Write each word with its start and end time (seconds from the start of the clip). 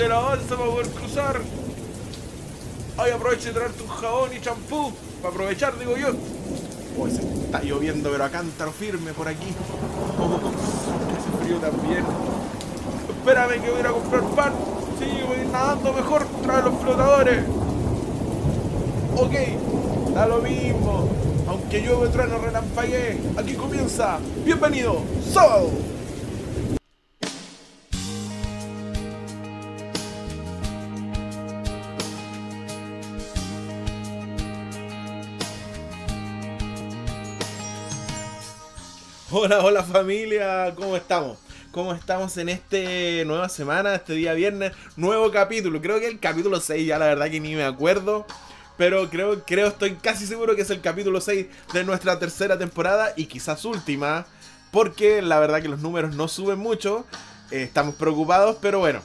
Échale 0.00 0.14
la 0.14 0.20
balsa 0.20 0.56
para 0.56 0.70
poder 0.70 0.88
cruzar. 0.92 1.40
Ay, 2.96 3.10
aproveche 3.10 3.48
de 3.48 3.52
traerte 3.52 3.82
un 3.82 3.88
jabón 3.90 4.30
y 4.34 4.40
champú. 4.40 4.94
Para 5.20 5.34
aprovechar, 5.34 5.78
digo 5.78 5.94
yo. 5.94 6.08
Uy, 6.96 7.10
se 7.10 7.20
está 7.20 7.62
lloviendo, 7.62 8.10
pero 8.10 8.24
a 8.24 8.30
cántaro 8.30 8.72
firme 8.72 9.12
por 9.12 9.28
aquí. 9.28 9.52
Oh, 10.18 10.36
hace 10.38 11.44
frío 11.44 11.58
también. 11.58 12.02
Espérame 13.10 13.62
que 13.62 13.68
voy 13.68 13.76
a 13.76 13.80
ir 13.80 13.86
a 13.88 13.92
comprar 13.92 14.22
pan. 14.34 14.54
Sí, 14.98 15.04
voy 15.28 15.36
a 15.36 15.42
ir 15.42 15.48
nadando 15.48 15.92
mejor. 15.92 16.26
Trae 16.44 16.62
los 16.62 16.80
flotadores. 16.80 17.44
Ok, 19.18 20.14
da 20.14 20.26
lo 20.26 20.38
mismo. 20.38 21.10
Aunque 21.46 21.82
yo 21.82 21.98
me 21.98 22.08
trueno 22.08 22.38
relampagué. 22.38 23.18
Aquí 23.36 23.52
comienza. 23.52 24.18
Bienvenido. 24.46 25.02
Sábado. 25.30 25.68
Hola, 39.42 39.64
hola 39.64 39.82
familia, 39.82 40.74
¿cómo 40.76 40.98
estamos? 40.98 41.38
¿Cómo 41.70 41.94
estamos 41.94 42.36
en 42.36 42.50
este 42.50 43.24
nueva 43.24 43.48
semana, 43.48 43.94
este 43.94 44.12
día 44.12 44.34
viernes? 44.34 44.72
Nuevo 44.96 45.30
capítulo, 45.30 45.80
creo 45.80 45.98
que 45.98 46.08
el 46.08 46.20
capítulo 46.20 46.60
6 46.60 46.86
ya 46.86 46.98
la 46.98 47.06
verdad 47.06 47.30
que 47.30 47.40
ni 47.40 47.54
me 47.54 47.64
acuerdo. 47.64 48.26
Pero 48.76 49.08
creo, 49.08 49.42
creo, 49.46 49.68
estoy 49.68 49.94
casi 49.94 50.26
seguro 50.26 50.56
que 50.56 50.60
es 50.60 50.68
el 50.68 50.82
capítulo 50.82 51.22
6 51.22 51.46
de 51.72 51.84
nuestra 51.84 52.18
tercera 52.18 52.58
temporada 52.58 53.14
y 53.16 53.24
quizás 53.24 53.64
última. 53.64 54.26
Porque 54.72 55.22
la 55.22 55.40
verdad 55.40 55.62
que 55.62 55.68
los 55.68 55.80
números 55.80 56.14
no 56.14 56.28
suben 56.28 56.58
mucho. 56.58 57.06
Eh, 57.50 57.64
estamos 57.64 57.96
preocupados, 57.96 58.56
pero 58.60 58.78
bueno, 58.78 59.00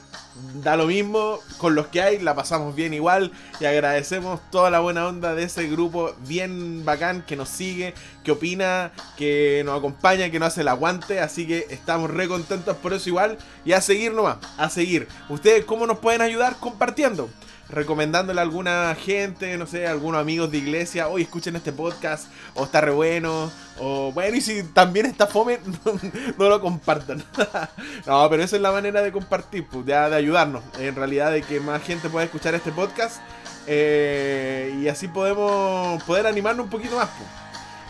da 0.62 0.76
lo 0.76 0.86
mismo, 0.86 1.40
con 1.58 1.74
los 1.74 1.88
que 1.88 2.00
hay 2.00 2.18
la 2.20 2.34
pasamos 2.34 2.74
bien 2.74 2.94
igual 2.94 3.32
y 3.58 3.64
agradecemos 3.64 4.40
toda 4.50 4.70
la 4.70 4.78
buena 4.78 5.08
onda 5.08 5.34
de 5.34 5.44
ese 5.44 5.66
grupo 5.66 6.14
bien 6.26 6.84
bacán 6.84 7.22
que 7.22 7.34
nos 7.34 7.48
sigue, 7.48 7.94
que 8.22 8.32
opina, 8.32 8.92
que 9.16 9.62
nos 9.64 9.78
acompaña, 9.78 10.30
que 10.30 10.38
nos 10.38 10.48
hace 10.48 10.60
el 10.60 10.68
aguante, 10.68 11.18
así 11.20 11.46
que 11.46 11.66
estamos 11.70 12.10
re 12.10 12.28
contentos 12.28 12.76
por 12.76 12.92
eso 12.92 13.08
igual 13.08 13.36
y 13.64 13.72
a 13.72 13.80
seguir 13.80 14.12
nomás, 14.12 14.36
a 14.56 14.70
seguir. 14.70 15.08
¿Ustedes 15.28 15.64
cómo 15.64 15.86
nos 15.86 15.98
pueden 15.98 16.22
ayudar? 16.22 16.56
Compartiendo 16.60 17.28
recomendándole 17.68 18.40
a 18.40 18.42
alguna 18.42 18.94
gente, 18.94 19.56
no 19.58 19.66
sé, 19.66 19.86
algunos 19.86 20.20
amigos 20.20 20.50
de 20.50 20.58
iglesia, 20.58 21.08
hoy 21.08 21.22
escuchen 21.22 21.56
este 21.56 21.72
podcast, 21.72 22.28
o 22.54 22.64
está 22.64 22.80
re 22.80 22.92
bueno, 22.92 23.50
o 23.78 24.12
bueno, 24.12 24.36
y 24.36 24.40
si 24.40 24.62
también 24.62 25.06
está 25.06 25.26
fome, 25.26 25.58
no, 26.38 26.48
lo 26.48 26.60
compartan. 26.60 27.24
no, 28.06 28.30
pero 28.30 28.42
esa 28.42 28.56
es 28.56 28.62
la 28.62 28.72
manera 28.72 29.02
de 29.02 29.12
compartir, 29.12 29.66
pues, 29.66 29.84
ya 29.86 30.08
de 30.08 30.16
ayudarnos, 30.16 30.62
en 30.78 30.94
realidad 30.94 31.32
de 31.32 31.42
que 31.42 31.60
más 31.60 31.82
gente 31.82 32.08
pueda 32.08 32.24
escuchar 32.24 32.54
este 32.54 32.72
podcast, 32.72 33.20
eh, 33.66 34.78
y 34.80 34.88
así 34.88 35.08
podemos 35.08 36.02
poder 36.04 36.26
animarnos 36.26 36.64
un 36.64 36.70
poquito 36.70 36.96
más. 36.96 37.08
Pues. 37.08 37.28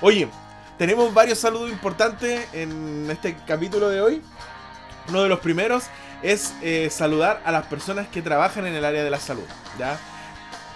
Oye, 0.00 0.28
tenemos 0.78 1.12
varios 1.12 1.38
saludos 1.38 1.70
importantes 1.70 2.48
en 2.52 3.08
este 3.10 3.36
capítulo 3.46 3.88
de 3.88 4.00
hoy. 4.00 4.22
Uno 5.08 5.22
de 5.22 5.28
los 5.28 5.38
primeros 5.40 5.84
es 6.22 6.54
eh, 6.62 6.88
saludar 6.90 7.42
a 7.44 7.52
las 7.52 7.66
personas 7.66 8.08
que 8.08 8.22
trabajan 8.22 8.66
en 8.66 8.74
el 8.74 8.84
área 8.84 9.04
de 9.04 9.10
la 9.10 9.20
salud. 9.20 9.44
¿ya? 9.78 9.98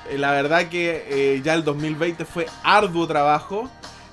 Eh, 0.08 0.19
la 0.19 0.33
verdad 0.33 0.69
que 0.69 1.06
eh, 1.08 1.41
ya 1.42 1.55
el 1.55 1.64
2020 1.64 2.24
fue 2.24 2.46
arduo 2.62 3.06
trabajo. 3.06 3.70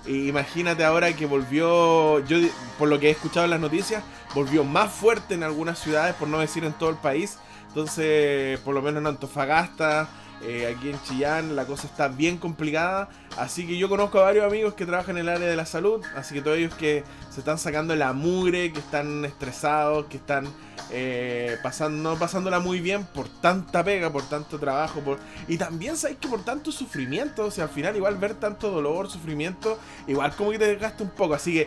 imagínate 0.08 0.86
ahora 0.86 1.12
que 1.14 1.26
volvió, 1.26 2.20
yo 2.26 2.38
por 2.78 2.88
lo 2.88 3.00
que 3.00 3.08
he 3.08 3.12
escuchado 3.12 3.46
en 3.46 3.52
las 3.52 3.60
noticias, 3.60 4.04
volvió 4.34 4.64
más 4.64 4.92
fuerte 4.92 5.34
en 5.34 5.44
algunas 5.44 5.80
ciudades, 5.80 6.16
por 6.16 6.28
no 6.28 6.40
decir 6.40 6.64
en 6.64 6.74
todo 6.74 6.90
el 6.90 6.98
país. 6.98 7.38
Entonces, 7.68 8.60
por 8.62 8.74
lo 8.74 8.82
menos 8.82 9.02
en 9.02 9.08
Antofagasta, 9.08 10.08
aquí 10.42 10.90
en 10.90 11.02
Chillán, 11.04 11.56
la 11.56 11.66
cosa 11.66 11.88
está 11.88 12.08
bien 12.08 12.38
complicada. 12.38 13.10
Así 13.38 13.68
que 13.68 13.78
yo 13.78 13.90
conozco 13.90 14.20
a 14.20 14.24
varios 14.24 14.46
amigos 14.46 14.74
que 14.74 14.86
trabajan 14.86 15.18
en 15.18 15.24
el 15.24 15.30
área 15.30 15.48
de 15.48 15.56
la 15.56 15.66
salud. 15.66 16.04
Así 16.16 16.36
que 16.36 16.42
todos 16.42 16.58
ellos 16.58 16.74
que 16.76 17.04
se 17.30 17.40
están 17.40 17.58
sacando 17.58 17.96
la 17.96 18.14
mugre, 18.14 18.72
que 18.72 18.80
están 18.80 19.26
estresados, 19.26 20.06
que 20.06 20.18
están 20.18 20.48
eh, 20.90 21.58
pasando, 21.62 22.18
pasándola 22.18 22.60
muy 22.60 22.80
bien 22.80 23.04
por 23.04 23.28
tanta 23.28 23.84
pega, 23.84 24.10
por 24.10 24.24
tanto 24.24 24.58
trabajo, 24.58 25.02
por... 25.02 25.20
y 25.48 25.58
también 25.58 25.98
sabéis 25.98 26.20
que 26.20 26.30
por 26.30 26.46
tanto 26.46 26.72
sufrimiento, 26.72 27.46
o 27.46 27.52
sea, 27.52 27.66
al 27.66 27.70
final 27.70 27.96
igual 27.98 28.16
ver 28.18 28.36
tanto 28.36 28.72
dolor, 28.72 29.10
sufrimiento, 29.10 29.78
igual 30.08 30.34
como 30.36 30.52
que 30.52 30.60
te 30.60 30.68
desgasta 30.68 31.04
un 31.04 31.10
poco, 31.10 31.34
así 31.34 31.54
que 31.54 31.66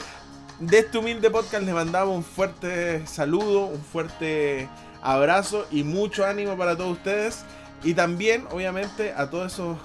de 0.59 0.79
este 0.79 0.97
humilde 0.97 1.31
podcast 1.31 1.65
les 1.65 1.75
mandamos 1.75 2.17
un 2.17 2.25
fuerte 2.25 3.07
saludo, 3.07 3.67
un 3.67 3.83
fuerte 3.83 4.71
abrazo 5.03 5.67
y 5.71 5.83
mucho 5.83 6.25
ánimo 6.25 6.57
para 6.57 6.77
todos 6.77 6.93
ustedes 6.93 7.45
y 7.83 7.95
también 7.95 8.47
obviamente 8.51 9.13
a 9.17 9.31
todos 9.31 9.53
esos, 9.53 9.79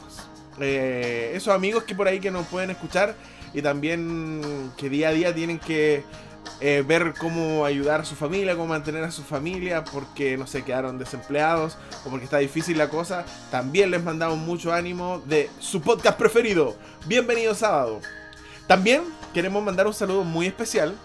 eh, 0.60 1.32
esos 1.34 1.54
amigos 1.54 1.84
que 1.84 1.96
por 1.96 2.08
ahí 2.08 2.20
que 2.20 2.32
nos 2.32 2.48
pueden 2.48 2.70
escuchar 2.70 3.16
y 3.54 3.62
también 3.62 4.72
que 4.78 4.90
día 4.90 5.10
a 5.10 5.12
día 5.12 5.34
tienen 5.34 5.60
que 5.60 6.04
eh, 6.62 6.84
ver 6.86 7.14
cómo 7.18 7.66
ayudar 7.66 8.02
a 8.02 8.06
su 8.06 8.16
familia, 8.16 8.54
cómo 8.56 8.68
mantener 8.68 9.04
a 9.04 9.12
su 9.12 9.24
familia, 9.24 9.84
porque 9.84 10.38
no 10.38 10.48
sé, 10.48 10.64
quedaron 10.64 10.98
desempleados 10.98 11.78
o 12.06 12.10
porque 12.10 12.26
está 12.26 12.38
difícil 12.38 12.78
la 12.78 12.90
cosa, 12.90 13.26
también 13.52 13.92
les 13.92 14.04
mandamos 14.04 14.38
mucho 14.38 14.74
ánimo 14.74 15.22
de 15.26 15.50
su 15.60 15.82
podcast 15.82 16.18
preferido. 16.18 16.76
Bienvenido 17.08 17.56
sábado. 17.56 18.00
También 18.68 19.04
queremos 19.34 19.64
mandar 19.64 19.86
un 19.86 19.94
saludo 19.94 20.24
muy 20.24 20.48
especial 20.48 20.96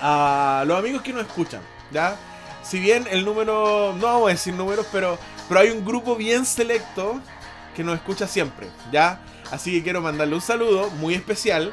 a 0.00 0.64
los 0.66 0.78
amigos 0.78 1.02
que 1.02 1.12
nos 1.12 1.26
escuchan, 1.26 1.60
¿ya? 1.90 2.16
Si 2.62 2.78
bien 2.78 3.06
el 3.10 3.24
número, 3.24 3.94
no 3.98 4.06
vamos 4.06 4.28
a 4.28 4.32
decir 4.32 4.54
números, 4.54 4.86
pero, 4.92 5.18
pero 5.48 5.60
hay 5.60 5.70
un 5.70 5.84
grupo 5.84 6.16
bien 6.16 6.44
selecto 6.44 7.20
que 7.74 7.84
nos 7.84 7.96
escucha 7.96 8.26
siempre, 8.26 8.68
¿ya? 8.92 9.20
Así 9.50 9.72
que 9.72 9.82
quiero 9.82 10.00
mandarle 10.00 10.34
un 10.34 10.40
saludo 10.40 10.90
muy 10.90 11.14
especial 11.14 11.72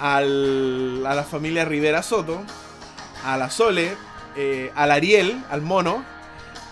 al, 0.00 1.04
a 1.06 1.14
la 1.14 1.24
familia 1.24 1.64
Rivera 1.64 2.02
Soto, 2.02 2.42
a 3.24 3.36
la 3.36 3.50
Sole, 3.50 3.94
eh, 4.36 4.72
al 4.74 4.90
Ariel, 4.90 5.42
al 5.50 5.62
mono. 5.62 6.04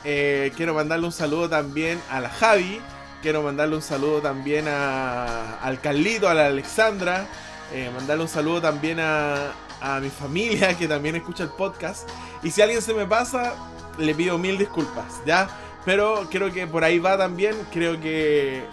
Eh, 0.05 0.53
quiero 0.56 0.75
mandarle 0.75 1.06
un 1.06 1.12
saludo 1.12 1.49
también 1.49 2.00
a 2.11 2.21
la 2.21 2.31
Javi. 2.31 2.81
Quiero 3.22 3.43
mandarle 3.43 3.77
un 3.77 3.83
saludo 3.83 4.21
también 4.21 4.66
a, 4.69 5.59
al 5.62 5.81
Carlito, 5.81 6.28
a 6.28 6.34
la 6.34 6.47
Alexandra. 6.47 7.27
Eh, 7.72 7.91
mandarle 7.95 8.25
un 8.25 8.28
saludo 8.28 8.61
también 8.61 9.01
a, 9.01 9.53
a 9.81 10.01
mi 10.01 10.11
familia 10.11 10.77
que 10.77 10.89
también 10.89 11.16
escucha 11.16 11.45
el 11.45 11.51
podcast. 11.51 12.09
Y 12.43 12.51
si 12.51 12.61
alguien 12.61 12.83
se 12.83 12.93
me 12.93 13.06
pasa, 13.06 13.55
le 13.99 14.15
pido 14.15 14.37
mil 14.37 14.59
disculpas, 14.59 15.22
¿ya? 15.25 15.49
Pero 15.84 16.28
creo 16.31 16.53
que 16.53 16.67
por 16.67 16.84
ahí 16.84 16.99
va 16.99 17.19
también. 17.19 17.55
Creo 17.72 18.00
que 18.00 18.65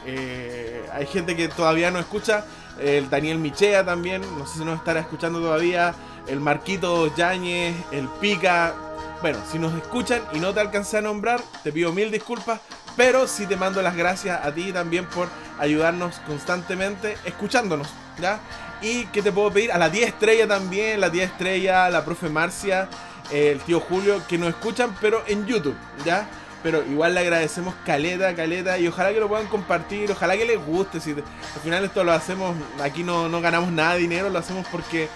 hay 0.93 1.05
gente 1.07 1.35
que 1.35 1.47
todavía 1.47 1.91
no 1.91 1.99
escucha 1.99 2.45
el 2.79 3.09
Daniel 3.09 3.37
Michea 3.37 3.85
también, 3.85 4.21
no 4.37 4.47
sé 4.47 4.59
si 4.59 4.65
nos 4.65 4.77
estará 4.77 5.01
escuchando 5.01 5.39
todavía, 5.39 5.93
el 6.27 6.39
Marquito 6.39 7.13
Yáñez, 7.15 7.75
el 7.91 8.07
Pica. 8.19 8.73
Bueno, 9.21 9.37
si 9.51 9.59
nos 9.59 9.73
escuchan 9.75 10.21
y 10.33 10.39
no 10.39 10.51
te 10.53 10.61
alcancé 10.61 10.97
a 10.97 11.01
nombrar, 11.01 11.41
te 11.63 11.71
pido 11.71 11.91
mil 11.91 12.09
disculpas, 12.09 12.59
pero 12.97 13.27
sí 13.27 13.45
te 13.45 13.55
mando 13.55 13.81
las 13.83 13.95
gracias 13.95 14.43
a 14.43 14.51
ti 14.51 14.71
también 14.71 15.05
por 15.05 15.27
ayudarnos 15.59 16.15
constantemente 16.25 17.17
escuchándonos, 17.23 17.87
¿ya? 18.19 18.39
Y 18.81 19.05
que 19.07 19.21
te 19.21 19.31
puedo 19.31 19.51
pedir 19.51 19.71
a 19.71 19.77
la 19.77 19.89
10 19.89 20.07
estrella 20.07 20.47
también, 20.47 20.99
la 20.99 21.11
10 21.11 21.29
estrella, 21.29 21.87
la 21.89 22.03
profe 22.03 22.29
Marcia, 22.29 22.89
el 23.31 23.59
tío 23.59 23.79
Julio, 23.79 24.23
que 24.27 24.39
nos 24.39 24.49
escuchan, 24.49 24.95
pero 24.99 25.23
en 25.27 25.45
YouTube, 25.45 25.77
¿ya? 26.03 26.27
Pero 26.63 26.83
igual 26.85 27.13
le 27.15 27.21
agradecemos 27.21 27.73
caleta, 27.85 28.35
caleta. 28.35 28.77
Y 28.77 28.87
ojalá 28.87 29.13
que 29.13 29.19
lo 29.19 29.27
puedan 29.27 29.47
compartir. 29.47 30.11
Ojalá 30.11 30.37
que 30.37 30.45
les 30.45 30.63
guste. 30.63 30.99
Si 30.99 31.11
al 31.11 31.61
final 31.63 31.83
esto 31.83 32.03
lo 32.03 32.11
hacemos. 32.11 32.55
Aquí 32.81 33.03
no, 33.03 33.29
no 33.29 33.41
ganamos 33.41 33.71
nada 33.71 33.93
de 33.93 33.99
dinero. 33.99 34.29
Lo 34.29 34.39
hacemos 34.39 34.67
porque 34.71 35.09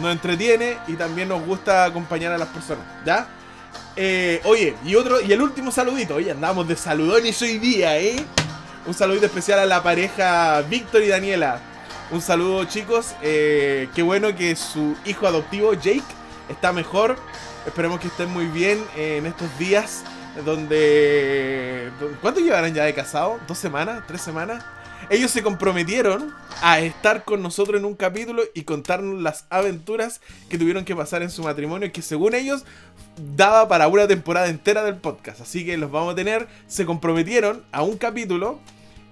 nos 0.00 0.12
entretiene. 0.12 0.78
Y 0.86 0.94
también 0.94 1.28
nos 1.28 1.44
gusta 1.44 1.84
acompañar 1.84 2.32
a 2.32 2.38
las 2.38 2.48
personas. 2.48 2.84
¿Ya? 3.04 3.28
Eh, 3.96 4.40
oye, 4.44 4.74
y 4.84 4.94
otro, 4.94 5.20
y 5.20 5.32
el 5.32 5.40
último 5.40 5.70
saludito. 5.70 6.16
Oye, 6.16 6.30
andamos 6.30 6.68
de 6.68 6.76
saludones 6.76 7.40
hoy 7.40 7.58
día, 7.58 7.98
¿eh? 7.98 8.16
Un 8.86 8.94
saludito 8.94 9.26
especial 9.26 9.58
a 9.58 9.66
la 9.66 9.82
pareja 9.82 10.62
Víctor 10.62 11.02
y 11.02 11.08
Daniela. 11.08 11.60
Un 12.10 12.20
saludo, 12.20 12.64
chicos. 12.64 13.14
Eh, 13.22 13.88
qué 13.94 14.02
bueno 14.02 14.36
que 14.36 14.54
su 14.54 14.94
hijo 15.06 15.26
adoptivo, 15.26 15.72
Jake, 15.72 16.04
está 16.48 16.72
mejor. 16.72 17.16
Esperemos 17.66 17.98
que 17.98 18.08
estén 18.08 18.30
muy 18.30 18.46
bien 18.46 18.84
en 18.96 19.26
estos 19.26 19.48
días 19.58 20.04
donde... 20.44 21.90
¿Cuánto 22.20 22.40
llevarán 22.40 22.74
ya 22.74 22.84
de 22.84 22.94
casado? 22.94 23.38
¿Dos 23.46 23.58
semanas? 23.58 24.04
¿Tres 24.06 24.20
semanas? 24.20 24.64
Ellos 25.08 25.30
se 25.30 25.42
comprometieron 25.42 26.34
a 26.62 26.80
estar 26.80 27.24
con 27.24 27.42
nosotros 27.42 27.78
en 27.78 27.84
un 27.84 27.94
capítulo 27.94 28.42
y 28.54 28.62
contarnos 28.62 29.22
las 29.22 29.46
aventuras 29.50 30.20
que 30.48 30.58
tuvieron 30.58 30.84
que 30.84 30.96
pasar 30.96 31.22
en 31.22 31.30
su 31.30 31.42
matrimonio, 31.42 31.92
que 31.92 32.02
según 32.02 32.34
ellos 32.34 32.64
daba 33.36 33.68
para 33.68 33.88
una 33.88 34.08
temporada 34.08 34.48
entera 34.48 34.82
del 34.82 34.96
podcast. 34.96 35.40
Así 35.40 35.64
que 35.64 35.76
los 35.76 35.90
vamos 35.90 36.12
a 36.12 36.16
tener. 36.16 36.48
Se 36.66 36.84
comprometieron 36.84 37.62
a 37.70 37.82
un 37.82 37.96
capítulo 37.98 38.58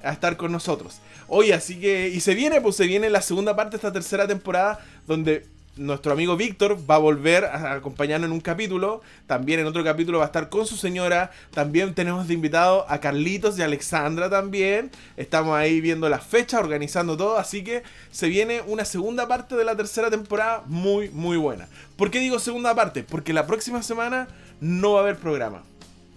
a 0.02 0.12
estar 0.12 0.36
con 0.36 0.50
nosotros. 0.50 1.00
Oye, 1.28 1.54
así 1.54 1.80
que... 1.80 2.08
Y 2.08 2.20
se 2.20 2.34
viene, 2.34 2.60
pues 2.60 2.76
se 2.76 2.86
viene 2.86 3.08
la 3.08 3.22
segunda 3.22 3.54
parte 3.54 3.72
de 3.72 3.76
esta 3.76 3.92
tercera 3.92 4.26
temporada 4.26 4.84
donde 5.06 5.46
nuestro 5.76 6.12
amigo 6.12 6.36
Víctor 6.36 6.78
va 6.88 6.96
a 6.96 6.98
volver 6.98 7.44
a 7.44 7.72
acompañarnos 7.72 8.28
en 8.28 8.32
un 8.32 8.40
capítulo. 8.40 9.02
También 9.26 9.60
en 9.60 9.66
otro 9.66 9.82
capítulo 9.82 10.18
va 10.18 10.24
a 10.24 10.26
estar 10.26 10.48
con 10.48 10.66
su 10.66 10.76
señora. 10.76 11.30
También 11.52 11.94
tenemos 11.94 12.28
de 12.28 12.34
invitado 12.34 12.86
a 12.88 13.00
Carlitos 13.00 13.58
y 13.58 13.62
Alexandra 13.62 14.30
también. 14.30 14.90
Estamos 15.16 15.56
ahí 15.56 15.80
viendo 15.80 16.08
las 16.08 16.24
fechas, 16.24 16.60
organizando 16.60 17.16
todo. 17.16 17.36
Así 17.38 17.64
que 17.64 17.82
se 18.10 18.28
viene 18.28 18.62
una 18.66 18.84
segunda 18.84 19.26
parte 19.26 19.56
de 19.56 19.64
la 19.64 19.76
tercera 19.76 20.10
temporada 20.10 20.62
muy, 20.66 21.10
muy 21.10 21.36
buena. 21.36 21.68
¿Por 21.96 22.10
qué 22.10 22.20
digo 22.20 22.38
segunda 22.38 22.74
parte? 22.74 23.02
Porque 23.02 23.32
la 23.32 23.46
próxima 23.46 23.82
semana 23.82 24.28
no 24.60 24.92
va 24.92 25.00
a 25.00 25.02
haber 25.02 25.16
programa. 25.16 25.62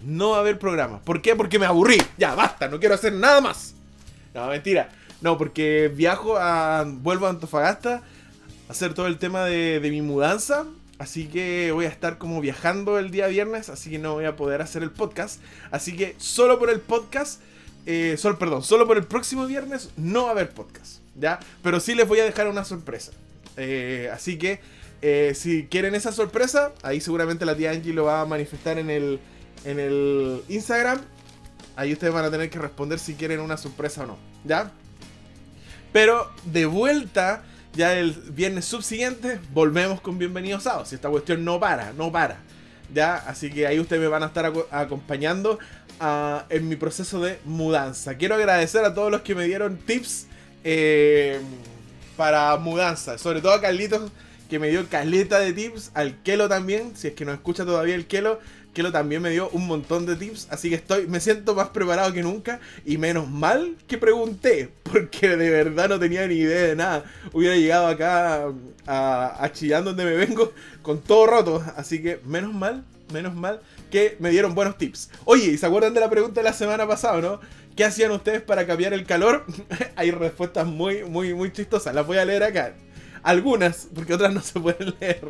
No 0.04 0.30
va 0.30 0.36
a 0.36 0.40
haber 0.40 0.58
programa. 0.58 1.00
¿Por 1.00 1.20
qué? 1.20 1.34
Porque 1.34 1.58
me 1.58 1.66
aburrí. 1.66 2.00
Ya, 2.16 2.34
basta, 2.34 2.68
no 2.68 2.78
quiero 2.78 2.94
hacer 2.94 3.12
nada 3.12 3.40
más. 3.40 3.74
No, 4.32 4.46
mentira. 4.46 4.90
No, 5.20 5.36
porque 5.36 5.90
viajo 5.92 6.36
a. 6.38 6.84
Vuelvo 6.86 7.26
a 7.26 7.30
Antofagasta 7.30 8.02
hacer 8.68 8.94
todo 8.94 9.06
el 9.06 9.18
tema 9.18 9.44
de, 9.44 9.80
mi 9.82 10.02
mudanza. 10.02 10.66
Así 10.98 11.26
que 11.26 11.70
voy 11.72 11.84
a 11.84 11.88
estar 11.88 12.18
como 12.18 12.40
viajando 12.40 12.98
el 12.98 13.10
día 13.10 13.28
viernes, 13.28 13.68
así 13.68 13.90
que 13.90 13.98
no 13.98 14.14
voy 14.14 14.24
a 14.24 14.34
poder 14.34 14.60
hacer 14.62 14.82
el 14.82 14.90
podcast. 14.90 15.40
Así 15.70 15.96
que 15.96 16.16
solo 16.18 16.58
por 16.58 16.70
el 16.70 16.80
podcast, 16.80 17.40
eh, 17.86 18.16
solo, 18.18 18.38
perdón, 18.38 18.64
solo 18.64 18.86
por 18.86 18.96
el 18.96 19.04
próximo 19.04 19.46
viernes 19.46 19.90
no 19.96 20.24
va 20.24 20.28
a 20.30 20.32
haber 20.32 20.50
podcast, 20.50 21.00
¿ya? 21.14 21.38
Pero 21.62 21.78
sí 21.78 21.94
les 21.94 22.08
voy 22.08 22.18
a 22.18 22.24
dejar 22.24 22.48
una 22.48 22.64
sorpresa. 22.64 23.12
Eh, 23.56 24.10
así 24.12 24.38
que 24.38 24.60
eh, 25.00 25.34
si 25.36 25.66
quieren 25.66 25.94
esa 25.94 26.10
sorpresa, 26.10 26.72
ahí 26.82 27.00
seguramente 27.00 27.46
la 27.46 27.54
tía 27.54 27.70
Angie 27.70 27.92
lo 27.92 28.04
va 28.04 28.22
a 28.22 28.26
manifestar 28.26 28.78
en 28.78 28.90
el, 28.90 29.20
en 29.64 29.78
el 29.78 30.42
Instagram. 30.48 31.00
Ahí 31.76 31.92
ustedes 31.92 32.12
van 32.12 32.24
a 32.24 32.30
tener 32.30 32.50
que 32.50 32.58
responder 32.58 32.98
si 32.98 33.14
quieren 33.14 33.38
una 33.38 33.56
sorpresa 33.56 34.02
o 34.02 34.06
no, 34.06 34.18
¿ya? 34.44 34.72
Pero 35.92 36.28
de 36.44 36.66
vuelta 36.66 37.44
ya 37.78 37.96
el 37.96 38.10
viernes 38.10 38.64
subsiguiente 38.64 39.38
volvemos 39.54 40.00
con 40.00 40.18
Bienvenidos 40.18 40.64
Sábados. 40.64 40.88
Si 40.88 40.96
esta 40.96 41.08
cuestión 41.08 41.44
no 41.44 41.60
para, 41.60 41.92
no 41.92 42.10
para. 42.10 42.38
Ya, 42.92 43.14
así 43.14 43.50
que 43.52 43.68
ahí 43.68 43.78
ustedes 43.78 44.02
me 44.02 44.08
van 44.08 44.24
a 44.24 44.26
estar 44.26 44.52
acompañando 44.72 45.60
ah, 46.00 46.44
en 46.48 46.68
mi 46.68 46.74
proceso 46.74 47.20
de 47.20 47.38
mudanza. 47.44 48.16
Quiero 48.16 48.34
agradecer 48.34 48.84
a 48.84 48.94
todos 48.94 49.12
los 49.12 49.20
que 49.20 49.36
me 49.36 49.44
dieron 49.44 49.76
tips 49.76 50.26
eh, 50.64 51.38
para 52.16 52.56
mudanza. 52.56 53.16
Sobre 53.16 53.40
todo 53.40 53.52
a 53.52 53.60
Carlitos 53.60 54.10
que 54.50 54.58
me 54.58 54.70
dio 54.70 54.88
caleta 54.88 55.38
de 55.38 55.52
tips. 55.52 55.92
Al 55.94 56.20
Kelo 56.24 56.48
también, 56.48 56.96
si 56.96 57.06
es 57.06 57.14
que 57.14 57.24
no 57.24 57.32
escucha 57.32 57.64
todavía 57.64 57.94
el 57.94 58.08
Kelo 58.08 58.40
también 58.92 59.22
me 59.22 59.30
dio 59.30 59.48
un 59.50 59.66
montón 59.66 60.06
de 60.06 60.16
tips, 60.16 60.48
así 60.50 60.68
que 60.70 60.76
estoy, 60.76 61.06
me 61.06 61.20
siento 61.20 61.54
más 61.54 61.68
preparado 61.68 62.12
que 62.12 62.22
nunca 62.22 62.60
y 62.84 62.96
menos 62.98 63.28
mal 63.28 63.76
que 63.86 63.98
pregunté, 63.98 64.70
porque 64.82 65.36
de 65.36 65.50
verdad 65.50 65.88
no 65.88 65.98
tenía 65.98 66.26
ni 66.26 66.36
idea 66.36 66.68
de 66.68 66.76
nada. 66.76 67.04
Hubiera 67.32 67.56
llegado 67.56 67.86
acá 67.88 68.46
a, 68.86 69.44
a 69.44 69.80
donde 69.82 70.04
me 70.04 70.14
vengo 70.14 70.52
con 70.82 71.00
todo 71.00 71.26
roto, 71.26 71.64
así 71.76 72.02
que 72.02 72.20
menos 72.24 72.54
mal, 72.54 72.84
menos 73.12 73.34
mal 73.34 73.60
que 73.90 74.16
me 74.20 74.30
dieron 74.30 74.54
buenos 74.54 74.78
tips. 74.78 75.10
Oye, 75.24 75.46
¿y 75.52 75.58
se 75.58 75.66
acuerdan 75.66 75.94
de 75.94 76.00
la 76.00 76.10
pregunta 76.10 76.40
de 76.40 76.44
la 76.44 76.52
semana 76.52 76.86
pasada, 76.86 77.20
no? 77.20 77.40
¿Qué 77.76 77.84
hacían 77.84 78.10
ustedes 78.10 78.42
para 78.42 78.66
cambiar 78.66 78.92
el 78.92 79.04
calor? 79.04 79.44
Hay 79.96 80.10
respuestas 80.10 80.66
muy, 80.66 81.04
muy, 81.04 81.32
muy 81.34 81.52
chistosas. 81.52 81.94
Las 81.94 82.06
voy 82.06 82.18
a 82.18 82.24
leer 82.24 82.42
acá. 82.42 82.74
Algunas, 83.22 83.88
porque 83.94 84.14
otras 84.14 84.32
no 84.34 84.40
se 84.40 84.58
pueden 84.58 84.94
leer. 85.00 85.22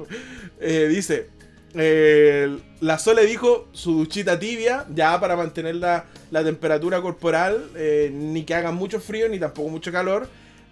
Eh, 0.60 0.88
dice, 0.88 1.28
eh, 1.74 2.58
la 2.80 2.98
Sole 2.98 3.26
dijo 3.26 3.68
su 3.72 3.98
duchita 3.98 4.38
tibia, 4.38 4.86
ya 4.94 5.18
para 5.20 5.36
mantener 5.36 5.76
la, 5.76 6.04
temperatura 6.30 7.00
corporal, 7.00 7.70
eh, 7.76 8.10
ni 8.12 8.44
que 8.44 8.54
haga 8.54 8.72
mucho 8.72 9.00
frío 9.00 9.28
ni 9.28 9.38
tampoco 9.38 9.68
mucho 9.68 9.92
calor. 9.92 10.28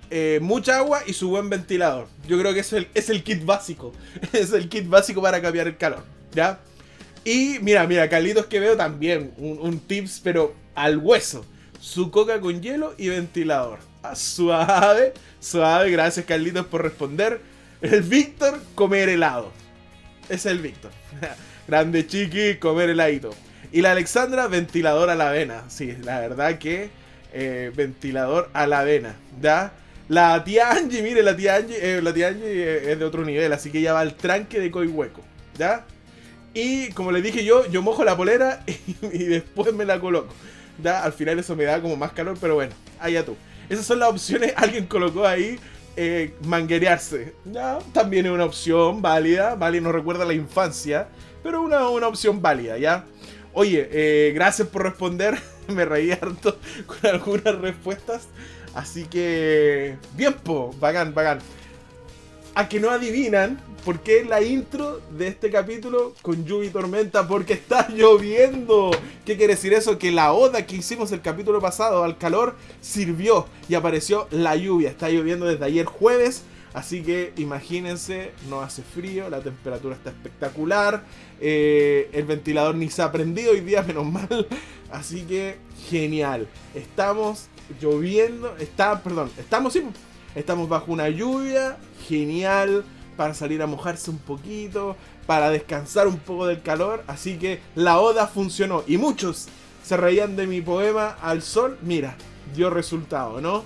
Eh, 0.09 0.39
mucha 0.41 0.79
agua 0.79 1.01
y 1.07 1.13
su 1.13 1.29
buen 1.31 1.51
ventilador. 1.51 2.07
Yo 2.29 2.39
creo 2.39 2.55
que 2.55 2.61
es 2.61 2.73
el, 2.73 2.87
es 2.95 3.11
el 3.11 3.25
kit 3.25 3.45
básico. 3.45 3.93
es 4.33 4.53
el 4.53 4.69
kit 4.69 4.89
básico 4.89 5.21
para 5.21 5.43
cambiar 5.43 5.67
el 5.67 5.77
calor. 5.77 6.05
¿Ya? 6.33 6.61
Y 7.25 7.59
mira, 7.61 7.87
mira, 7.89 8.09
Carlitos 8.09 8.47
que 8.47 8.61
veo 8.61 8.77
también. 8.77 9.33
Un, 9.37 9.81
tips, 9.81 10.21
pero 10.23 10.55
al 10.77 10.99
hueso. 10.99 11.45
Su 11.81 12.11
coca 12.13 12.41
con 12.41 12.63
hielo 12.63 12.95
y 12.97 13.09
ventilador. 13.09 13.81
Ah, 14.03 14.15
suave, 14.15 15.13
suave. 15.41 15.91
Gracias, 15.91 16.25
Carlitos, 16.25 16.67
por 16.67 16.83
responder. 16.83 17.41
El 17.83 18.03
Víctor, 18.03 18.61
comer 18.77 19.09
helado 19.09 19.66
es 20.29 20.47
el 20.47 20.61
Víctor. 20.61 20.91
Grande 21.69 22.07
chiqui, 22.07 22.57
comer 22.57 22.91
heladito. 22.91 23.35
Y 23.73 23.83
la 23.83 23.93
Alexandra, 23.93 24.47
ventilador 24.47 25.11
a 25.11 25.15
la 25.15 25.31
avena. 25.31 25.65
Sí, 25.69 25.97
la 26.03 26.21
verdad 26.21 26.59
que 26.59 26.91
eh, 27.33 27.73
ventilador 27.75 28.49
a 28.53 28.67
la 28.67 28.81
avena. 28.81 29.17
¿Ya? 29.41 29.73
La 30.09 30.45
tía 30.45 30.71
Angie, 30.71 31.03
mire, 31.03 31.23
la 31.23 31.37
tía 31.37 31.57
Angie, 31.57 31.77
eh, 31.81 32.01
la 32.01 32.15
tía 32.15 32.29
Angie 32.29 32.47
eh, 32.47 32.93
es 32.93 32.99
de 32.99 33.05
otro 33.05 33.25
nivel, 33.25 33.53
así 33.53 33.71
que 33.71 33.81
ella 33.81 33.93
va 33.93 34.01
al 34.01 34.15
tranque 34.15 34.61
de 34.61 34.71
coi 34.71 34.87
hueco. 34.87 35.23
¿Ya? 35.59 35.85
Y 36.55 36.91
como 36.93 37.13
le 37.13 37.21
dije 37.21 37.45
yo, 37.45 37.69
yo 37.71 37.83
mojo 37.83 38.05
la 38.05 38.17
polera 38.17 38.65
y, 39.13 39.25
después 39.25 39.75
me 39.75 39.85
la 39.85 40.01
coloco. 40.01 40.33
¿Ya? 40.83 41.03
Al 41.03 41.13
final 41.13 41.39
eso 41.39 41.57
me 41.57 41.65
da 41.65 41.83
como 41.83 41.97
más 41.97 42.13
calor, 42.13 42.39
pero 42.41 42.55
bueno, 42.55 42.73
allá 43.01 43.25
tú. 43.25 43.37
Esas 43.69 43.85
son 43.85 43.99
las 43.99 44.11
opciones. 44.11 44.53
Alguien 44.57 44.87
colocó 44.87 45.27
ahí 45.27 45.59
eh, 45.97 46.35
manguerearse. 46.43 47.35
¿ya? 47.45 47.79
También 47.93 48.27
es 48.27 48.33
una 48.33 48.45
opción 48.45 49.03
válida. 49.03 49.55
Vale, 49.55 49.81
no 49.81 49.93
recuerda 49.93 50.25
la 50.25 50.35
infancia, 50.35 51.09
pero 51.43 51.63
una, 51.63 51.89
una 51.89 52.09
opción 52.09 52.41
válida, 52.43 52.79
¿ya? 52.79 53.05
Oye, 53.53 53.89
eh, 53.91 54.33
gracias 54.35 54.69
por 54.69 54.83
responder. 54.83 55.39
Me 55.69 55.85
reí 55.85 56.13
harto 56.13 56.59
con 56.87 57.11
algunas 57.11 57.55
respuestas. 57.59 58.29
Así 58.75 59.05
que, 59.05 59.97
bien, 60.15 60.35
po, 60.35 60.75
bacán, 60.79 61.15
bacán. 61.15 61.39
A 62.57 62.71
que 62.71 62.81
no 62.81 62.89
adivinan 62.91 63.61
por 63.85 64.01
qué 64.01 64.25
la 64.25 64.41
intro 64.41 65.03
de 65.11 65.29
este 65.29 65.51
capítulo 65.51 66.15
con 66.23 66.47
lluvia 66.47 66.71
y 66.71 66.73
tormenta, 66.73 67.29
porque 67.29 67.53
está 67.53 67.87
lloviendo. 67.95 68.93
¿Qué 69.27 69.37
quiere 69.37 69.57
decir 69.57 69.75
eso? 69.75 69.99
Que 69.99 70.11
la 70.11 70.33
oda 70.33 70.65
que 70.65 70.77
hicimos 70.77 71.13
el 71.13 71.21
capítulo 71.21 71.61
pasado 71.61 72.03
al 72.03 72.17
calor 72.17 72.57
sirvió 72.81 73.47
y 73.69 73.75
apareció 73.75 74.27
la 74.31 74.57
lluvia. 74.57 74.89
Está 74.89 75.11
lloviendo 75.11 75.45
desde 75.45 75.67
ayer 75.67 75.85
jueves. 75.85 76.45
Así 76.73 77.03
que 77.03 77.35
imagínense, 77.37 78.33
no 78.49 78.63
hace 78.63 78.83
frío, 78.83 79.29
la 79.29 79.41
temperatura 79.41 79.95
está 79.95 80.11
espectacular, 80.11 81.05
eh, 81.41 82.11
el 82.13 82.25
ventilador 82.25 82.75
ni 82.75 82.89
se 82.89 83.03
ha 83.03 83.13
prendido 83.13 83.53
hoy 83.53 83.61
día, 83.61 83.83
menos 83.87 84.07
mal. 84.07 84.47
Así 84.91 85.25
que 85.25 85.59
genial. 85.91 86.49
Estamos 86.75 87.49
lloviendo, 87.83 88.57
está, 88.57 89.03
perdón, 89.03 89.31
estamos, 89.39 89.75
estamos 90.37 90.69
bajo 90.69 90.93
una 90.93 91.09
lluvia 91.09 91.79
genial 92.07 92.85
para 93.17 93.35
salir 93.35 93.63
a 93.63 93.67
mojarse 93.67 94.11
un 94.11 94.19
poquito, 94.19 94.97
para 95.27 95.51
descansar 95.51 96.07
un 96.07 96.19
poco 96.19 96.47
del 96.47 96.63
calor. 96.63 97.03
Así 97.09 97.39
que 97.39 97.61
la 97.75 97.99
oda 97.99 98.29
funcionó. 98.29 98.85
Y 98.87 98.99
muchos 98.99 99.49
se 99.83 99.97
reían 99.97 100.37
de 100.37 100.47
mi 100.47 100.61
poema 100.61 101.17
al 101.23 101.43
sol. 101.43 101.79
Mira, 101.83 102.17
dio 102.55 102.71
resultado, 102.71 103.41
¿no? 103.41 103.65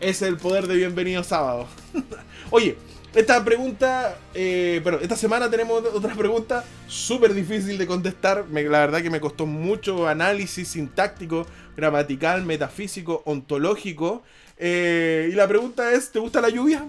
Es 0.00 0.20
el 0.20 0.36
poder 0.36 0.66
de 0.66 0.76
Bienvenido 0.76 1.22
Sábado. 1.22 1.66
Oye, 2.50 2.76
esta 3.14 3.42
pregunta, 3.42 4.18
eh, 4.34 4.82
pero 4.84 5.00
esta 5.00 5.16
semana 5.16 5.48
tenemos 5.48 5.82
otra 5.94 6.14
pregunta 6.14 6.64
súper 6.86 7.32
difícil 7.32 7.78
de 7.78 7.86
contestar. 7.86 8.44
la 8.50 8.80
verdad 8.80 9.00
que 9.00 9.08
me 9.08 9.20
costó 9.20 9.46
mucho 9.46 10.06
análisis 10.06 10.68
sintáctico, 10.68 11.46
gramatical, 11.76 12.44
metafísico, 12.44 13.22
ontológico. 13.24 14.22
Eh, 14.58 15.28
y 15.32 15.34
la 15.34 15.46
pregunta 15.46 15.92
es, 15.92 16.10
¿te 16.10 16.18
gusta 16.18 16.40
la 16.40 16.48
lluvia? 16.48 16.86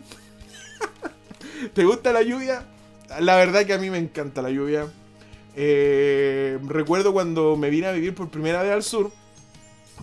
¿Te 1.73 1.83
gusta 1.83 2.13
la 2.13 2.21
lluvia? 2.21 2.65
La 3.19 3.35
verdad 3.35 3.65
que 3.65 3.73
a 3.73 3.77
mí 3.77 3.89
me 3.89 3.97
encanta 3.97 4.41
la 4.41 4.49
lluvia. 4.49 4.87
Eh, 5.55 6.59
recuerdo 6.67 7.13
cuando 7.13 7.57
me 7.57 7.69
vine 7.69 7.87
a 7.87 7.91
vivir 7.91 8.13
por 8.13 8.29
primera 8.29 8.61
vez 8.61 8.71
al 8.71 8.83
sur, 8.83 9.11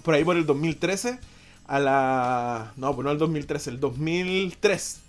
por 0.03 0.15
ahí 0.15 0.25
por 0.25 0.37
el 0.37 0.47
2013, 0.47 1.19
a 1.67 1.79
la... 1.79 2.73
No, 2.77 2.95
pues 2.95 3.05
no 3.05 3.13
el 3.13 3.19
2013, 3.19 3.71
el 3.71 3.81
2003. 3.81 5.01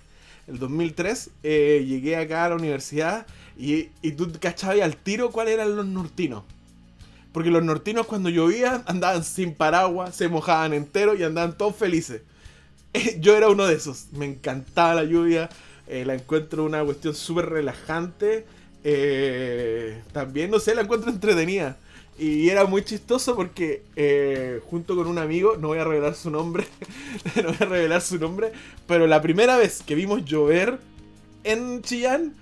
El 0.48 0.60
2003 0.60 1.32
eh, 1.44 1.84
llegué 1.88 2.18
acá 2.18 2.46
a 2.46 2.50
la 2.50 2.56
universidad 2.56 3.26
y, 3.58 3.90
y 4.02 4.12
tú 4.12 4.32
cachabas 4.40 4.82
al 4.82 4.96
tiro 4.96 5.32
cuáles 5.32 5.56
eran 5.56 5.76
los 5.76 5.86
nortinos. 5.86 6.44
Porque 7.32 7.50
los 7.50 7.64
nortinos 7.64 8.06
cuando 8.06 8.30
llovían 8.30 8.84
andaban 8.86 9.24
sin 9.24 9.56
paraguas, 9.56 10.16
se 10.16 10.30
mojaban 10.30 10.74
entero 10.74 11.16
y 11.16 11.24
andaban 11.24 11.58
todos 11.58 11.76
felices. 11.76 12.22
Yo 13.20 13.36
era 13.36 13.50
uno 13.50 13.66
de 13.68 13.76
esos. 13.76 14.08
Me 14.14 14.26
encantaba 14.26 14.96
la 14.96 15.04
lluvia. 15.04 15.50
Eh, 15.88 16.06
la 16.06 16.16
encuentro 16.16 16.64
una 16.64 16.84
cuestión 16.84 17.16
súper 17.16 17.50
relajante. 17.50 18.46
Eh, 18.84 20.02
también, 20.12 20.52
no 20.52 20.60
sé, 20.60 20.76
la 20.76 20.82
encuentro 20.82 21.10
entretenida. 21.10 21.78
Y 22.18 22.50
era 22.50 22.66
muy 22.66 22.84
chistoso 22.84 23.36
porque 23.36 23.84
eh, 23.98 24.62
junto 24.70 24.96
con 24.96 25.08
un 25.08 25.18
amigo, 25.18 25.58
no 25.58 25.70
voy 25.70 25.80
a 25.80 25.84
revelar 25.84 26.16
su 26.16 26.30
nombre, 26.30 26.66
no 27.36 27.50
voy 27.50 27.58
a 27.60 27.66
revelar 27.66 28.02
su 28.02 28.18
nombre, 28.18 28.54
pero 28.88 29.06
la 29.06 29.22
primera 29.22 29.58
vez 29.58 29.84
que 29.86 29.96
vimos 29.96 30.24
llover 30.24 30.80
en 31.44 31.82
Chillán, 31.82 32.34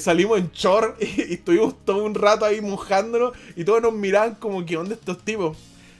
salimos 0.00 0.38
en 0.38 0.50
chor 0.50 0.96
y, 1.00 1.34
estuvimos 1.34 1.76
todo 1.84 2.02
un 2.02 2.16
rato 2.16 2.46
ahí 2.46 2.60
mojándonos 2.60 3.34
y 3.54 3.62
todos 3.62 3.80
nos 3.80 3.92
miraban 3.92 4.34
como 4.34 4.66
que 4.66 4.76
onda 4.76 4.94
estos 4.94 5.24
tipos. 5.24 5.56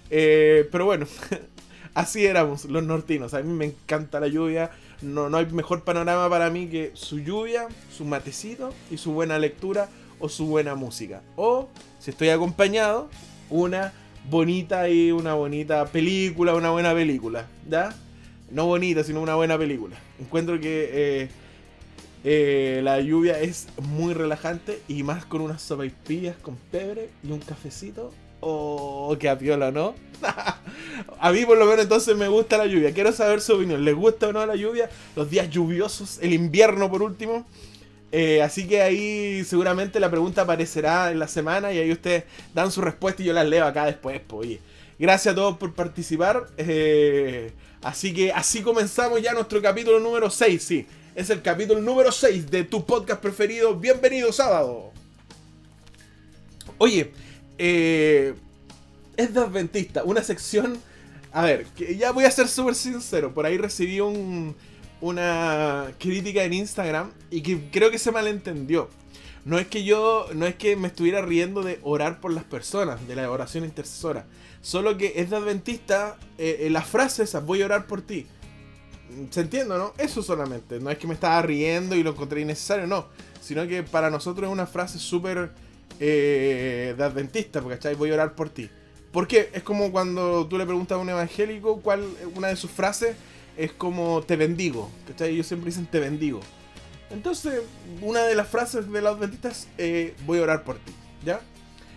pero 0.09 0.87
bueno, 0.87 1.07
Así 1.97 2.27
éramos 2.27 2.67
los 2.67 2.85
nortinos. 2.85 3.33
A 3.33 3.41
mí 3.41 3.51
me 3.51 3.65
encanta 3.65 4.21
la 4.21 4.29
lluvia. 4.29 4.71
No, 5.01 5.31
no 5.31 5.39
hay 5.39 5.47
mejor 5.47 5.83
panorama 5.83 6.29
para 6.29 6.51
mí 6.51 6.67
que 6.67 6.91
su 6.93 7.21
lluvia, 7.21 7.69
su 7.91 8.05
matecito 8.05 8.75
y 8.91 8.99
su 8.99 9.13
buena 9.13 9.39
lectura 9.39 9.89
o 10.19 10.29
su 10.29 10.45
buena 10.45 10.75
música. 10.75 11.23
O, 11.37 11.71
si 11.99 12.11
estoy 12.11 12.29
acompañado, 12.29 13.09
una 13.49 13.95
bonita 14.29 14.91
y 14.91 15.11
una 15.11 15.33
bonita 15.33 15.87
película, 15.87 16.55
una 16.55 16.69
buena 16.69 16.93
película. 16.93 17.47
¿Ya? 17.67 17.95
No 18.51 18.67
bonita, 18.67 19.03
sino 19.03 19.23
una 19.23 19.35
buena 19.35 19.57
película. 19.57 19.97
Encuentro 20.21 20.61
que 20.61 20.91
eh, 20.93 21.29
eh, 22.25 22.81
la 22.83 23.01
lluvia 23.01 23.41
es 23.41 23.69
muy 23.81 24.13
relajante 24.13 24.83
y 24.87 25.03
más 25.03 25.25
con 25.25 25.41
unas 25.41 25.63
sopaipillas 25.63 26.37
con 26.37 26.57
pebre 26.71 27.09
y 27.25 27.33
un 27.33 27.39
cafecito. 27.39 28.13
Oh, 28.41 29.17
qué 29.19 29.29
apiola, 29.29 29.71
¿no? 29.71 29.95
a 31.21 31.33
mí 31.33 31.45
por 31.45 31.59
lo 31.59 31.67
menos 31.67 31.83
entonces 31.83 32.17
me 32.17 32.29
gusta 32.29 32.59
la 32.59 32.67
lluvia. 32.67 32.93
Quiero 32.93 33.13
saber 33.13 33.41
su 33.41 33.55
opinión. 33.55 33.85
¿Les 33.85 33.95
gusta 33.95 34.29
o 34.29 34.33
no 34.33 34.45
la 34.45 34.57
lluvia? 34.57 34.91
Los 35.15 35.31
días 35.31 35.51
lluviosos, 35.51 36.19
el 36.21 36.33
invierno 36.33 36.91
por 36.91 37.03
último. 37.03 37.47
Eh, 38.13 38.41
así 38.43 38.67
que 38.67 38.83
ahí 38.83 39.45
seguramente 39.45 40.01
la 40.01 40.11
pregunta 40.11 40.43
aparecerá 40.43 41.11
en 41.11 41.19
la 41.19 41.29
semana 41.29 41.73
y 41.73 41.79
ahí 41.79 41.93
ustedes 41.93 42.25
dan 42.55 42.71
su 42.71 42.81
respuesta 42.81 43.23
y 43.23 43.27
yo 43.27 43.33
las 43.33 43.47
leo 43.47 43.65
acá 43.67 43.87
después. 43.87 44.21
Pues, 44.27 44.59
Gracias 44.99 45.33
a 45.33 45.35
todos 45.35 45.59
por 45.59 45.75
participar. 45.75 46.47
Eh, 46.57 47.53
así 47.83 48.15
que 48.15 48.33
así 48.33 48.63
comenzamos 48.63 49.21
ya 49.21 49.35
nuestro 49.35 49.61
capítulo 49.61 50.01
número 50.01 50.31
6, 50.31 50.63
sí. 50.63 50.87
Es 51.15 51.31
el 51.31 51.43
capítulo 51.43 51.81
número 51.81 52.13
6 52.13 52.51
de 52.51 52.65
tu 52.65 52.85
podcast 52.85 53.21
preferido. 53.21 53.75
Bienvenido 53.75 54.33
sábado. 54.33 54.93
Oye, 56.79 57.13
eh, 57.59 58.35
es 59.17 59.35
de 59.35 59.41
Adventista, 59.41 60.05
una 60.05 60.23
sección... 60.23 60.79
A 61.33 61.43
ver, 61.43 61.67
que 61.77 61.97
ya 61.97 62.13
voy 62.13 62.25
a 62.25 62.31
ser 62.31 62.49
súper 62.49 62.75
sincero. 62.75 63.35
Por 63.35 63.45
ahí 63.45 63.59
recibí 63.59 64.01
un, 64.01 64.57
una 65.03 65.93
crítica 65.99 66.43
en 66.45 66.55
Instagram 66.55 67.11
y 67.31 67.43
que 67.43 67.69
creo 67.71 67.91
que 67.91 67.99
se 67.99 68.11
malentendió. 68.11 68.89
No 69.45 69.59
es 69.59 69.67
que 69.67 69.85
yo, 69.85 70.29
no 70.35 70.47
es 70.47 70.55
que 70.55 70.77
me 70.77 70.89
estuviera 70.89 71.21
riendo 71.21 71.63
de 71.63 71.79
orar 71.83 72.21
por 72.21 72.33
las 72.33 72.45
personas, 72.45 73.07
de 73.07 73.17
la 73.17 73.31
oración 73.31 73.65
intercesora. 73.65 74.25
Solo 74.63 74.97
que 74.97 75.13
es 75.17 75.31
de 75.31 75.37
adventista 75.37 76.17
eh, 76.39 76.61
eh, 76.63 76.71
las 76.71 76.87
frases, 76.87 77.37
voy 77.45 77.63
a 77.63 77.67
orar 77.67 77.87
por 77.87 78.03
ti. 78.03 78.27
¿Se 79.31 79.43
entiende, 79.43 79.77
no? 79.79 79.93
Eso 79.99 80.23
solamente. 80.23 80.81
No 80.81 80.91
es 80.91 80.99
que 80.99 81.07
me 81.07 81.15
estaba 81.15 81.41
riendo 81.43 81.95
y 81.95 82.03
lo 82.03 82.11
encontré 82.11 82.41
innecesario, 82.41 82.87
no. 82.87 83.07
Sino 83.41 83.67
que 83.69 83.83
para 83.83 84.11
nosotros 84.11 84.49
es 84.49 84.53
una 84.53 84.67
frase 84.67 84.99
súper 84.99 85.53
eh, 86.01 86.95
de 86.97 87.05
adventista, 87.05 87.61
porque 87.61 87.95
Voy 87.95 88.11
a 88.11 88.15
orar 88.15 88.35
por 88.35 88.51
ti. 88.51 88.71
Porque 89.13 89.51
es 89.53 89.63
como 89.63 89.91
cuando 89.93 90.47
tú 90.47 90.59
le 90.59 90.67
preguntas 90.67 90.97
a 90.97 91.01
un 91.01 91.09
evangélico 91.09 91.81
cuál 91.81 92.05
una 92.35 92.49
de 92.49 92.57
sus 92.57 92.71
frases 92.71 93.17
es 93.57 93.73
como 93.73 94.23
te 94.23 94.37
bendigo. 94.37 94.91
¿Cachai? 95.07 95.31
Ellos 95.31 95.47
siempre 95.47 95.71
dicen 95.71 95.87
te 95.87 96.01
bendigo. 96.01 96.41
Entonces, 97.11 97.63
una 98.03 98.25
de 98.25 98.35
las 98.35 98.49
frases 98.49 98.91
de 98.91 99.01
los 99.01 99.17
adventistas 99.17 99.69
es 99.79 100.13
voy 100.27 100.39
a 100.39 100.43
orar 100.43 100.65
por 100.65 100.77
ti. 100.77 100.93
¿Ya? 101.25 101.41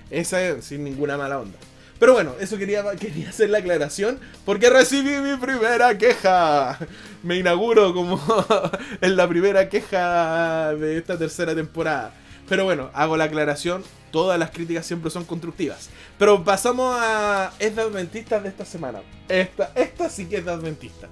Esa 0.10 0.42
es 0.42 0.66
sin 0.66 0.84
ninguna 0.84 1.18
mala 1.18 1.40
onda. 1.40 1.58
Pero 2.00 2.14
bueno, 2.14 2.34
eso 2.40 2.58
quería, 2.58 2.84
quería 2.96 3.30
hacer 3.30 3.50
la 3.50 3.58
aclaración 3.58 4.20
porque 4.46 4.70
recibí 4.70 5.18
mi 5.18 5.36
primera 5.36 5.98
queja. 5.98 6.80
Me 7.24 7.38
inauguro 7.38 7.94
como 7.94 8.20
en 9.02 9.18
la 9.18 9.28
primera 9.28 9.68
queja 9.68 10.74
de 10.76 10.98
esta 10.98 11.18
tercera 11.18 11.54
temporada. 11.54 12.14
Pero 12.50 12.66
bueno, 12.66 12.90
hago 12.94 13.16
la 13.16 13.26
aclaración. 13.26 13.84
Todas 14.12 14.40
las 14.40 14.50
críticas 14.50 14.86
siempre 14.86 15.12
son 15.12 15.24
constructivas. 15.24 15.90
Pero 16.18 16.44
pasamos 16.44 16.98
a. 17.00 17.54
Es 17.60 17.76
de 17.76 17.84
adventistas 17.84 18.42
de 18.42 18.50
esta 18.50 18.66
semana. 18.66 19.02
Esta, 19.30 19.72
esta 19.76 20.10
sí 20.10 20.26
que 20.26 20.38
es 20.38 20.46
de 20.46 20.52
adventista. 20.52 21.08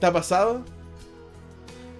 ¿Te 0.00 0.06
ha 0.06 0.12
pasado? 0.12 0.64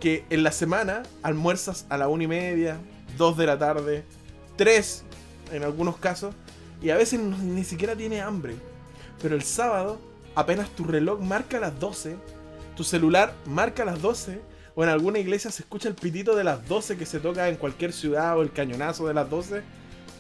Que 0.01 0.25
en 0.31 0.43
la 0.43 0.53
semana 0.53 1.03
almuerzas 1.23 1.85
a 1.91 1.99
la 1.99 2.09
una 2.09 2.25
y 2.25 2.29
media, 2.29 2.79
dos 3.19 3.37
de 3.37 3.47
la 3.47 3.59
tarde, 3.59 4.05
tres 4.57 5.05
en 5.53 5.63
algunos 5.63 5.99
casos, 5.99 6.35
y 6.83 6.91
a 6.91 6.97
veces 6.97 7.21
ni 7.21 7.65
siquiera 7.65 7.95
tiene 7.95 8.23
hambre. 8.23 8.57
Pero 9.21 9.35
el 9.35 9.43
sábado, 9.43 9.99
apenas 10.35 10.71
tu 10.71 10.85
reloj 10.85 11.21
marca 11.21 11.61
las 11.61 11.79
12, 11.79 12.17
tu 12.77 12.85
celular 12.85 13.35
marca 13.47 13.85
las 13.85 14.01
12, 14.03 14.41
o 14.75 14.83
en 14.83 14.91
alguna 14.91 15.19
iglesia 15.19 15.51
se 15.51 15.63
escucha 15.63 15.89
el 15.89 15.95
pitito 15.95 16.35
de 16.35 16.45
las 16.45 16.67
12 16.69 16.97
que 16.97 17.07
se 17.07 17.21
toca 17.21 17.49
en 17.49 17.57
cualquier 17.57 17.93
ciudad 17.93 18.37
o 18.37 18.43
el 18.43 18.53
cañonazo 18.53 19.07
de 19.07 19.15
las 19.15 19.31
12, 19.31 19.63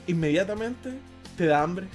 inmediatamente 0.06 0.90
te 1.36 1.46
da 1.46 1.62
hambre. 1.62 1.86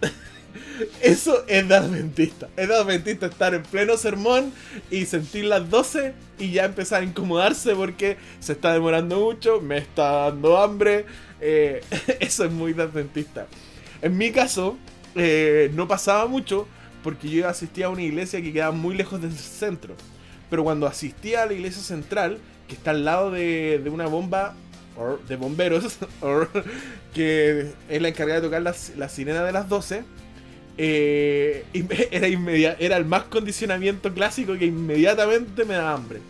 Eso 1.02 1.44
es 1.46 1.68
de 1.68 1.74
adventista. 1.74 2.48
Es 2.56 2.68
de 2.68 2.74
adventista 2.74 3.26
estar 3.26 3.54
en 3.54 3.62
pleno 3.62 3.96
sermón 3.96 4.52
y 4.90 5.04
sentir 5.04 5.44
las 5.44 5.68
12 5.68 6.14
y 6.38 6.52
ya 6.52 6.64
empezar 6.64 7.02
a 7.02 7.04
incomodarse 7.04 7.74
porque 7.74 8.16
se 8.40 8.52
está 8.52 8.72
demorando 8.72 9.20
mucho, 9.20 9.60
me 9.60 9.78
está 9.78 10.12
dando 10.30 10.56
hambre. 10.56 11.04
Eh, 11.40 11.82
eso 12.20 12.44
es 12.44 12.50
muy 12.50 12.72
de 12.72 12.84
adventista. 12.84 13.46
En 14.00 14.16
mi 14.16 14.32
caso, 14.32 14.78
eh, 15.14 15.70
no 15.74 15.86
pasaba 15.86 16.26
mucho 16.26 16.66
porque 17.02 17.28
yo 17.28 17.48
asistía 17.48 17.86
a 17.86 17.90
una 17.90 18.02
iglesia 18.02 18.40
que 18.40 18.52
quedaba 18.52 18.72
muy 18.72 18.94
lejos 18.94 19.20
del 19.20 19.36
centro. 19.36 19.94
Pero 20.52 20.64
cuando 20.64 20.86
asistía 20.86 21.44
a 21.44 21.46
la 21.46 21.54
iglesia 21.54 21.80
central, 21.82 22.36
que 22.68 22.74
está 22.74 22.90
al 22.90 23.06
lado 23.06 23.30
de, 23.30 23.82
una 23.90 24.04
bomba 24.04 24.54
de 25.26 25.36
bomberos, 25.36 25.96
que 27.14 27.70
es 27.88 28.02
la 28.02 28.08
encargada 28.08 28.42
de 28.42 28.46
tocar 28.48 28.60
la, 28.60 28.74
la 28.98 29.08
sirena 29.08 29.44
de 29.44 29.52
las 29.52 29.66
12, 29.70 30.04
eh, 30.76 31.64
era, 32.10 32.26
era 32.78 32.96
el 32.98 33.06
más 33.06 33.22
condicionamiento 33.24 34.12
clásico 34.12 34.58
que 34.58 34.66
inmediatamente 34.66 35.64
me 35.64 35.72
da 35.72 35.94
hambre. 35.94 36.20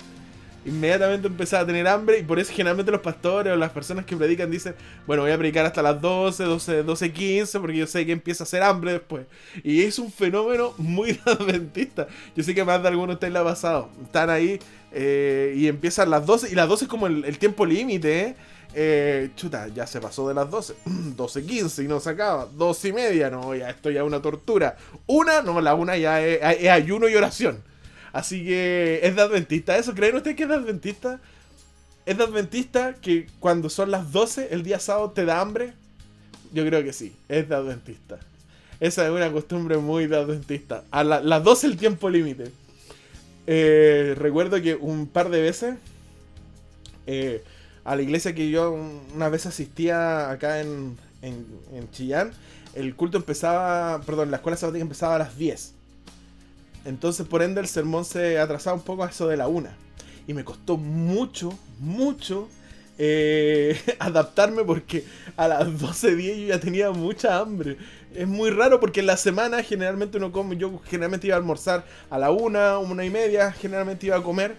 Inmediatamente 0.64 1.26
empezaba 1.26 1.62
a 1.62 1.66
tener 1.66 1.87
hambre 1.88 2.19
y 2.19 2.23
por 2.23 2.38
eso 2.38 2.52
generalmente 2.52 2.92
los 2.92 3.00
pastores 3.00 3.52
o 3.52 3.57
las 3.57 3.71
personas 3.71 4.04
que 4.04 4.16
predican 4.16 4.50
dicen, 4.50 4.75
bueno, 5.07 5.23
voy 5.23 5.33
a 5.33 5.38
predicar 5.38 5.66
hasta 5.66 5.83
las 5.83 6.00
12, 6.00 6.45
12, 6.45 6.83
12, 6.83 7.12
15 7.12 7.61
porque 7.61 7.76
yo 7.76 7.87
sé 7.87 8.07
que 8.07 8.12
empieza 8.12 8.45
a 8.45 8.47
hacer 8.47 8.62
hambre 8.62 8.92
después. 8.92 9.26
Y 9.64 9.83
es 9.83 9.99
un 9.99 10.12
fenómeno 10.12 10.75
muy 10.78 11.19
adventista. 11.26 12.07
Yo 12.37 12.42
sé 12.42 12.54
que 12.54 12.64
más 12.64 12.83
de 12.83 12.88
algunos 12.88 13.09
de 13.09 13.14
ustedes 13.14 13.33
lo 13.33 13.40
ha 13.40 13.45
pasado. 13.45 13.88
Están 14.04 14.31
ahí 14.31 14.59
eh, 14.92 15.54
y 15.57 15.66
empiezan 15.66 16.11
las 16.11 16.25
12 16.26 16.50
y 16.50 16.54
las 16.54 16.69
12 16.69 16.85
es 16.85 16.88
como 16.88 17.07
el, 17.07 17.25
el 17.25 17.38
tiempo 17.38 17.66
límite, 17.66 18.21
¿eh? 18.21 18.37
Eh, 18.75 19.31
chuta, 19.37 19.69
ya 19.69 19.87
se 19.87 20.00
pasó 20.00 20.28
de 20.28 20.35
las 20.35 20.50
12. 20.50 20.75
12.15 21.16 21.85
y 21.85 21.88
no 21.88 22.00
se 22.00 22.11
acaba. 22.11 22.47
12 22.47 22.88
y 22.88 22.92
media, 22.92 23.31
no, 23.31 23.54
ya 23.54 23.71
esto 23.71 23.90
ya 23.90 24.00
es 24.00 24.07
una 24.07 24.23
tortura. 24.23 24.76
Una, 25.07 25.42
no, 25.42 25.61
la 25.61 25.75
una 25.75 25.97
ya 25.97 26.23
es, 26.25 26.69
ayuno 26.69 27.09
y 27.09 27.14
oración. 27.14 27.62
Así 28.12 28.45
que 28.45 29.00
es 29.02 29.16
de 29.16 29.23
adventista 29.23 29.76
eso. 29.76 29.95
¿Creen 29.95 30.16
ustedes 30.16 30.37
que 30.37 30.42
es 30.45 30.49
de 30.49 30.54
adventista? 30.54 31.21
¿Es 32.04 32.19
de 32.19 32.25
adventista 32.25 32.95
que 32.95 33.26
cuando 33.40 33.71
son 33.71 33.90
las 33.90 34.12
12 34.12 34.49
el 34.50 34.62
día 34.62 34.78
sábado 34.78 35.11
te 35.11 35.25
da 35.25 35.40
hambre? 35.40 35.73
Yo 36.52 36.64
creo 36.66 36.83
que 36.83 36.92
sí, 36.92 37.14
es 37.28 37.49
de 37.49 37.54
adventista. 37.54 38.19
Esa 38.81 39.04
es 39.07 39.12
una 39.12 39.31
costumbre 39.31 39.78
muy 39.78 40.07
de 40.07 40.16
adventista. 40.16 40.85
A 40.90 41.04
las 41.04 41.45
12 41.45 41.66
el 41.69 41.76
tiempo 41.76 42.11
límite. 42.11 42.50
Eh, 43.47 44.14
recuerdo 44.19 44.61
que 44.61 44.75
un 44.75 45.07
par 45.07 45.31
de 45.31 45.40
veces 45.40 45.76
eh, 47.07 47.42
a 47.85 47.97
la 47.97 48.02
iglesia 48.02 48.35
que 48.35 48.50
yo 48.50 48.73
una 49.14 49.28
vez 49.28 49.47
asistía 49.47 50.31
acá 50.31 50.61
en, 50.61 50.97
en, 51.23 51.90
Chillán, 51.90 52.33
el 52.75 52.95
culto 52.95 53.16
empezaba, 53.16 54.00
perdón, 54.02 54.31
la 54.31 54.37
escuela 54.37 54.57
sabática 54.57 54.83
empezaba 54.83 55.16
a 55.16 55.19
las 55.19 55.37
10. 55.37 55.75
Entonces, 56.85 57.27
por 57.27 57.43
ende, 57.43 57.61
el 57.61 57.69
sermón 57.69 58.05
se 58.05 58.39
atrasaba 58.39 58.77
un 58.77 58.83
poco 58.83 59.05
a 59.05 59.09
eso 59.09 59.29
de 59.29 59.37
la 59.37 59.49
una. 59.49 59.75
Y 60.27 60.35
me 60.35 60.45
costó 60.45 60.77
mucho, 60.77 61.57
mucho 61.79 62.49
eh, 62.99 63.81
adaptarme 63.99 64.65
porque 64.65 65.05
a 65.37 65.49
las 65.49 65.67
12.10 65.67 66.41
yo 66.41 66.47
ya 66.49 66.61
tenía 66.61 66.91
mucha 66.91 67.39
hambre. 67.39 67.77
Es 68.15 68.29
muy 68.29 68.51
raro 68.51 68.79
porque 68.81 69.01
en 69.01 69.07
la 69.07 69.17
semana 69.17 69.62
generalmente 69.62 70.19
uno 70.19 70.33
come, 70.33 70.57
yo 70.57 70.81
generalmente 70.85 71.27
iba 71.27 71.37
a 71.37 71.39
almorzar 71.39 71.85
a 72.11 72.19
la 72.19 72.31
una, 72.31 72.79
una 72.79 73.05
y 73.05 73.11
media, 73.11 73.53
generalmente 73.53 74.07
iba 74.07 74.17
a 74.17 74.23
comer 74.23 74.55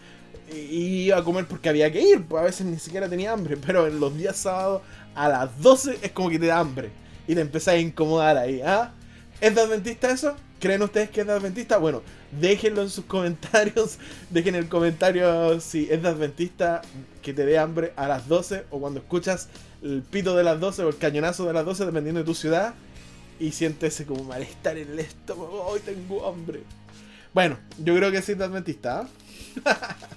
y 0.51 1.05
iba 1.05 1.17
a 1.17 1.23
comer 1.23 1.45
porque 1.45 1.69
había 1.69 1.91
que 1.91 2.01
ir, 2.01 2.23
pues 2.25 2.41
a 2.41 2.45
veces 2.45 2.65
ni 2.65 2.79
siquiera 2.79 3.07
tenía 3.07 3.31
hambre, 3.31 3.57
pero 3.57 3.87
en 3.87 3.99
los 3.99 4.15
días 4.17 4.37
sábados 4.37 4.81
a 5.15 5.29
las 5.29 5.61
12 5.61 5.99
es 6.01 6.11
como 6.11 6.29
que 6.29 6.39
te 6.39 6.47
da 6.47 6.59
hambre 6.59 6.89
y 7.27 7.35
te 7.35 7.41
empezás 7.41 7.75
a 7.75 7.77
incomodar 7.77 8.37
ahí, 8.37 8.61
¿ah? 8.61 8.91
¿Es 9.39 9.53
de 9.55 9.61
adventista 9.61 10.09
eso? 10.09 10.35
¿Creen 10.63 10.81
ustedes 10.81 11.09
que 11.09 11.19
es 11.19 11.27
de 11.27 11.33
adventista? 11.33 11.77
Bueno, 11.77 12.01
déjenlo 12.39 12.83
en 12.83 12.89
sus 12.89 13.03
comentarios, 13.03 13.97
dejen 14.29 14.55
el 14.55 14.69
comentario 14.69 15.59
si 15.59 15.89
es 15.91 16.01
de 16.01 16.07
adventista 16.07 16.81
que 17.21 17.33
te 17.33 17.45
dé 17.45 17.57
hambre 17.57 17.91
a 17.97 18.07
las 18.07 18.29
12 18.29 18.67
o 18.69 18.79
cuando 18.79 19.01
escuchas 19.01 19.49
el 19.81 20.03
pito 20.03 20.37
de 20.37 20.45
las 20.45 20.61
12 20.61 20.83
o 20.83 20.87
el 20.87 20.95
cañonazo 20.95 21.43
de 21.43 21.51
las 21.51 21.65
12 21.65 21.87
dependiendo 21.87 22.21
de 22.21 22.25
tu 22.25 22.33
ciudad 22.33 22.75
y 23.41 23.51
sientes 23.51 24.01
como 24.07 24.23
malestar 24.23 24.77
en 24.77 24.89
el 24.91 24.99
estómago, 24.99 25.65
hoy 25.65 25.81
tengo 25.81 26.25
hambre. 26.25 26.61
Bueno, 27.33 27.57
yo 27.79 27.93
creo 27.97 28.09
que 28.09 28.21
sí 28.21 28.31
es 28.31 28.37
de 28.37 28.45
adventista, 28.45 29.01
¿ah? 29.01 29.97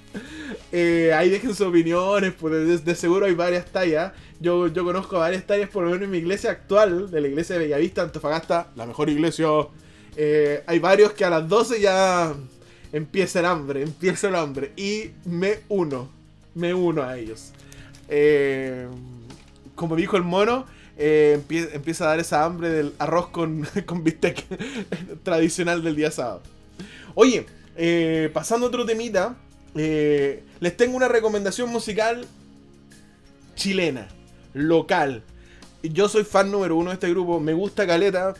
Eh, 0.70 1.12
ahí 1.12 1.28
dejen 1.28 1.50
sus 1.50 1.66
opiniones, 1.66 2.32
pues 2.38 2.84
de, 2.84 2.94
seguro 2.94 3.26
hay 3.26 3.34
varias 3.34 3.66
tallas. 3.66 4.12
Yo, 4.38 4.68
yo 4.68 4.84
conozco 4.84 5.18
varias 5.18 5.44
tallas, 5.44 5.68
por 5.68 5.82
lo 5.82 5.90
menos 5.90 6.04
en 6.04 6.10
mi 6.10 6.18
iglesia 6.18 6.52
actual, 6.52 7.10
de 7.10 7.20
la 7.20 7.26
iglesia 7.26 7.56
de 7.56 7.62
Bellavista, 7.62 8.02
Antofagasta, 8.02 8.70
la 8.76 8.86
mejor 8.86 9.10
iglesia. 9.10 9.48
Eh, 10.16 10.62
hay 10.66 10.78
varios 10.78 11.12
que 11.12 11.25
a 11.25 11.30
las 11.30 11.46
12 11.49 11.80
ya 11.80 12.35
empieza 12.92 13.40
el 13.40 13.46
hambre, 13.46 13.82
empieza 13.82 14.28
el 14.28 14.35
hambre. 14.35 14.73
Y 14.76 15.11
me 15.25 15.61
uno, 15.68 16.08
me 16.54 16.73
uno 16.73 17.02
a 17.02 17.18
ellos. 17.18 17.52
Eh, 18.08 18.88
como 19.75 19.94
dijo 19.94 20.16
el 20.16 20.23
mono, 20.23 20.66
eh, 20.96 21.38
empieza 21.75 22.04
a 22.04 22.08
dar 22.08 22.20
esa 22.20 22.44
hambre 22.44 22.70
del 22.70 22.94
arroz 22.99 23.28
con, 23.28 23.66
con 23.87 24.02
bistec 24.02 24.44
tradicional 25.23 25.82
del 25.85 25.96
día 25.96 26.11
sábado. 26.11 26.42
Oye, 27.14 27.46
pasando 28.32 28.66
a 28.66 28.68
otro 28.68 28.87
temita, 28.87 29.37
les 29.75 30.76
tengo 30.76 30.96
una 30.96 31.08
recomendación 31.08 31.70
musical 31.70 32.26
chilena, 33.54 34.08
local. 34.54 35.23
Yo 35.82 36.08
soy 36.08 36.25
fan 36.25 36.50
número 36.50 36.76
uno 36.76 36.90
de 36.90 36.94
este 36.94 37.11
grupo, 37.11 37.40
me 37.40 37.52
gusta 37.52 37.87
Caleta. 37.87 38.35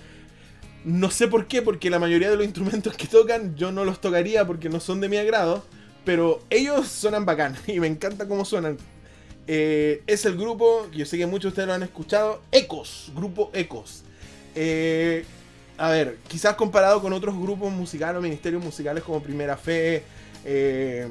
No 0.87 1.11
sé 1.11 1.27
por 1.27 1.49
qué, 1.49 1.63
porque 1.63 1.91
la 1.91 1.99
mayoría 1.99 2.31
de 2.31 2.37
los 2.37 2.45
instrumentos 2.45 2.97
que 2.97 3.09
tocan 3.09 3.57
yo 3.57 3.73
no 3.73 3.85
los 3.85 4.01
tocaría 4.01 4.47
porque 4.47 4.69
no 4.69 4.79
son 4.79 5.01
de 5.01 5.09
mi 5.09 5.17
agrado. 5.17 5.65
Pero 6.05 6.41
ellos 6.49 6.87
suenan 6.87 7.27
bacán 7.27 7.57
y 7.67 7.81
me 7.81 7.89
encanta 7.89 8.29
cómo 8.29 8.45
suenan. 8.45 8.79
Eh, 9.49 10.05
es 10.07 10.25
el 10.27 10.37
grupo, 10.37 10.89
yo 10.93 11.05
sé 11.05 11.19
que 11.19 11.27
muchos 11.27 11.43
de 11.43 11.49
ustedes 11.49 11.67
lo 11.67 11.75
han 11.75 11.83
escuchado, 11.83 12.41
Ecos, 12.53 13.11
grupo 13.17 13.51
Ecos. 13.53 14.05
Eh, 14.55 15.25
a 15.77 15.91
ver, 15.91 16.19
quizás 16.29 16.55
comparado 16.55 17.03
con 17.03 17.13
otros 17.13 17.37
grupos 17.37 17.73
musicales 17.73 18.21
o 18.21 18.23
ministerios 18.23 18.63
musicales 18.63 19.03
como 19.03 19.21
Primera 19.21 19.57
Fe, 19.57 20.05
eh, 20.45 21.09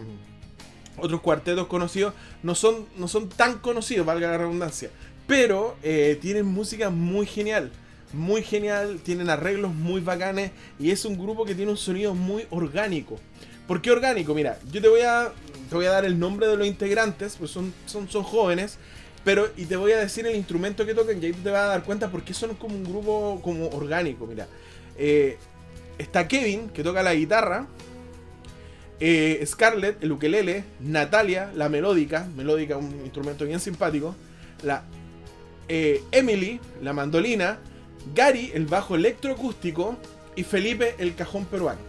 otros 0.97 1.19
cuartetos 1.19 1.67
conocidos, 1.67 2.13
no 2.43 2.55
son, 2.55 2.85
no 2.97 3.09
son 3.09 3.27
tan 3.27 3.59
conocidos, 3.59 4.05
valga 4.05 4.31
la 4.31 4.37
redundancia. 4.37 4.89
Pero 5.27 5.75
tienen 5.81 6.45
música 6.45 6.89
muy 6.89 7.25
genial 7.25 7.71
muy 8.15 8.41
genial, 8.41 8.99
tienen 9.03 9.29
arreglos 9.29 9.73
muy 9.73 10.01
bacanes 10.01 10.51
y 10.79 10.91
es 10.91 11.05
un 11.05 11.17
grupo 11.17 11.45
que 11.45 11.53
tiene 11.53 11.71
un 11.71 11.77
sonido 11.77 12.15
muy 12.15 12.47
orgánico. 12.49 13.19
¿Por 13.67 13.81
qué 13.81 13.91
orgánico? 13.91 14.33
Mira, 14.33 14.59
yo 14.71 14.81
te 14.81 14.87
voy 14.87 15.01
a, 15.01 15.31
te 15.69 15.75
voy 15.75 15.85
a 15.85 15.91
dar 15.91 16.05
el 16.05 16.17
nombre 16.17 16.47
de 16.47 16.57
los 16.57 16.65
integrantes, 16.65 17.35
pues 17.37 17.51
son, 17.51 17.73
son, 17.85 18.09
son 18.09 18.23
jóvenes, 18.23 18.77
pero 19.23 19.49
y 19.57 19.65
te 19.65 19.75
voy 19.75 19.91
a 19.91 19.97
decir 19.97 20.25
el 20.27 20.35
instrumento 20.35 20.85
que 20.85 20.93
tocan 20.93 21.21
y 21.21 21.27
ahí 21.27 21.33
te 21.33 21.49
vas 21.49 21.63
a 21.63 21.67
dar 21.67 21.83
cuenta 21.83 22.09
por 22.09 22.23
qué 22.23 22.33
son 22.33 22.55
como 22.55 22.75
un 22.75 22.83
grupo 22.83 23.41
como 23.43 23.67
orgánico. 23.69 24.25
Mira, 24.27 24.47
eh, 24.97 25.37
está 25.97 26.27
Kevin, 26.27 26.69
que 26.69 26.83
toca 26.83 27.01
la 27.03 27.13
guitarra, 27.13 27.67
eh, 28.99 29.43
Scarlett, 29.45 30.01
el 30.03 30.11
ukelele, 30.11 30.63
Natalia, 30.79 31.51
la 31.55 31.69
melódica, 31.69 32.27
melódica, 32.35 32.77
un 32.77 33.01
instrumento 33.03 33.45
bien 33.45 33.59
simpático, 33.59 34.15
la 34.63 34.83
eh, 35.67 36.03
Emily, 36.11 36.59
la 36.81 36.93
mandolina, 36.93 37.59
Gary, 38.13 38.51
el 38.53 38.65
bajo 38.65 38.95
electroacústico, 38.95 39.97
y 40.35 40.43
Felipe, 40.43 40.95
el 40.97 41.15
cajón 41.15 41.45
peruano. 41.45 41.79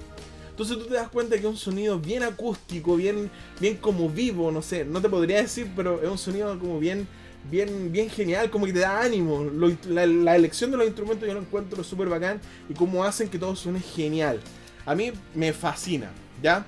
Entonces 0.50 0.78
tú 0.78 0.84
te 0.86 0.94
das 0.94 1.08
cuenta 1.08 1.36
que 1.36 1.42
es 1.42 1.46
un 1.46 1.56
sonido 1.56 1.98
bien 1.98 2.22
acústico, 2.22 2.96
bien, 2.96 3.30
bien 3.60 3.76
como 3.76 4.08
vivo, 4.08 4.50
no 4.50 4.62
sé, 4.62 4.86
no 4.86 5.02
te 5.02 5.08
podría 5.08 5.42
decir, 5.42 5.70
pero 5.76 6.02
es 6.02 6.08
un 6.08 6.16
sonido 6.16 6.58
como 6.58 6.78
bien, 6.78 7.06
bien, 7.50 7.92
bien 7.92 8.08
genial, 8.08 8.50
como 8.50 8.64
que 8.64 8.72
te 8.72 8.78
da 8.78 9.02
ánimo. 9.02 9.44
la, 9.86 10.34
elección 10.34 10.70
de 10.70 10.78
los 10.78 10.86
instrumentos 10.86 11.28
yo 11.28 11.34
lo 11.34 11.40
encuentro 11.40 11.84
súper 11.84 12.08
bacán 12.08 12.40
y 12.70 12.74
cómo 12.74 13.04
hacen 13.04 13.28
que 13.28 13.38
todo 13.38 13.54
suene 13.54 13.80
genial. 13.80 14.40
A 14.86 14.94
mí 14.94 15.12
me 15.34 15.52
fascina, 15.52 16.10
¿ya? 16.42 16.64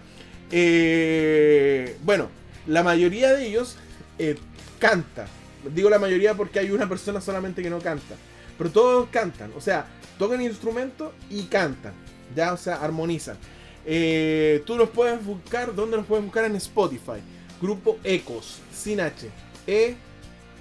Eh, 0.50 1.96
bueno, 2.04 2.28
la 2.66 2.82
mayoría 2.82 3.32
de 3.32 3.46
ellos 3.46 3.76
eh, 4.18 4.36
canta. 4.78 5.28
Digo 5.74 5.88
la 5.88 5.98
mayoría 5.98 6.34
porque 6.34 6.58
hay 6.58 6.70
una 6.70 6.88
persona 6.88 7.22
solamente 7.22 7.62
que 7.62 7.70
no 7.70 7.78
canta. 7.78 8.16
Pero 8.58 8.70
todos 8.70 9.08
cantan, 9.10 9.52
o 9.56 9.60
sea, 9.60 9.86
tocan 10.18 10.42
instrumento 10.42 11.14
y 11.30 11.44
cantan, 11.44 11.94
ya, 12.34 12.52
o 12.52 12.56
sea, 12.56 12.76
armonizan. 12.76 13.38
Eh, 13.86 14.62
tú 14.66 14.76
los 14.76 14.90
puedes 14.90 15.24
buscar, 15.24 15.74
¿dónde 15.74 15.96
los 15.96 16.04
puedes 16.04 16.24
buscar? 16.24 16.44
En 16.44 16.56
Spotify. 16.56 17.22
Grupo 17.60 17.98
Ecos, 18.04 18.58
sin 18.72 19.00
H. 19.00 19.28
E 19.66 19.96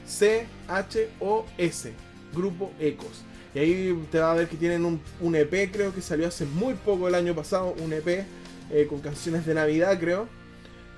C 0.06 0.48
H 0.68 1.10
O 1.20 1.46
S. 1.58 1.92
Grupo 2.34 2.72
Ecos. 2.80 3.24
Y 3.54 3.60
ahí 3.60 4.08
te 4.12 4.20
va 4.20 4.32
a 4.32 4.36
ver 4.36 4.48
que 4.48 4.56
tienen 4.56 4.86
un, 4.86 5.36
EP, 5.36 5.72
creo 5.72 5.94
que 5.94 6.02
salió 6.02 6.28
hace 6.28 6.46
muy 6.46 6.76
poco 6.76 7.08
el 7.08 7.16
año 7.16 7.34
pasado, 7.36 7.74
un 7.80 7.92
EP 7.92 8.26
eh, 8.70 8.88
con 8.88 9.00
canciones 9.00 9.46
de 9.46 9.54
Navidad, 9.54 10.00
creo. 10.00 10.28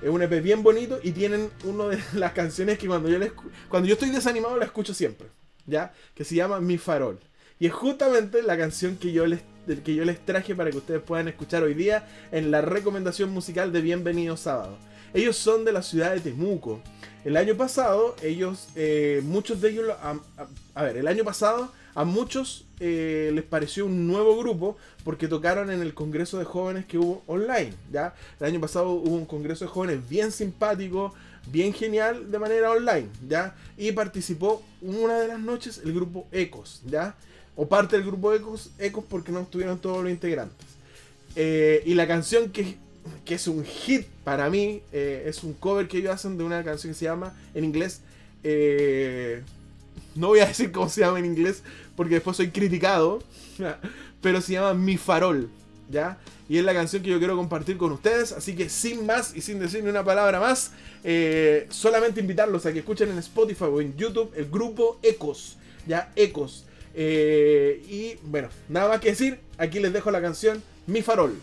Es 0.02 0.08
un 0.08 0.22
EP 0.22 0.42
bien 0.42 0.62
bonito 0.62 0.98
y 1.02 1.12
tienen 1.12 1.50
una 1.64 1.86
de 1.86 1.98
las 2.14 2.32
canciones 2.32 2.78
que 2.78 2.86
cuando 2.86 3.08
yo, 3.08 3.18
les, 3.18 3.32
cuando 3.68 3.88
yo 3.88 3.94
estoy 3.94 4.10
desanimado 4.10 4.56
la 4.56 4.66
escucho 4.66 4.94
siempre. 4.94 5.28
¿Ya? 5.66 5.92
Que 6.14 6.24
se 6.24 6.34
llama 6.34 6.60
Mi 6.60 6.78
Farol. 6.78 7.18
Y 7.58 7.66
es 7.66 7.72
justamente 7.72 8.42
la 8.42 8.56
canción 8.56 8.96
que 8.96 9.12
yo 9.12 9.26
les 9.26 9.40
que 9.84 9.94
yo 9.94 10.04
les 10.04 10.18
traje 10.24 10.54
para 10.54 10.70
que 10.70 10.78
ustedes 10.78 11.02
puedan 11.02 11.28
escuchar 11.28 11.62
hoy 11.62 11.74
día 11.74 12.08
en 12.32 12.50
la 12.50 12.60
recomendación 12.60 13.30
musical 13.30 13.72
de 13.72 13.80
Bienvenido 13.80 14.36
Sábado. 14.36 14.76
Ellos 15.14 15.36
son 15.36 15.64
de 15.64 15.72
la 15.72 15.82
ciudad 15.82 16.12
de 16.12 16.20
Temuco. 16.20 16.80
El 17.24 17.36
año 17.36 17.56
pasado, 17.56 18.16
ellos, 18.22 18.68
eh, 18.76 19.20
muchos 19.24 19.60
de 19.60 19.70
ellos, 19.70 19.86
a, 20.74 20.82
ver, 20.82 20.96
el 20.96 21.06
año 21.06 21.24
pasado 21.24 21.70
a 21.94 22.04
muchos 22.04 22.64
eh, 22.78 23.30
les 23.34 23.44
pareció 23.44 23.84
un 23.86 24.06
nuevo 24.06 24.38
grupo 24.38 24.76
porque 25.04 25.28
tocaron 25.28 25.70
en 25.70 25.82
el 25.82 25.92
Congreso 25.92 26.38
de 26.38 26.44
Jóvenes 26.44 26.86
que 26.86 26.98
hubo 26.98 27.22
online, 27.26 27.74
¿ya? 27.92 28.14
El 28.38 28.46
año 28.46 28.60
pasado 28.60 28.90
hubo 28.90 29.14
un 29.14 29.26
Congreso 29.26 29.64
de 29.64 29.70
Jóvenes 29.70 30.08
bien 30.08 30.32
simpático, 30.32 31.12
bien 31.46 31.72
genial 31.72 32.30
de 32.30 32.38
manera 32.38 32.70
online, 32.70 33.08
¿ya? 33.28 33.54
Y 33.76 33.92
participó 33.92 34.62
una 34.80 35.18
de 35.18 35.28
las 35.28 35.40
noches 35.40 35.80
el 35.84 35.92
grupo 35.92 36.26
Ecos, 36.32 36.82
¿ya? 36.86 37.14
O 37.56 37.68
parte 37.68 37.96
del 37.96 38.06
grupo 38.06 38.32
Ecos, 38.32 38.70
Ecos 38.78 39.04
porque 39.08 39.32
no 39.32 39.40
estuvieron 39.40 39.78
todos 39.78 40.02
los 40.02 40.10
integrantes. 40.10 40.66
Eh, 41.36 41.82
y 41.86 41.94
la 41.94 42.06
canción 42.06 42.50
que, 42.50 42.76
que, 43.24 43.34
es 43.34 43.46
un 43.46 43.64
hit 43.64 44.06
para 44.24 44.50
mí, 44.50 44.82
eh, 44.92 45.24
es 45.26 45.44
un 45.44 45.54
cover 45.54 45.88
que 45.88 45.98
ellos 45.98 46.12
hacen 46.12 46.36
de 46.38 46.44
una 46.44 46.62
canción 46.64 46.92
que 46.92 46.98
se 46.98 47.04
llama, 47.04 47.34
en 47.54 47.64
inglés, 47.64 48.00
eh, 48.42 49.42
no 50.14 50.28
voy 50.28 50.40
a 50.40 50.46
decir 50.46 50.72
cómo 50.72 50.88
se 50.88 51.02
llama 51.02 51.18
en 51.18 51.26
inglés 51.26 51.62
porque 51.96 52.14
después 52.14 52.36
soy 52.36 52.50
criticado, 52.50 53.22
pero 54.22 54.40
se 54.40 54.54
llama 54.54 54.74
Mi 54.74 54.96
Farol, 54.96 55.50
Y 56.48 56.58
es 56.58 56.64
la 56.64 56.72
canción 56.72 57.02
que 57.02 57.10
yo 57.10 57.18
quiero 57.18 57.36
compartir 57.36 57.76
con 57.76 57.92
ustedes. 57.92 58.32
Así 58.32 58.54
que 58.54 58.68
sin 58.68 59.06
más 59.06 59.34
y 59.34 59.40
sin 59.40 59.58
decir 59.58 59.82
ni 59.82 59.90
una 59.90 60.04
palabra 60.04 60.40
más, 60.40 60.72
eh, 61.04 61.66
solamente 61.70 62.20
invitarlos 62.20 62.66
a 62.66 62.72
que 62.72 62.80
escuchen 62.80 63.10
en 63.10 63.18
Spotify 63.18 63.64
o 63.64 63.80
en 63.80 63.96
YouTube 63.96 64.32
el 64.36 64.50
grupo 64.50 64.98
Ecos. 65.02 65.56
Ya, 65.86 66.12
Ecos. 66.16 66.66
Eh, 66.94 67.82
y 67.88 68.16
bueno, 68.22 68.48
nada 68.68 68.88
más 68.88 69.00
que 69.00 69.10
decir. 69.10 69.40
Aquí 69.58 69.80
les 69.80 69.92
dejo 69.92 70.10
la 70.10 70.20
canción 70.20 70.62
Mi 70.86 71.02
Farol. 71.02 71.36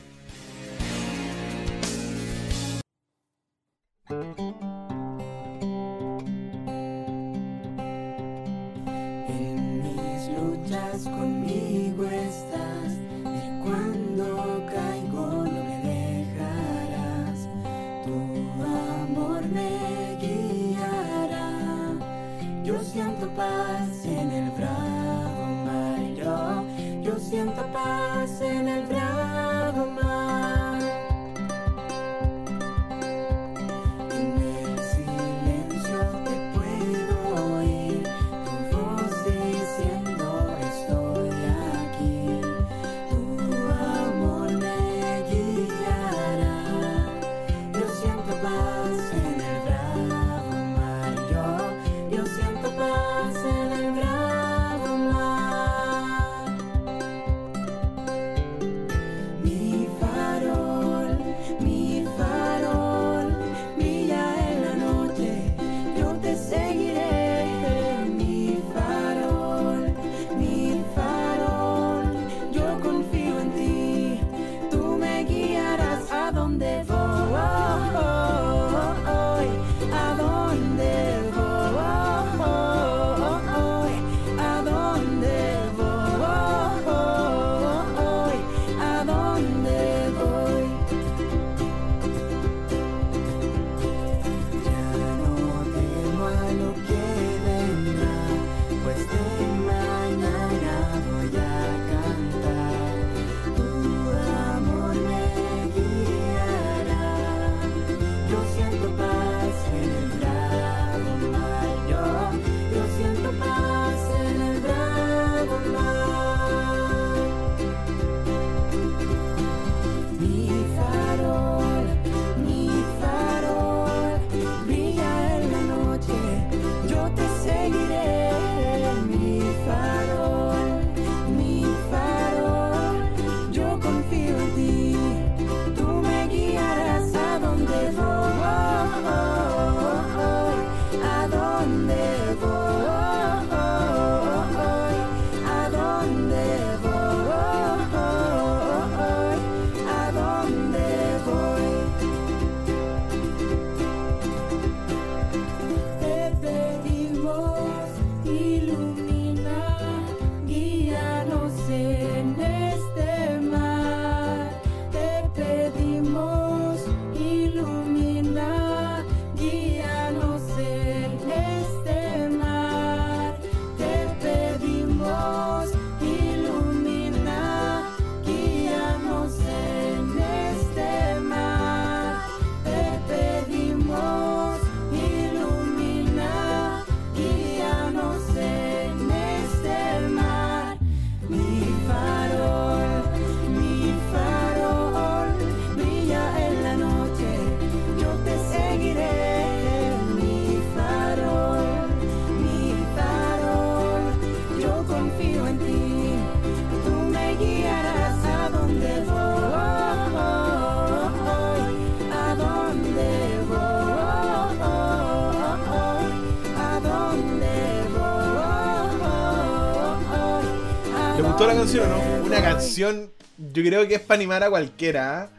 Yo 222.77 223.63
creo 223.63 223.87
que 223.87 223.95
es 223.95 224.01
para 224.01 224.17
animar 224.17 224.43
a 224.43 224.49
cualquiera. 224.49 225.21
¿ah? 225.21 225.29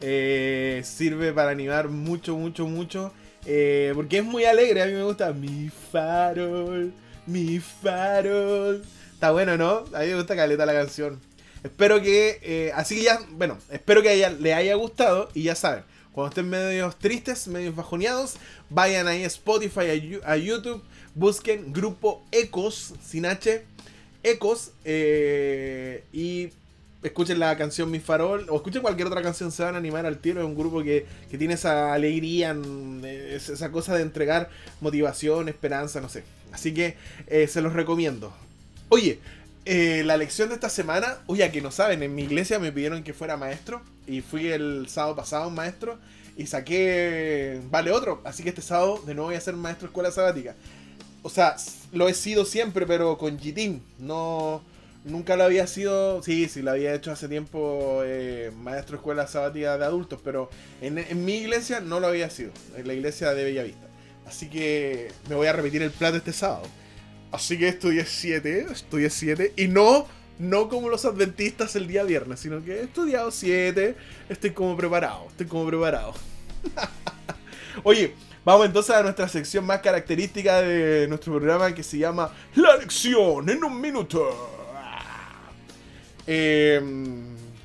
Eh, 0.00 0.82
sirve 0.84 1.32
para 1.32 1.50
animar 1.50 1.88
mucho, 1.88 2.36
mucho, 2.36 2.66
mucho. 2.66 3.12
Eh, 3.44 3.92
porque 3.94 4.18
es 4.18 4.24
muy 4.24 4.44
alegre, 4.44 4.82
a 4.82 4.86
mí 4.86 4.92
me 4.92 5.04
gusta. 5.04 5.32
Mi 5.32 5.70
farol, 5.70 6.92
mi 7.26 7.58
farol. 7.58 8.84
Está 9.12 9.30
bueno, 9.30 9.56
¿no? 9.56 9.84
A 9.94 10.00
mí 10.00 10.08
me 10.08 10.16
gusta 10.16 10.36
caleta 10.36 10.66
la 10.66 10.74
canción. 10.74 11.20
Espero 11.62 12.00
que, 12.00 12.38
eh, 12.42 12.72
así 12.74 12.96
que 12.96 13.02
ya, 13.02 13.20
bueno, 13.30 13.58
espero 13.70 14.02
que 14.02 14.24
a 14.24 14.30
le 14.30 14.54
haya 14.54 14.74
gustado 14.74 15.30
y 15.34 15.44
ya 15.44 15.54
saben. 15.54 15.84
Cuando 16.12 16.28
estén 16.28 16.48
medios 16.48 16.98
tristes, 16.98 17.48
medios 17.48 17.74
bajoneados, 17.74 18.36
vayan 18.70 19.06
ahí 19.08 19.24
a 19.24 19.26
Spotify, 19.26 20.20
a, 20.24 20.36
YouTube, 20.36 20.82
busquen 21.14 21.72
grupo 21.72 22.24
Ecos, 22.30 22.94
sin 23.04 23.26
H, 23.26 23.64
Ecos, 24.22 24.72
y 24.84 26.50
escuchen 27.06 27.38
la 27.38 27.56
canción 27.56 27.90
Mi 27.90 28.00
Farol 28.00 28.46
o 28.48 28.56
escuchen 28.56 28.82
cualquier 28.82 29.08
otra 29.08 29.22
canción, 29.22 29.52
se 29.52 29.62
van 29.62 29.74
a 29.74 29.78
animar 29.78 30.06
al 30.06 30.18
tiro. 30.18 30.40
Es 30.40 30.46
un 30.46 30.56
grupo 30.56 30.82
que, 30.82 31.06
tiene 31.38 31.54
esa 31.54 31.92
alegría, 31.92 32.56
esa 33.04 33.70
cosa 33.70 33.94
de 33.94 34.02
entregar 34.02 34.50
motivación, 34.80 35.48
esperanza, 35.48 36.00
no 36.00 36.08
sé. 36.08 36.24
Así 36.52 36.72
que 36.72 36.96
eh, 37.26 37.48
se 37.48 37.60
los 37.60 37.72
recomiendo. 37.72 38.32
Oye, 38.88 39.18
eh, 39.64 40.02
la 40.04 40.16
lección 40.16 40.48
de 40.48 40.54
esta 40.54 40.68
semana, 40.68 41.18
oye, 41.26 41.50
que 41.50 41.60
no 41.60 41.70
saben, 41.70 42.02
en 42.02 42.14
mi 42.14 42.22
iglesia 42.22 42.58
me 42.58 42.72
pidieron 42.72 43.02
que 43.02 43.12
fuera 43.12 43.36
maestro 43.36 43.82
y 44.06 44.20
fui 44.20 44.48
el 44.48 44.86
sábado 44.88 45.16
pasado 45.16 45.50
maestro 45.50 45.98
y 46.36 46.46
saqué, 46.46 47.60
vale 47.70 47.90
otro, 47.90 48.20
así 48.24 48.42
que 48.42 48.50
este 48.50 48.62
sábado 48.62 49.02
de 49.06 49.14
nuevo 49.14 49.28
voy 49.28 49.36
a 49.36 49.40
ser 49.40 49.54
maestro 49.56 49.86
de 49.86 49.90
escuela 49.90 50.10
sabática. 50.12 50.54
O 51.22 51.30
sea, 51.30 51.56
lo 51.92 52.08
he 52.08 52.14
sido 52.14 52.44
siempre, 52.44 52.86
pero 52.86 53.18
con 53.18 53.38
Gitín, 53.38 53.82
no 53.98 54.62
Nunca 55.06 55.36
lo 55.36 55.44
había 55.44 55.68
sido, 55.68 56.20
sí, 56.20 56.48
sí, 56.48 56.62
lo 56.62 56.72
había 56.72 56.92
hecho 56.92 57.12
hace 57.12 57.28
tiempo 57.28 58.00
eh, 58.04 58.50
maestro 58.56 58.96
de 58.96 58.96
escuela 58.96 59.28
sabática 59.28 59.78
de 59.78 59.84
adultos, 59.84 60.18
pero 60.24 60.50
en, 60.80 61.24
mi 61.24 61.34
iglesia 61.34 61.78
no 61.78 62.00
lo 62.00 62.08
había 62.08 62.28
sido, 62.28 62.50
en 62.76 62.88
la 62.88 62.92
iglesia 62.92 63.32
de 63.32 63.44
Bellavista. 63.44 63.86
Así 64.26 64.50
que 64.50 65.12
me 65.28 65.36
voy 65.36 65.46
a 65.46 65.52
repetir 65.52 65.80
el 65.82 65.92
plato 65.92 66.16
este 66.16 66.32
sábado. 66.32 66.64
Así 67.30 67.56
que 67.56 67.68
estudié 67.68 68.04
7, 68.04 68.66
estudié 68.72 69.08
7, 69.08 69.52
y 69.56 69.68
no, 69.68 70.08
no 70.40 70.68
como 70.68 70.88
los 70.88 71.04
adventistas 71.04 71.76
el 71.76 71.86
día 71.86 72.02
viernes, 72.02 72.40
sino 72.40 72.64
que 72.64 72.80
he 72.80 72.82
estudiado 72.82 73.30
7, 73.30 73.94
estoy 74.28 74.50
como 74.50 74.76
preparado, 74.76 75.28
estoy 75.28 75.46
como 75.46 75.68
preparado. 75.68 76.14
Oye, 77.84 78.12
vamos 78.44 78.66
entonces 78.66 78.96
a 78.96 79.04
nuestra 79.04 79.28
sección 79.28 79.64
más 79.66 79.82
característica 79.82 80.62
de 80.62 81.06
nuestro 81.06 81.32
programa 81.34 81.72
que 81.72 81.84
se 81.84 81.96
llama 81.96 82.34
La 82.56 82.76
lección 82.76 83.48
en 83.48 83.62
un 83.62 83.80
minuto. 83.80 84.55
Eh, 86.26 86.80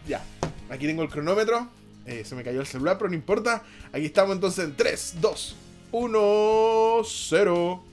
ya, 0.07 0.23
aquí 0.69 0.85
tengo 0.85 1.03
el 1.03 1.09
cronómetro. 1.09 1.67
Eh, 2.05 2.23
se 2.25 2.35
me 2.35 2.43
cayó 2.43 2.61
el 2.61 2.67
celular, 2.67 2.97
pero 2.97 3.09
no 3.09 3.15
importa. 3.15 3.63
Aquí 3.91 4.05
estamos 4.05 4.35
entonces 4.35 4.65
en 4.65 4.75
3, 4.75 5.15
2, 5.21 5.55
1, 5.91 7.01
0. 7.05 7.83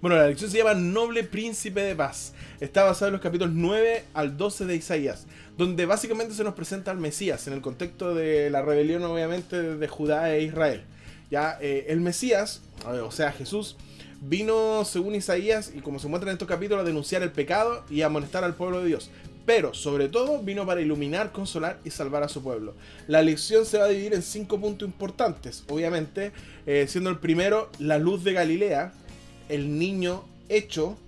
Bueno, 0.00 0.16
la 0.16 0.26
lección 0.28 0.50
se 0.50 0.58
llama 0.58 0.74
Noble 0.74 1.24
Príncipe 1.24 1.82
de 1.82 1.94
Paz. 1.94 2.32
Está 2.60 2.84
basada 2.84 3.08
en 3.08 3.12
los 3.12 3.22
capítulos 3.22 3.54
9 3.54 4.04
al 4.14 4.36
12 4.36 4.64
de 4.64 4.76
Isaías, 4.76 5.26
donde 5.58 5.84
básicamente 5.84 6.34
se 6.34 6.44
nos 6.44 6.54
presenta 6.54 6.90
al 6.90 6.98
Mesías 6.98 7.46
en 7.46 7.52
el 7.52 7.60
contexto 7.60 8.14
de 8.14 8.48
la 8.50 8.62
rebelión, 8.62 9.02
obviamente, 9.04 9.60
de 9.62 9.88
Judá 9.88 10.34
e 10.34 10.42
Israel. 10.42 10.84
Ya, 11.30 11.58
eh, 11.60 11.86
el 11.88 12.00
Mesías, 12.00 12.62
o 12.86 13.10
sea, 13.10 13.32
Jesús, 13.32 13.76
vino, 14.20 14.84
según 14.84 15.14
Isaías, 15.14 15.72
y 15.74 15.80
como 15.80 15.98
se 15.98 16.08
muestra 16.08 16.30
en 16.30 16.34
estos 16.34 16.48
capítulos, 16.48 16.82
a 16.82 16.86
denunciar 16.86 17.22
el 17.22 17.32
pecado 17.32 17.84
y 17.90 18.02
a 18.02 18.06
amonestar 18.06 18.44
al 18.44 18.54
pueblo 18.54 18.80
de 18.80 18.86
Dios 18.86 19.10
pero 19.46 19.72
sobre 19.72 20.08
todo 20.08 20.40
vino 20.42 20.66
para 20.66 20.80
iluminar, 20.80 21.30
consolar 21.30 21.78
y 21.84 21.90
salvar 21.90 22.24
a 22.24 22.28
su 22.28 22.42
pueblo. 22.42 22.74
La 23.06 23.22
lección 23.22 23.64
se 23.64 23.78
va 23.78 23.84
a 23.84 23.88
dividir 23.88 24.12
en 24.12 24.22
cinco 24.22 24.60
puntos 24.60 24.86
importantes, 24.86 25.64
obviamente, 25.68 26.32
eh, 26.66 26.86
siendo 26.88 27.08
el 27.08 27.18
primero 27.18 27.70
la 27.78 27.98
luz 27.98 28.24
de 28.24 28.32
Galilea, 28.32 28.92
el 29.48 29.78
niño 29.78 30.24
hecho, 30.48 30.98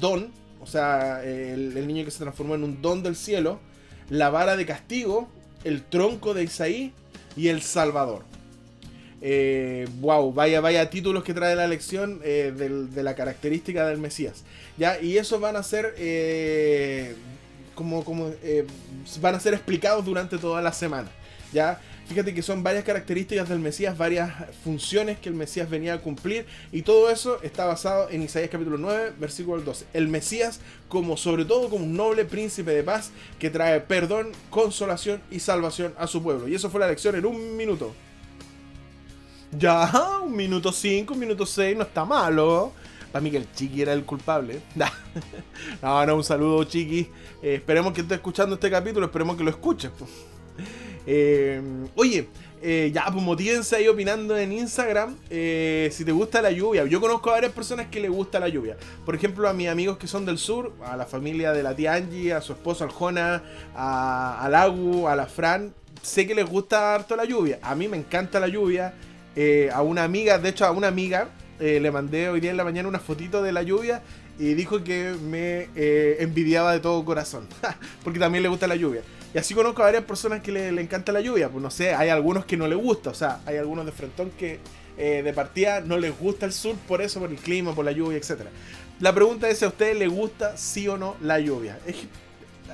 don, 0.00 0.30
o 0.60 0.66
sea, 0.66 1.24
el, 1.24 1.86
niño 1.86 2.04
que 2.04 2.10
se 2.10 2.18
transformó 2.18 2.56
en 2.56 2.64
un 2.64 2.82
don 2.82 3.02
del 3.04 3.14
cielo, 3.14 3.60
la 4.08 4.28
vara 4.28 4.56
de 4.56 4.66
castigo, 4.66 5.28
el 5.62 5.84
tronco 5.84 6.34
de 6.34 6.44
Isaí 6.44 6.92
y 7.36 7.48
el 7.48 7.62
Salvador. 7.62 8.24
Wow, 9.20 10.30
eh, 10.30 10.32
vaya, 10.34 10.60
vaya 10.60 10.90
títulos 10.90 11.24
que 11.24 11.34
trae 11.34 11.54
la 11.54 11.66
lección 11.66 12.20
eh, 12.24 12.52
de 12.54 13.02
la 13.02 13.14
característica 13.14 13.86
del 13.86 13.98
Mesías. 13.98 14.44
¿ya? 14.78 15.00
Y 15.00 15.18
esos 15.18 15.40
van 15.40 15.56
a 15.56 15.62
ser 15.62 15.94
eh, 15.98 17.14
como, 17.74 18.04
como 18.04 18.32
van 19.20 19.34
a 19.34 19.40
ser 19.40 19.54
explicados 19.54 20.04
durante 20.04 20.38
toda 20.38 20.62
la 20.62 20.72
semana. 20.72 21.10
¿ya? 21.52 21.80
Fíjate 22.10 22.34
que 22.34 22.42
son 22.42 22.64
varias 22.64 22.82
características 22.82 23.48
del 23.48 23.60
Mesías, 23.60 23.96
varias 23.96 24.32
funciones 24.64 25.20
que 25.20 25.28
el 25.28 25.36
Mesías 25.36 25.70
venía 25.70 25.94
a 25.94 25.98
cumplir 25.98 26.44
y 26.72 26.82
todo 26.82 27.08
eso 27.08 27.40
está 27.42 27.66
basado 27.66 28.10
en 28.10 28.20
Isaías 28.22 28.50
capítulo 28.50 28.78
9, 28.78 29.12
versículo 29.20 29.62
12. 29.62 29.84
El 29.92 30.08
Mesías 30.08 30.58
como 30.88 31.16
sobre 31.16 31.44
todo 31.44 31.70
como 31.70 31.84
un 31.84 31.94
noble 31.94 32.24
príncipe 32.24 32.72
de 32.72 32.82
paz 32.82 33.12
que 33.38 33.48
trae 33.48 33.80
perdón, 33.80 34.32
consolación 34.50 35.22
y 35.30 35.38
salvación 35.38 35.94
a 35.98 36.08
su 36.08 36.20
pueblo. 36.20 36.48
Y 36.48 36.56
eso 36.56 36.68
fue 36.68 36.80
la 36.80 36.88
lección 36.88 37.14
en 37.14 37.26
un 37.26 37.56
minuto. 37.56 37.94
Ya, 39.52 40.20
un 40.22 40.36
minuto 40.36 40.70
5, 40.70 41.12
un 41.12 41.20
minuto 41.20 41.44
6, 41.44 41.76
no 41.76 41.82
está 41.82 42.04
malo. 42.04 42.72
Para 43.10 43.20
mí 43.20 43.32
que 43.32 43.38
el 43.38 43.52
Chiqui 43.52 43.82
era 43.82 43.92
el 43.92 44.04
culpable. 44.04 44.60
no, 45.82 46.06
no, 46.06 46.16
un 46.16 46.24
saludo 46.24 46.62
Chiqui. 46.64 47.08
Eh, 47.42 47.54
esperemos 47.56 47.92
que 47.92 48.02
esté 48.02 48.14
escuchando 48.14 48.54
este 48.54 48.70
capítulo, 48.70 49.06
esperemos 49.06 49.36
que 49.36 49.44
lo 49.44 49.50
escuches. 49.50 49.90
Eh, 51.06 51.60
oye, 51.96 52.28
eh, 52.62 52.90
ya, 52.94 53.06
pues 53.10 53.24
motívense 53.24 53.74
ahí 53.74 53.88
opinando 53.88 54.36
en 54.36 54.52
Instagram 54.52 55.16
si 55.28 56.04
te 56.04 56.12
gusta 56.12 56.42
la 56.42 56.50
lluvia. 56.52 56.84
Yo 56.84 57.00
conozco 57.00 57.30
a 57.30 57.32
varias 57.32 57.52
personas 57.52 57.86
que 57.86 58.00
les 58.00 58.10
gusta 58.10 58.38
la 58.38 58.48
lluvia. 58.48 58.76
Por 59.06 59.14
ejemplo, 59.14 59.48
a 59.48 59.54
mis 59.54 59.68
amigos 59.68 59.96
que 59.96 60.06
son 60.06 60.26
del 60.26 60.36
sur, 60.36 60.74
a 60.84 60.98
la 60.98 61.06
familia 61.06 61.52
de 61.52 61.62
la 61.62 61.74
tía 61.74 61.94
Angie, 61.94 62.34
a 62.34 62.42
su 62.42 62.52
esposo 62.52 62.84
Aljona, 62.84 63.42
a, 63.74 64.44
a 64.44 64.48
Lagu, 64.50 65.08
a 65.08 65.16
la 65.16 65.26
Fran. 65.26 65.74
Sé 66.02 66.26
que 66.26 66.34
les 66.34 66.48
gusta 66.48 66.94
harto 66.94 67.16
la 67.16 67.24
lluvia. 67.24 67.58
A 67.62 67.74
mí 67.74 67.88
me 67.88 67.96
encanta 67.96 68.38
la 68.38 68.46
lluvia. 68.46 68.94
A 69.72 69.82
una 69.82 70.04
amiga, 70.04 70.38
de 70.38 70.48
hecho, 70.48 70.66
a 70.66 70.70
una 70.70 70.88
amiga 70.88 71.28
eh, 71.60 71.78
le 71.78 71.90
mandé 71.90 72.30
hoy 72.30 72.40
día 72.40 72.50
en 72.50 72.56
la 72.56 72.64
mañana 72.64 72.88
una 72.88 72.98
fotito 72.98 73.42
de 73.42 73.52
la 73.52 73.62
lluvia 73.62 74.00
y 74.38 74.54
dijo 74.54 74.82
que 74.82 75.14
me 75.22 75.68
eh, 75.76 76.16
envidiaba 76.20 76.72
de 76.72 76.80
todo 76.80 77.04
corazón, 77.04 77.46
porque 78.02 78.18
también 78.18 78.42
le 78.42 78.48
gusta 78.48 78.66
la 78.66 78.76
lluvia. 78.76 79.02
Y 79.34 79.38
así 79.38 79.52
conozco 79.52 79.82
a 79.82 79.84
varias 79.84 80.04
personas 80.04 80.40
que 80.40 80.52
le, 80.52 80.68
encanta 80.80 81.12
la 81.12 81.20
lluvia, 81.20 81.50
pues 81.50 81.62
no 81.62 81.70
sé, 81.70 81.94
hay 81.94 82.08
algunos 82.08 82.46
que 82.46 82.56
no 82.56 82.66
le 82.66 82.76
gusta, 82.76 83.10
o 83.10 83.14
sea, 83.14 83.40
hay 83.44 83.58
algunos 83.58 83.84
de 83.84 83.92
Frentón 83.92 84.30
que 84.38 84.58
eh, 84.96 85.22
de 85.22 85.32
partida 85.34 85.82
no 85.82 85.98
les 85.98 86.18
gusta 86.18 86.46
el 86.46 86.52
sur 86.54 86.76
por 86.88 87.02
eso, 87.02 87.20
por 87.20 87.30
el 87.30 87.36
clima, 87.36 87.74
por 87.74 87.84
la 87.84 87.92
lluvia, 87.92 88.16
etc. 88.16 88.40
La 88.98 89.14
pregunta 89.14 89.46
es 89.50 89.58
si 89.58 89.66
a 89.66 89.68
usted 89.68 89.98
le 89.98 90.08
gusta 90.08 90.56
sí 90.56 90.88
o 90.88 90.96
no 90.96 91.16
la 91.20 91.40
lluvia. 91.40 91.78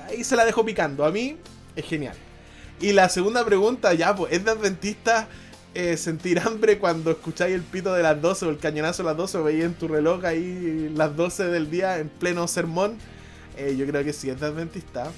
ahí 0.07 0.23
se 0.23 0.37
la 0.37 0.45
dejo 0.45 0.63
picando, 0.63 1.03
a 1.03 1.11
mí 1.11 1.35
es 1.75 1.85
genial. 1.85 2.15
Y 2.79 2.93
la 2.93 3.09
segunda 3.09 3.43
pregunta, 3.43 3.93
ya, 3.93 4.15
pues, 4.15 4.31
¿es 4.31 4.45
de 4.45 4.51
adventista 4.51 5.27
eh, 5.73 5.97
sentir 5.97 6.39
hambre 6.39 6.79
cuando 6.79 7.11
escucháis 7.11 7.53
el 7.53 7.61
pito 7.61 7.93
de 7.93 8.03
las 8.03 8.21
12 8.21 8.45
o 8.45 8.49
el 8.49 8.57
cañonazo 8.57 9.03
de 9.03 9.09
las 9.09 9.17
12 9.17 9.37
o 9.37 9.43
veis 9.43 9.63
en 9.63 9.73
tu 9.73 9.87
reloj 9.87 10.25
ahí 10.25 10.91
las 10.95 11.15
12 11.15 11.45
del 11.45 11.69
día 11.69 11.99
en 11.99 12.09
pleno 12.09 12.47
sermón. 12.47 12.97
Eh, 13.57 13.75
yo 13.77 13.85
creo 13.87 14.03
que 14.03 14.13
sí 14.13 14.29
es 14.29 14.39
de 14.39 14.47
adventista. 14.47 15.11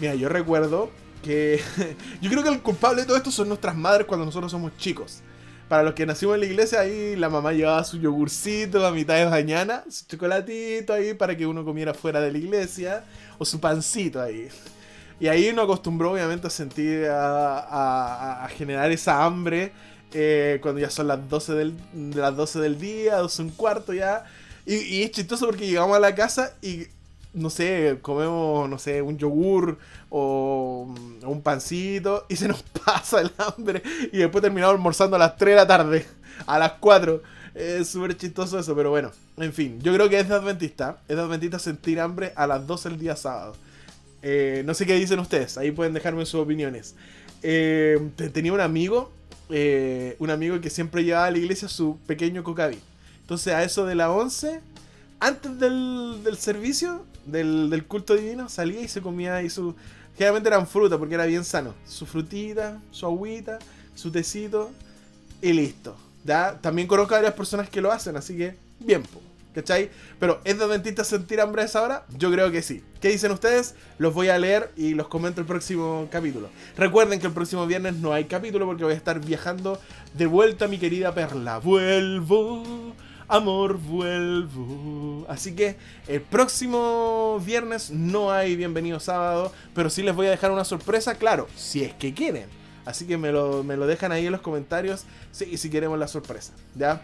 Mira, 0.00 0.14
yo 0.14 0.28
recuerdo 0.28 0.90
que. 1.22 1.60
yo 2.20 2.30
creo 2.30 2.42
que 2.42 2.48
el 2.50 2.62
culpable 2.62 3.02
de 3.02 3.06
todo 3.06 3.16
esto 3.16 3.30
son 3.30 3.48
nuestras 3.48 3.76
madres 3.76 4.06
cuando 4.06 4.26
nosotros 4.26 4.50
somos 4.50 4.76
chicos. 4.76 5.20
Para 5.68 5.84
los 5.84 5.94
que 5.94 6.04
nacimos 6.04 6.34
en 6.34 6.40
la 6.40 6.46
iglesia, 6.46 6.80
ahí 6.80 7.14
la 7.14 7.28
mamá 7.28 7.52
llevaba 7.52 7.84
su 7.84 7.98
yogurcito 7.98 8.84
a 8.84 8.90
mitad 8.90 9.14
de 9.14 9.26
mañana, 9.26 9.84
su 9.88 10.04
chocolatito 10.04 10.92
ahí 10.92 11.14
para 11.14 11.36
que 11.36 11.46
uno 11.46 11.64
comiera 11.64 11.94
fuera 11.94 12.20
de 12.20 12.32
la 12.32 12.38
iglesia, 12.38 13.04
o 13.38 13.44
su 13.44 13.60
pancito 13.60 14.20
ahí. 14.20 14.48
Y 15.20 15.28
ahí 15.28 15.50
uno 15.50 15.62
acostumbró 15.62 16.12
obviamente 16.12 16.46
a 16.46 16.50
sentir, 16.50 17.06
a, 17.06 18.44
a 18.44 18.48
generar 18.48 18.90
esa 18.90 19.24
hambre 19.24 19.72
eh, 20.12 20.58
cuando 20.60 20.80
ya 20.80 20.90
son 20.90 21.06
las 21.06 21.28
12 21.28 21.54
del, 21.54 21.76
las 22.14 22.36
12 22.36 22.60
del 22.60 22.80
día, 22.80 23.16
12 23.16 23.42
un 23.42 23.50
cuarto 23.50 23.92
ya. 23.92 24.24
Y, 24.66 25.02
es 25.02 25.10
chistoso 25.12 25.46
porque 25.46 25.66
llegamos 25.66 25.96
a 25.96 26.00
la 26.00 26.14
casa 26.14 26.54
y, 26.62 26.86
no 27.32 27.50
sé, 27.50 27.98
comemos, 28.02 28.68
no 28.68 28.78
sé, 28.78 29.02
un 29.02 29.18
yogur 29.18 29.78
o, 30.10 30.92
un 31.22 31.42
pancito 31.42 32.26
y 32.28 32.36
se 32.36 32.48
nos 32.48 32.62
pasa 32.84 33.20
el 33.20 33.32
hambre. 33.38 33.82
Y 34.12 34.18
después 34.18 34.42
terminamos 34.42 34.74
almorzando 34.74 35.16
a 35.16 35.18
las 35.18 35.36
3 35.36 35.52
de 35.52 35.56
la 35.56 35.66
tarde, 35.66 36.06
a 36.46 36.58
las 36.58 36.72
4. 36.72 37.22
Es 37.54 37.88
súper 37.88 38.16
chistoso 38.16 38.58
eso, 38.58 38.76
pero 38.76 38.90
bueno, 38.90 39.10
en 39.36 39.52
fin, 39.52 39.80
yo 39.80 39.92
creo 39.92 40.08
que 40.08 40.20
es 40.20 40.28
de 40.28 40.34
Adventista. 40.34 40.98
Es 41.08 41.16
de 41.16 41.22
Adventista 41.22 41.58
sentir 41.58 42.00
hambre 42.00 42.32
a 42.36 42.46
las 42.46 42.66
12 42.66 42.90
del 42.90 42.98
día 42.98 43.16
sábado. 43.16 43.54
Eh, 44.22 44.62
no 44.66 44.74
sé 44.74 44.86
qué 44.86 44.94
dicen 44.94 45.18
ustedes, 45.18 45.56
ahí 45.58 45.70
pueden 45.70 45.94
dejarme 45.94 46.24
sus 46.26 46.40
opiniones. 46.40 46.94
Eh, 47.42 47.98
tenía 48.32 48.52
un 48.52 48.60
amigo 48.60 49.10
eh, 49.52 50.14
un 50.20 50.30
amigo 50.30 50.60
que 50.60 50.70
siempre 50.70 51.02
llevaba 51.02 51.26
a 51.26 51.30
la 51.30 51.38
iglesia 51.38 51.68
su 51.68 51.98
pequeño 52.06 52.44
cocaví. 52.44 52.78
Entonces 53.22 53.52
a 53.52 53.64
eso 53.64 53.84
de 53.84 53.96
la 53.96 54.10
11, 54.10 54.60
antes 55.18 55.58
del, 55.58 56.36
servicio, 56.38 57.04
del, 57.26 57.84
culto 57.86 58.14
divino, 58.14 58.48
salía 58.48 58.80
y 58.80 58.88
se 58.88 59.00
comía 59.00 59.36
ahí 59.36 59.50
su... 59.50 59.74
Generalmente 60.16 60.48
eran 60.48 60.66
frutas 60.66 60.98
porque 60.98 61.14
era 61.14 61.26
bien 61.26 61.44
sano. 61.44 61.74
Su 61.86 62.06
frutita, 62.06 62.80
su 62.90 63.06
agüita, 63.06 63.58
su 63.94 64.10
tecito 64.10 64.70
y 65.42 65.52
listo. 65.52 65.96
¿ya? 66.24 66.58
También 66.60 66.86
conozco 66.86 67.14
a 67.14 67.18
varias 67.18 67.34
personas 67.34 67.68
que 67.68 67.80
lo 67.80 67.90
hacen, 67.90 68.16
así 68.16 68.36
que 68.36 68.54
bien, 68.78 69.02
¿cachai? 69.54 69.90
Pero 70.18 70.40
¿es 70.44 70.58
de 70.58 70.66
dentista 70.66 71.04
sentir 71.04 71.40
hambre 71.40 71.62
a 71.62 71.64
esa 71.66 71.82
hora? 71.82 72.06
Yo 72.16 72.30
creo 72.30 72.50
que 72.50 72.62
sí. 72.62 72.82
¿Qué 73.00 73.08
dicen 73.08 73.32
ustedes? 73.32 73.74
Los 73.98 74.14
voy 74.14 74.28
a 74.28 74.38
leer 74.38 74.72
y 74.76 74.94
los 74.94 75.08
comento 75.08 75.40
el 75.40 75.46
próximo 75.46 76.08
capítulo. 76.10 76.48
Recuerden 76.76 77.20
que 77.20 77.26
el 77.26 77.32
próximo 77.32 77.66
viernes 77.66 77.96
no 77.96 78.12
hay 78.12 78.24
capítulo 78.24 78.66
porque 78.66 78.84
voy 78.84 78.94
a 78.94 78.96
estar 78.96 79.20
viajando 79.24 79.80
de 80.14 80.26
vuelta 80.26 80.66
a 80.66 80.68
mi 80.68 80.78
querida 80.78 81.14
Perla. 81.14 81.58
Vuelvo 81.58 82.94
amor 83.30 83.78
vuelvo. 83.78 85.24
Así 85.28 85.54
que 85.54 85.76
el 86.08 86.20
próximo 86.20 87.40
viernes 87.44 87.90
no 87.90 88.32
hay 88.32 88.56
bienvenido 88.56 88.98
sábado, 89.00 89.52
pero 89.74 89.88
sí 89.88 90.02
les 90.02 90.14
voy 90.14 90.26
a 90.26 90.30
dejar 90.30 90.50
una 90.50 90.64
sorpresa, 90.64 91.14
claro, 91.14 91.46
si 91.54 91.84
es 91.84 91.94
que 91.94 92.12
quieren. 92.12 92.59
Así 92.90 93.06
que 93.06 93.16
me 93.16 93.32
lo, 93.32 93.62
dejan 93.86 94.12
ahí 94.12 94.26
en 94.26 94.32
los 94.32 94.40
comentarios 94.40 95.04
si, 95.32 95.56
si 95.56 95.70
queremos 95.70 95.98
la 95.98 96.08
sorpresa, 96.08 96.52
¿ya? 96.74 97.02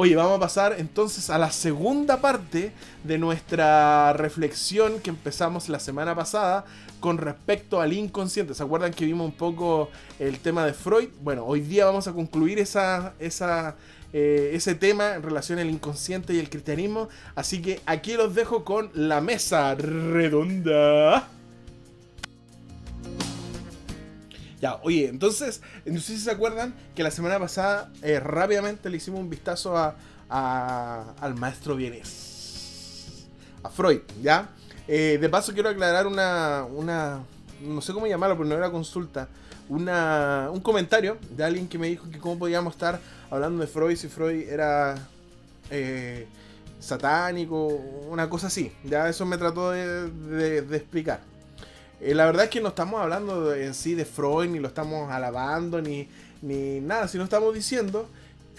Oye, 0.00 0.14
vamos 0.14 0.36
a 0.36 0.40
pasar 0.40 0.76
entonces 0.78 1.28
a 1.28 1.38
la 1.38 1.50
segunda 1.50 2.20
parte 2.20 2.72
de 3.02 3.18
nuestra 3.18 4.12
reflexión 4.12 5.00
que 5.00 5.10
empezamos 5.10 5.68
la 5.68 5.80
semana 5.80 6.14
pasada 6.14 6.64
con 7.00 7.18
respecto 7.18 7.80
al 7.80 7.92
inconsciente. 7.92 8.54
¿Se 8.54 8.62
acuerdan 8.62 8.92
que 8.92 9.06
vimos 9.06 9.26
un 9.26 9.32
poco 9.32 9.90
el 10.20 10.38
tema 10.38 10.64
de 10.64 10.72
Freud? 10.72 11.08
Bueno, 11.20 11.44
hoy 11.44 11.62
día 11.62 11.84
vamos 11.84 12.06
a 12.06 12.12
concluir 12.12 12.60
esa, 12.60 13.14
esa, 13.18 13.74
eh, 14.12 14.52
ese 14.52 14.76
tema 14.76 15.16
en 15.16 15.22
relación 15.24 15.58
al 15.58 15.68
inconsciente 15.68 16.32
y 16.32 16.38
el 16.38 16.48
cristianismo. 16.48 17.08
Así 17.34 17.60
que 17.60 17.80
aquí 17.84 18.12
los 18.12 18.36
dejo 18.36 18.64
con 18.64 18.90
la 18.94 19.20
mesa 19.20 19.74
redonda. 19.74 21.28
Ya, 24.60 24.80
oye, 24.82 25.08
entonces, 25.08 25.60
no 25.84 26.00
sé 26.00 26.14
si 26.16 26.18
se 26.18 26.30
acuerdan 26.30 26.74
que 26.94 27.02
la 27.02 27.10
semana 27.10 27.38
pasada 27.38 27.90
eh, 28.02 28.18
rápidamente 28.18 28.90
le 28.90 28.96
hicimos 28.96 29.20
un 29.20 29.30
vistazo 29.30 29.76
a, 29.76 29.94
al 31.20 31.34
maestro 31.36 31.76
Vienes, 31.76 33.28
a 33.62 33.70
Freud, 33.70 34.00
¿ya? 34.20 34.50
Eh, 34.88 35.18
de 35.20 35.28
paso 35.28 35.52
quiero 35.52 35.68
aclarar 35.68 36.06
una, 36.06 36.64
una, 36.64 37.20
no 37.62 37.80
sé 37.80 37.92
cómo 37.92 38.06
llamarlo, 38.06 38.36
pero 38.36 38.48
no 38.48 38.56
era 38.56 38.70
consulta, 38.70 39.28
una, 39.68 40.48
un 40.52 40.60
comentario 40.60 41.18
de 41.30 41.44
alguien 41.44 41.68
que 41.68 41.78
me 41.78 41.88
dijo 41.88 42.10
que 42.10 42.18
cómo 42.18 42.38
podíamos 42.38 42.74
estar 42.74 42.98
hablando 43.30 43.60
de 43.60 43.66
Freud 43.66 43.96
si 43.96 44.08
Freud 44.08 44.48
era 44.48 44.96
eh, 45.70 46.26
satánico, 46.80 47.66
una 48.08 48.28
cosa 48.28 48.46
así. 48.48 48.72
Ya 48.84 49.08
eso 49.08 49.26
me 49.26 49.36
trató 49.38 49.70
de, 49.72 50.58
explicar. 50.72 51.20
Eh, 52.00 52.14
la 52.14 52.26
verdad 52.26 52.44
es 52.44 52.50
que 52.50 52.60
no 52.60 52.68
estamos 52.68 53.00
hablando 53.00 53.54
en 53.54 53.74
sí 53.74 53.94
de 53.94 54.04
Freud, 54.04 54.48
ni 54.48 54.58
lo 54.58 54.68
estamos 54.68 55.10
alabando, 55.10 55.80
ni, 55.80 56.08
ni 56.42 56.80
nada, 56.80 57.08
sino 57.08 57.24
estamos 57.24 57.54
diciendo 57.54 58.08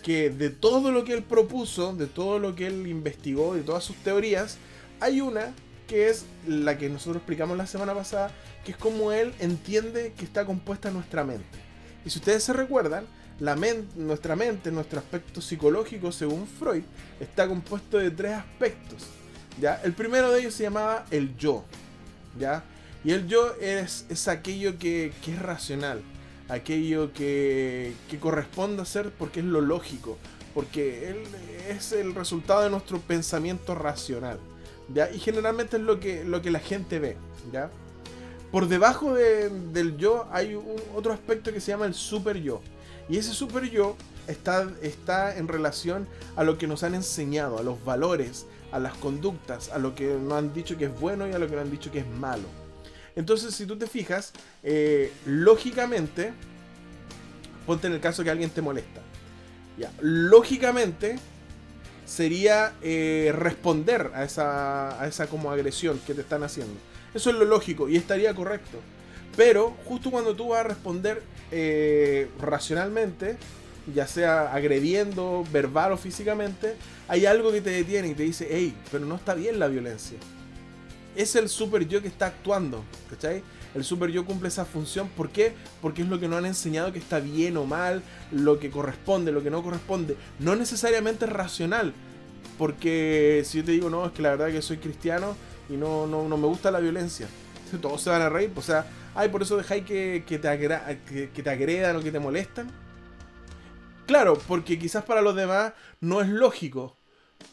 que 0.03 0.29
de 0.29 0.49
todo 0.49 0.91
lo 0.91 1.03
que 1.03 1.13
él 1.13 1.23
propuso, 1.23 1.93
de 1.93 2.07
todo 2.07 2.39
lo 2.39 2.55
que 2.55 2.67
él 2.67 2.87
investigó, 2.87 3.53
de 3.53 3.61
todas 3.61 3.83
sus 3.83 3.95
teorías, 3.97 4.57
hay 4.99 5.21
una 5.21 5.53
que 5.87 6.09
es 6.09 6.25
la 6.47 6.77
que 6.77 6.89
nosotros 6.89 7.17
explicamos 7.17 7.57
la 7.57 7.65
semana 7.65 7.93
pasada, 7.93 8.31
que 8.63 8.71
es 8.71 8.77
como 8.77 9.11
él 9.11 9.33
entiende 9.39 10.13
que 10.17 10.23
está 10.23 10.45
compuesta 10.45 10.91
nuestra 10.91 11.23
mente. 11.23 11.57
Y 12.05 12.09
si 12.09 12.19
ustedes 12.19 12.43
se 12.43 12.53
recuerdan, 12.53 13.05
la 13.39 13.57
nuestra 13.95 14.35
mente, 14.35 14.71
nuestro 14.71 14.99
aspecto 14.99 15.41
psicológico, 15.41 16.11
según 16.11 16.45
Freud, 16.45 16.83
está 17.19 17.47
compuesto 17.47 17.97
de 17.97 18.11
tres 18.11 18.33
aspectos. 18.33 19.07
¿ya? 19.59 19.81
El 19.83 19.93
primero 19.93 20.31
de 20.31 20.41
ellos 20.41 20.53
se 20.53 20.63
llamaba 20.63 21.05
el 21.09 21.35
yo. 21.37 21.63
¿ya? 22.37 22.63
Y 23.03 23.11
el 23.11 23.27
yo 23.27 23.53
es, 23.61 24.05
es 24.09 24.27
aquello 24.27 24.77
que, 24.77 25.13
que 25.23 25.33
es 25.33 25.41
racional, 25.41 26.01
aquello 26.49 27.13
que, 27.13 27.93
que, 28.09 28.19
corresponde 28.19 28.81
a 28.81 28.85
ser 28.85 29.11
porque 29.11 29.39
es 29.39 29.45
lo 29.45 29.61
lógico, 29.61 30.17
porque 30.53 31.09
él 31.09 31.23
es 31.69 31.93
el 31.93 32.13
resultado 32.13 32.63
de 32.63 32.69
nuestro 32.69 32.99
pensamiento 32.99 33.73
racional. 33.73 34.39
¿ya? 34.93 35.09
Y 35.11 35.19
generalmente 35.19 35.77
es 35.77 35.83
lo 35.83 35.99
que, 35.99 36.25
lo 36.25 36.41
que 36.41 36.51
la 36.51 36.59
gente 36.59 36.99
ve. 36.99 37.15
¿ya? 37.53 37.69
Por 38.51 38.67
debajo 38.67 39.13
del 39.13 39.97
yo 39.97 40.27
hay 40.31 40.59
otro 40.95 41.13
aspecto 41.13 41.53
que 41.53 41.61
se 41.61 41.71
llama 41.71 41.85
el 41.85 41.93
super 41.93 42.37
yo. 42.41 42.61
Y 43.07 43.17
ese 43.17 43.33
super 43.33 43.69
yo 43.69 43.95
está, 44.27 44.69
está 44.81 45.37
en 45.37 45.47
relación 45.47 46.07
a 46.35 46.43
lo 46.43 46.57
que 46.57 46.67
nos 46.67 46.83
han 46.83 46.95
enseñado, 46.95 47.59
a 47.59 47.63
los 47.63 47.83
valores, 47.85 48.45
a 48.71 48.79
las 48.79 48.93
conductas, 48.95 49.69
a 49.69 49.77
lo 49.77 49.95
que 49.95 50.15
nos 50.15 50.33
han 50.33 50.53
dicho 50.53 50.77
que 50.77 50.85
es 50.85 50.99
bueno 50.99 51.27
y 51.27 51.31
a 51.31 51.39
lo 51.39 51.47
que 51.47 51.55
nos 51.55 51.65
han 51.65 51.71
dicho 51.71 51.91
que 51.91 51.99
es 51.99 52.07
malo. 52.07 52.43
Entonces, 53.15 53.53
si 53.55 53.65
tú 53.65 53.77
te 53.77 53.87
fijas, 53.87 54.33
eh, 54.63 55.11
lógicamente, 55.25 56.33
ponte 57.65 57.87
en 57.87 57.93
el 57.93 57.99
caso 57.99 58.23
que 58.23 58.29
alguien 58.29 58.49
te 58.49 58.61
molesta. 58.61 59.01
Ya, 59.77 59.91
lógicamente 60.01 61.17
sería 62.05 62.73
eh, 62.81 63.31
responder 63.35 64.11
a 64.13 64.23
esa, 64.23 65.01
a 65.01 65.07
esa 65.07 65.27
como 65.27 65.51
agresión 65.51 65.99
que 66.05 66.13
te 66.13 66.21
están 66.21 66.43
haciendo. 66.43 66.73
Eso 67.13 67.29
es 67.29 67.35
lo 67.35 67.45
lógico 67.45 67.87
y 67.87 67.95
estaría 67.95 68.33
correcto. 68.33 68.79
Pero 69.37 69.75
justo 69.85 70.11
cuando 70.11 70.35
tú 70.35 70.49
vas 70.49 70.61
a 70.61 70.63
responder 70.63 71.21
eh, 71.51 72.29
racionalmente, 72.39 73.37
ya 73.93 74.07
sea 74.07 74.53
agrediendo 74.53 75.45
verbal 75.51 75.93
o 75.93 75.97
físicamente, 75.97 76.75
hay 77.07 77.25
algo 77.25 77.51
que 77.51 77.61
te 77.61 77.69
detiene 77.69 78.09
y 78.09 78.13
te 78.15 78.23
dice, 78.23 78.47
hey, 78.51 78.75
pero 78.91 79.05
no 79.05 79.15
está 79.15 79.33
bien 79.33 79.59
la 79.59 79.67
violencia. 79.67 80.17
Es 81.15 81.35
el 81.35 81.49
super 81.49 81.87
yo 81.87 82.01
que 82.01 82.07
está 82.07 82.27
actuando, 82.27 82.83
¿cachai? 83.09 83.43
El 83.75 83.83
super 83.83 84.09
yo 84.09 84.25
cumple 84.25 84.47
esa 84.47 84.65
función. 84.65 85.09
¿Por 85.09 85.29
qué? 85.29 85.53
Porque 85.81 86.01
es 86.01 86.07
lo 86.07 86.19
que 86.19 86.27
nos 86.27 86.39
han 86.39 86.45
enseñado 86.45 86.91
que 86.91 86.99
está 86.99 87.19
bien 87.19 87.57
o 87.57 87.65
mal, 87.65 88.01
lo 88.31 88.59
que 88.59 88.71
corresponde, 88.71 89.31
lo 89.31 89.43
que 89.43 89.51
no 89.51 89.61
corresponde. 89.61 90.17
No 90.39 90.55
necesariamente 90.55 91.25
es 91.25 91.31
racional. 91.31 91.93
Porque 92.57 93.43
si 93.45 93.59
yo 93.59 93.63
te 93.63 93.71
digo, 93.71 93.89
no, 93.89 94.05
es 94.05 94.11
que 94.11 94.21
la 94.21 94.31
verdad 94.31 94.51
que 94.51 94.61
soy 94.61 94.77
cristiano 94.77 95.35
y 95.69 95.73
no, 95.73 96.07
no, 96.07 96.27
no 96.27 96.37
me 96.37 96.47
gusta 96.47 96.71
la 96.71 96.79
violencia. 96.79 97.27
Todos 97.81 98.01
se 98.01 98.09
van 98.09 98.21
a 98.21 98.29
reír. 98.29 98.51
O 98.55 98.61
sea, 98.61 98.85
ay, 99.15 99.29
por 99.29 99.41
eso 99.41 99.55
dejáis 99.55 99.85
que, 99.85 100.23
que, 100.27 100.39
te 100.39 101.29
que, 101.33 101.43
te 101.43 101.49
agredan 101.49 101.95
o 101.95 102.01
que 102.01 102.11
te 102.11 102.19
molestan. 102.19 102.69
Claro, 104.07 104.39
porque 104.47 104.79
quizás 104.79 105.03
para 105.03 105.21
los 105.21 105.35
demás 105.35 105.73
no 106.01 106.21
es 106.21 106.27
lógico. 106.27 106.97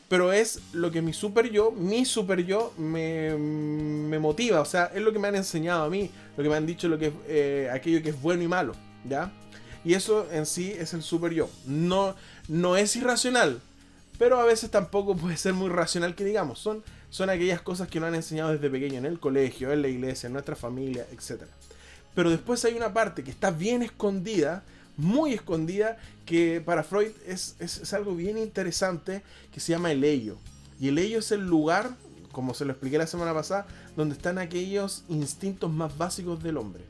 Pero 0.09 0.33
es 0.33 0.61
lo 0.73 0.91
que 0.91 1.03
mi 1.03 1.13
super 1.13 1.51
yo, 1.51 1.73
mi 1.73 2.05
super 2.05 2.45
yo, 2.45 2.73
me, 2.79 3.37
me 3.37 4.19
motiva. 4.19 4.61
O 4.61 4.65
sea, 4.65 4.91
es 4.95 5.03
lo 5.03 5.13
que 5.13 5.19
me 5.19 5.29
han 5.29 5.37
enseñado 5.37 5.85
a 5.85 5.91
mí. 5.91 6.11
Lo 6.37 6.43
que 6.43 6.49
me 6.49 6.57
han 6.57 6.67
dicho, 6.67 6.89
lo 6.89 6.99
que 6.99 7.13
eh, 7.27 7.69
aquello 7.73 8.03
que 8.03 8.11
es 8.11 8.21
bueno 8.21 8.43
y 8.43 8.49
malo. 8.49 8.75
¿Ya? 9.09 9.33
Y 9.85 9.95
eso 9.95 10.29
en 10.33 10.47
sí 10.47 10.73
es 10.73 10.95
el 10.95 11.03
super 11.03 11.33
yo. 11.33 11.49
No, 11.67 12.15
no 12.49 12.77
es 12.77 12.95
irracional. 12.97 13.61
Pero 14.19 14.41
a 14.41 14.45
veces 14.45 14.71
tampoco 14.71 15.17
puede 15.17 15.37
ser 15.37 15.55
muy 15.55 15.69
racional 15.69 16.15
que 16.15 16.25
digamos. 16.25 16.59
Son 16.61 16.83
son 17.11 17.31
aquellas 17.31 17.63
cosas 17.63 17.89
que 17.89 18.01
nos 18.01 18.09
han 18.09 18.15
enseñado 18.15 18.53
desde 18.53 18.69
pequeño 18.69 18.99
en 18.99 19.07
el 19.07 19.19
colegio, 19.19 19.73
en 19.73 19.83
la 19.83 19.89
iglesia, 19.89 20.27
en 20.27 20.33
nuestra 20.33 20.57
familia, 20.57 21.07
etc. 21.13 21.45
Pero 22.15 22.31
después 22.31 22.65
hay 22.65 22.75
una 22.75 22.93
parte 22.93 23.23
que 23.25 23.31
está 23.31 23.51
bien 23.51 23.83
escondida, 23.83 24.65
muy 24.97 25.35
escondida, 25.35 25.99
que 26.25 26.61
para 26.61 26.83
Freud 26.83 27.11
es, 27.27 27.93
algo 27.93 28.15
bien 28.15 28.39
interesante, 28.39 29.23
que 29.53 29.61
se 29.61 29.73
llama 29.73 29.93
el 29.93 30.05
ello. 30.05 30.37
Y 30.81 30.89
el 30.89 30.99
ello 30.99 31.19
es 31.19 31.33
el 31.33 31.47
lugar, 31.47 31.91
como 32.33 32.55
se 32.55 32.65
lo 32.65 32.73
expliqué 32.73 32.99
la 32.99 33.07
semana 33.07 33.33
pasada, 33.33 33.67
donde 33.97 34.15
están 34.15 34.39
aquellos 34.39 35.05
instintos 35.09 35.71
más 35.71 35.97
básicos 35.97 36.43
del 36.43 36.57
hombre. 36.57 36.85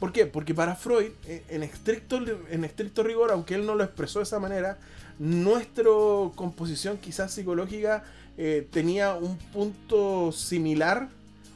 ¿Por 0.00 0.12
qué? 0.12 0.26
Porque 0.26 0.54
para 0.54 0.76
Freud, 0.76 1.10
eh, 1.26 1.42
en 1.48 1.62
estricto, 1.62 2.20
en 2.50 2.64
estricto 2.64 3.02
rigor, 3.02 3.32
aunque 3.32 3.54
él 3.54 3.66
no 3.66 3.74
lo 3.74 3.84
expresó 3.84 4.20
de 4.20 4.24
esa 4.24 4.38
manera, 4.38 4.78
nuestra 5.18 5.90
composición 6.36 6.98
quizás 6.98 7.32
psicológica 7.32 8.04
eh, 8.36 8.66
tenía 8.70 9.14
un 9.14 9.36
punto 9.36 10.30
similar, 10.30 11.08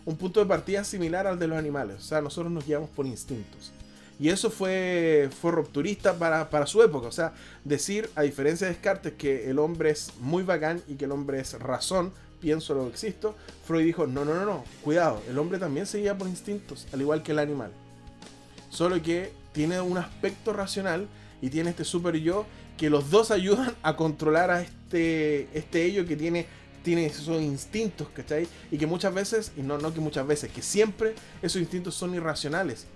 un 0.04 0.16
punto 0.16 0.40
de 0.40 0.46
partida 0.46 0.82
similar 0.82 1.28
al 1.28 1.38
de 1.38 1.46
los 1.46 1.56
animales. 1.56 1.98
O 1.98 2.02
sea, 2.02 2.20
nosotros 2.20 2.52
nos 2.52 2.66
guiamos 2.66 2.90
por 2.90 3.06
instintos. 3.06 3.72
Y 4.22 4.28
eso 4.28 4.52
fue, 4.52 5.30
fue 5.40 5.50
rupturista 5.50 6.16
para, 6.16 6.48
para, 6.48 6.64
su 6.68 6.80
época. 6.80 7.08
O 7.08 7.10
sea, 7.10 7.32
decir, 7.64 8.08
a 8.14 8.22
diferencia 8.22 8.68
de 8.68 8.74
Descartes, 8.74 9.14
que 9.14 9.50
el 9.50 9.58
hombre 9.58 9.90
es 9.90 10.12
muy 10.20 10.44
bacán 10.44 10.80
y 10.86 10.94
que 10.94 11.06
el 11.06 11.10
hombre 11.10 11.40
es 11.40 11.58
razón, 11.58 12.12
pienso 12.40 12.72
lo 12.72 12.86
existo, 12.86 13.34
Freud 13.66 13.84
dijo, 13.84 14.06
no, 14.06 14.24
no, 14.24 14.34
no, 14.34 14.46
no, 14.46 14.64
cuidado, 14.84 15.20
el 15.28 15.36
hombre 15.40 15.58
también 15.58 15.86
se 15.86 15.98
guía 15.98 16.16
por 16.16 16.28
instintos, 16.28 16.86
al 16.92 17.00
igual 17.00 17.24
que 17.24 17.32
el 17.32 17.40
animal. 17.40 17.72
Solo 18.70 19.02
que 19.02 19.32
tiene 19.50 19.80
un 19.80 19.98
aspecto 19.98 20.52
racional 20.52 21.08
y 21.40 21.50
tiene 21.50 21.70
este 21.70 21.84
super 21.84 22.14
yo 22.14 22.46
que 22.78 22.90
los 22.90 23.10
dos 23.10 23.32
ayudan 23.32 23.74
a 23.82 23.96
controlar 23.96 24.52
a 24.52 24.62
este, 24.62 25.48
este 25.52 25.84
ello 25.84 26.06
que 26.06 26.14
tiene 26.14 26.46
tiene 26.84 27.06
esos 27.06 27.42
instintos, 27.42 28.08
¿cachai? 28.14 28.46
Y 28.70 28.78
que 28.78 28.86
muchas 28.86 29.12
veces, 29.12 29.50
y 29.56 29.62
no, 29.62 29.78
no 29.78 29.92
que 29.92 30.00
muchas 30.00 30.26
veces, 30.26 30.52
que 30.52 30.62
siempre 30.62 31.14
esos 31.42 31.60
instintos 31.60 31.96
son 31.96 32.14
irracionales. 32.14 32.86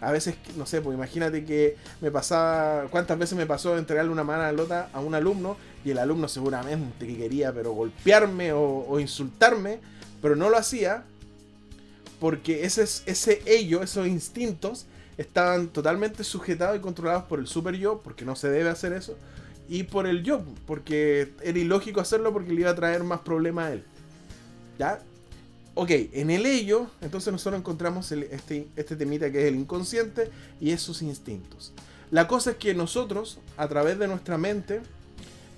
A 0.00 0.12
veces, 0.12 0.36
no 0.56 0.66
sé, 0.66 0.80
pues 0.80 0.94
imagínate 0.94 1.44
que 1.44 1.76
me 2.00 2.10
pasaba, 2.10 2.88
cuántas 2.90 3.18
veces 3.18 3.38
me 3.38 3.46
pasó 3.46 3.78
entregarle 3.78 4.10
una 4.10 4.24
mano 4.24 4.42
a 4.42 4.52
lota 4.52 4.90
a 4.92 5.00
un 5.00 5.14
alumno 5.14 5.56
y 5.84 5.90
el 5.90 5.98
alumno 5.98 6.28
seguramente 6.28 7.06
que 7.06 7.16
quería, 7.16 7.52
pero 7.52 7.72
golpearme 7.72 8.52
o, 8.52 8.98
insultarme, 9.00 9.80
pero 10.20 10.36
no 10.36 10.50
lo 10.50 10.58
hacía 10.58 11.04
porque 12.20 12.64
ese, 12.64 12.82
ese 12.82 13.42
ello, 13.46 13.82
esos 13.82 14.06
instintos, 14.06 14.86
estaban 15.16 15.68
totalmente 15.68 16.24
sujetados 16.24 16.76
y 16.76 16.80
controlados 16.80 17.24
por 17.24 17.38
el 17.38 17.46
super 17.46 17.74
yo, 17.76 18.00
porque 18.02 18.24
no 18.24 18.34
se 18.36 18.48
debe 18.48 18.70
hacer 18.70 18.92
eso, 18.92 19.16
y 19.68 19.84
por 19.84 20.06
el 20.06 20.22
yo, 20.22 20.42
porque 20.66 21.32
era 21.42 21.58
ilógico 21.58 22.00
hacerlo 22.00 22.32
porque 22.32 22.52
le 22.52 22.60
iba 22.60 22.70
a 22.70 22.74
traer 22.74 23.02
más 23.02 23.20
problemas 23.20 23.66
a 23.66 23.72
él. 23.72 23.84
¿Ya? 24.78 25.00
Ok, 25.76 25.90
en 25.90 26.30
el 26.30 26.46
ello, 26.46 26.86
entonces 27.00 27.32
nosotros 27.32 27.58
encontramos 27.58 28.12
este, 28.12 28.68
este 28.76 28.94
temita 28.94 29.32
que 29.32 29.42
es 29.42 29.46
el 29.46 29.56
inconsciente 29.56 30.30
y 30.60 30.70
esos 30.70 31.02
instintos. 31.02 31.72
La 32.12 32.28
cosa 32.28 32.52
es 32.52 32.56
que 32.58 32.74
nosotros, 32.74 33.40
a 33.56 33.66
través 33.66 33.98
de 33.98 34.06
nuestra 34.06 34.38
mente, 34.38 34.82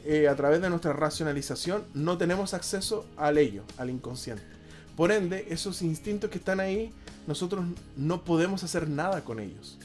eh, 0.06 0.26
a 0.26 0.34
través 0.34 0.62
de 0.62 0.70
nuestra 0.70 0.94
racionalización, 0.94 1.84
no 1.92 2.16
tenemos 2.16 2.54
acceso 2.54 3.04
al 3.18 3.36
ello, 3.36 3.62
al 3.76 3.90
inconsciente. 3.90 4.42
Por 4.96 5.12
ende, 5.12 5.48
esos 5.50 5.82
instintos 5.82 6.30
que 6.30 6.38
están 6.38 6.60
ahí, 6.60 6.94
nosotros 7.26 7.66
no 7.96 8.24
podemos 8.24 8.64
hacer 8.64 8.88
nada 8.88 9.22
con 9.22 9.38
ellos. 9.38 9.78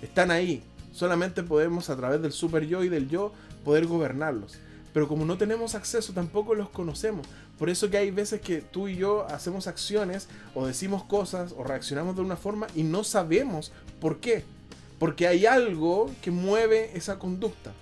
Están 0.00 0.30
ahí. 0.30 0.62
Solamente 0.92 1.42
podemos 1.42 1.90
a 1.90 1.96
través 1.96 2.22
del 2.22 2.32
super 2.32 2.64
yo 2.66 2.82
y 2.82 2.88
del 2.88 3.10
yo 3.10 3.32
poder 3.62 3.86
gobernarlos. 3.86 4.56
Pero 4.94 5.08
como 5.08 5.24
no 5.26 5.36
tenemos 5.36 5.74
acceso, 5.74 6.12
tampoco 6.12 6.54
los 6.54 6.70
conocemos. 6.70 7.26
Por 7.58 7.70
eso 7.70 7.88
que 7.88 7.98
hay 7.98 8.10
veces 8.10 8.40
que 8.40 8.60
tú 8.60 8.88
y 8.88 8.96
yo 8.96 9.26
hacemos 9.28 9.66
acciones 9.66 10.28
o 10.54 10.66
decimos 10.66 11.04
cosas 11.04 11.54
o 11.56 11.62
reaccionamos 11.62 12.16
de 12.16 12.22
una 12.22 12.36
forma 12.36 12.66
y 12.74 12.82
no 12.82 13.04
sabemos 13.04 13.72
por 14.00 14.18
qué. 14.18 14.44
Porque 14.98 15.26
hay 15.26 15.46
algo 15.46 16.10
que 16.22 16.30
mueve 16.30 16.90
esa 16.96 17.18
conducta. 17.18 17.72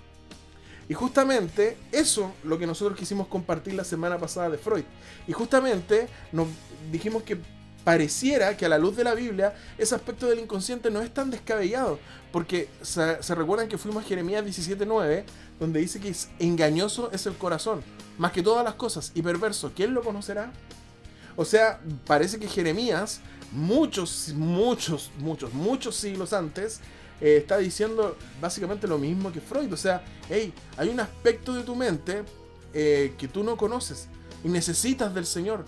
Y 0.89 0.93
justamente 0.93 1.77
eso 1.91 2.31
lo 2.43 2.59
que 2.59 2.67
nosotros 2.67 2.97
quisimos 2.97 3.27
compartir 3.27 3.73
la 3.73 3.83
semana 3.83 4.17
pasada 4.17 4.49
de 4.49 4.57
Freud. 4.57 4.83
Y 5.27 5.31
justamente 5.31 6.07
nos 6.31 6.47
dijimos 6.91 7.23
que 7.23 7.37
pareciera 7.83 8.55
que 8.55 8.65
a 8.65 8.69
la 8.69 8.77
luz 8.77 8.95
de 8.95 9.03
la 9.03 9.13
Biblia 9.13 9.53
ese 9.77 9.95
aspecto 9.95 10.27
del 10.27 10.39
inconsciente 10.39 10.89
no 10.89 11.01
es 11.01 11.13
tan 11.13 11.29
descabellado. 11.29 11.99
Porque 12.31 12.69
se, 12.81 13.15
recuerdan 13.35 13.67
que 13.67 13.77
fuimos 13.77 14.03
a 14.03 14.07
Jeremías 14.07 14.43
17.9, 14.43 15.23
donde 15.59 15.79
dice 15.79 15.99
que 15.99 16.09
es 16.09 16.29
engañoso 16.39 17.11
es 17.11 17.25
el 17.25 17.33
corazón, 17.35 17.83
más 18.17 18.31
que 18.31 18.41
todas 18.41 18.63
las 18.63 18.73
cosas, 18.73 19.11
y 19.13 19.21
perverso. 19.21 19.71
¿Quién 19.75 19.93
lo 19.93 20.01
conocerá? 20.01 20.51
O 21.35 21.45
sea, 21.45 21.79
parece 22.07 22.39
que 22.39 22.47
Jeremías, 22.47 23.21
muchos, 23.51 24.33
muchos, 24.35 25.11
muchos, 25.19 25.53
muchos 25.53 25.95
siglos 25.95 26.33
antes, 26.33 26.79
eh, 27.21 27.37
está 27.37 27.57
diciendo 27.57 28.17
básicamente 28.41 28.87
lo 28.87 28.97
mismo 28.97 29.31
que 29.31 29.39
Freud. 29.39 29.71
O 29.71 29.77
sea, 29.77 30.03
hey, 30.29 30.53
hay 30.77 30.89
un 30.89 30.99
aspecto 30.99 31.53
de 31.53 31.63
tu 31.63 31.75
mente 31.75 32.23
eh, 32.73 33.13
que 33.17 33.27
tú 33.27 33.43
no 33.43 33.57
conoces 33.57 34.07
y 34.43 34.47
necesitas 34.47 35.13
del 35.13 35.25
Señor 35.25 35.65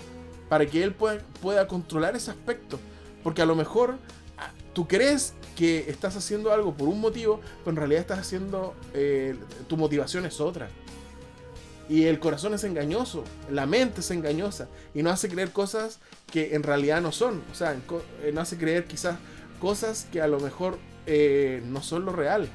para 0.49 0.65
que 0.65 0.83
Él 0.83 0.93
pueda, 0.93 1.19
pueda 1.41 1.67
controlar 1.67 2.15
ese 2.15 2.31
aspecto. 2.31 2.79
Porque 3.23 3.41
a 3.41 3.45
lo 3.45 3.55
mejor 3.55 3.97
ah, 4.37 4.51
tú 4.73 4.87
crees 4.87 5.33
que 5.55 5.89
estás 5.89 6.15
haciendo 6.15 6.51
algo 6.51 6.73
por 6.73 6.87
un 6.87 6.99
motivo, 6.99 7.39
pero 7.59 7.71
en 7.71 7.77
realidad 7.77 8.01
estás 8.01 8.19
haciendo, 8.19 8.75
eh, 8.93 9.35
tu 9.67 9.77
motivación 9.77 10.25
es 10.25 10.39
otra. 10.39 10.69
Y 11.87 12.05
el 12.05 12.19
corazón 12.19 12.53
es 12.55 12.63
engañoso, 12.63 13.23
la 13.49 13.67
mente 13.67 14.01
es 14.01 14.09
engañosa 14.09 14.67
y 14.95 15.03
no 15.03 15.11
hace 15.11 15.29
creer 15.29 15.51
cosas 15.51 15.99
que 16.31 16.55
en 16.55 16.63
realidad 16.63 16.99
no 17.01 17.11
son. 17.11 17.43
O 17.51 17.55
sea, 17.55 17.77
no 18.33 18.41
hace 18.41 18.57
creer 18.57 18.85
quizás 18.85 19.17
cosas 19.59 20.07
que 20.11 20.19
a 20.19 20.27
lo 20.27 20.39
mejor 20.39 20.79
eh, 21.05 21.61
no 21.65 21.83
son 21.83 22.05
lo 22.05 22.11
real. 22.11 22.49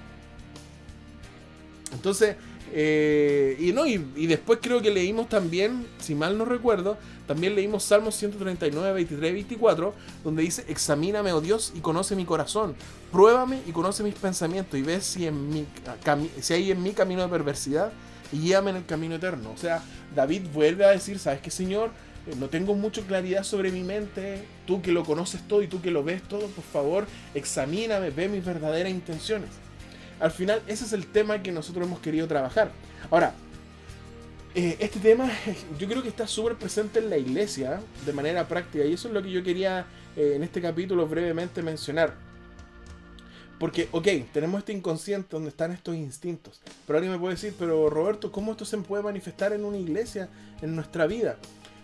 Entonces, 1.93 2.37
eh, 2.73 3.57
y 3.59 3.73
no, 3.73 3.87
y, 3.87 3.99
después 4.27 4.61
creo 4.63 4.81
que 4.81 4.91
leímos 4.91 5.29
también, 5.29 5.87
si 5.99 6.15
mal 6.15 6.39
no 6.39 6.45
recuerdo, 6.45 6.97
también 7.27 7.55
leímos 7.55 7.85
Salmos 7.85 8.15
139, 8.17 8.93
23, 8.93 9.33
24, 9.33 9.95
donde 10.23 10.43
dice, 10.43 10.65
examíname, 10.69 11.33
oh 11.33 11.41
Dios, 11.41 11.73
y 11.75 11.81
conoce 11.81 12.15
mi 12.15 12.25
corazón, 12.25 12.77
pruébame 13.11 13.61
y 13.67 13.73
conoce 13.73 14.03
mis 14.03 14.15
pensamientos, 14.15 14.79
y 14.79 14.83
ves 14.83 15.05
si, 15.05 15.27
en 15.27 15.49
mi, 15.49 15.67
si 16.41 16.55
hay 16.55 16.71
en 16.71 16.83
mi 16.83 16.93
camino 16.93 17.23
de 17.23 17.29
perversidad, 17.29 17.93
y 18.33 18.39
guíame 18.39 18.71
en 18.71 18.77
el 18.77 18.87
camino 18.87 19.17
eterno. 19.17 19.51
O 19.51 19.57
sea, 19.57 19.83
David 20.15 20.43
vuelve 20.53 20.85
a 20.85 20.91
decir, 20.91 21.19
¿sabes 21.19 21.41
qué, 21.41 21.51
Señor? 21.51 21.91
Eh, 22.27 22.35
no 22.39 22.49
tengo 22.49 22.75
mucha 22.75 23.03
claridad 23.03 23.43
sobre 23.43 23.73
mi 23.73 23.83
mente. 23.83 24.45
Tú 24.67 24.83
que 24.83 24.93
lo 24.93 25.05
conoces 25.05 25.47
todo 25.49 25.63
y 25.63 25.67
tú 25.67 25.81
que 25.83 25.91
lo 25.91 26.05
ves 26.05 26.23
todo, 26.23 26.47
por 26.47 26.65
favor, 26.65 27.07
examíname, 27.35 28.11
ve 28.11 28.29
mis 28.29 28.45
verdaderas 28.45 28.93
intenciones. 28.93 29.51
Al 30.21 30.31
final, 30.31 30.63
ese 30.67 30.85
es 30.85 30.93
el 30.93 31.07
tema 31.07 31.43
que 31.43 31.51
nosotros 31.51 31.87
hemos 31.87 32.01
querido 32.01 32.29
trabajar. 32.29 32.71
Ahora, 33.11 33.35
eh, 34.55 34.77
este 34.79 35.01
tema 35.01 35.31
yo 35.79 35.89
creo 35.89 36.03
que 36.03 36.09
está 36.09 36.27
súper 36.27 36.57
presente 36.57 36.99
en 36.99 37.09
la 37.09 37.17
iglesia 37.17 37.81
de 38.05 38.13
manera 38.13 38.47
práctica 38.47 38.85
y 38.85 38.93
eso 38.93 39.09
es 39.09 39.15
lo 39.15 39.23
que 39.23 39.31
yo 39.31 39.43
quería 39.43 39.87
eh, 40.17 40.35
en 40.37 40.43
este 40.43 40.61
capítulo 40.61 41.07
brevemente 41.07 41.63
mencionar. 41.63 42.15
Porque, 43.59 43.89
ok, 43.93 44.09
tenemos 44.33 44.61
este 44.61 44.73
inconsciente 44.73 45.29
donde 45.31 45.51
están 45.51 45.71
estos 45.73 45.95
instintos. 45.95 46.61
Pero 46.87 46.99
alguien 46.99 47.13
me 47.13 47.19
puede 47.19 47.35
decir, 47.35 47.55
pero 47.59 47.91
Roberto, 47.91 48.33
¿cómo 48.33 48.53
esto 48.53 48.65
se 48.65 48.79
puede 48.79 49.03
manifestar 49.03 49.53
en 49.53 49.65
una 49.65 49.77
iglesia, 49.77 50.29
en 50.61 50.75
nuestra 50.75 51.07
vida? 51.07 51.37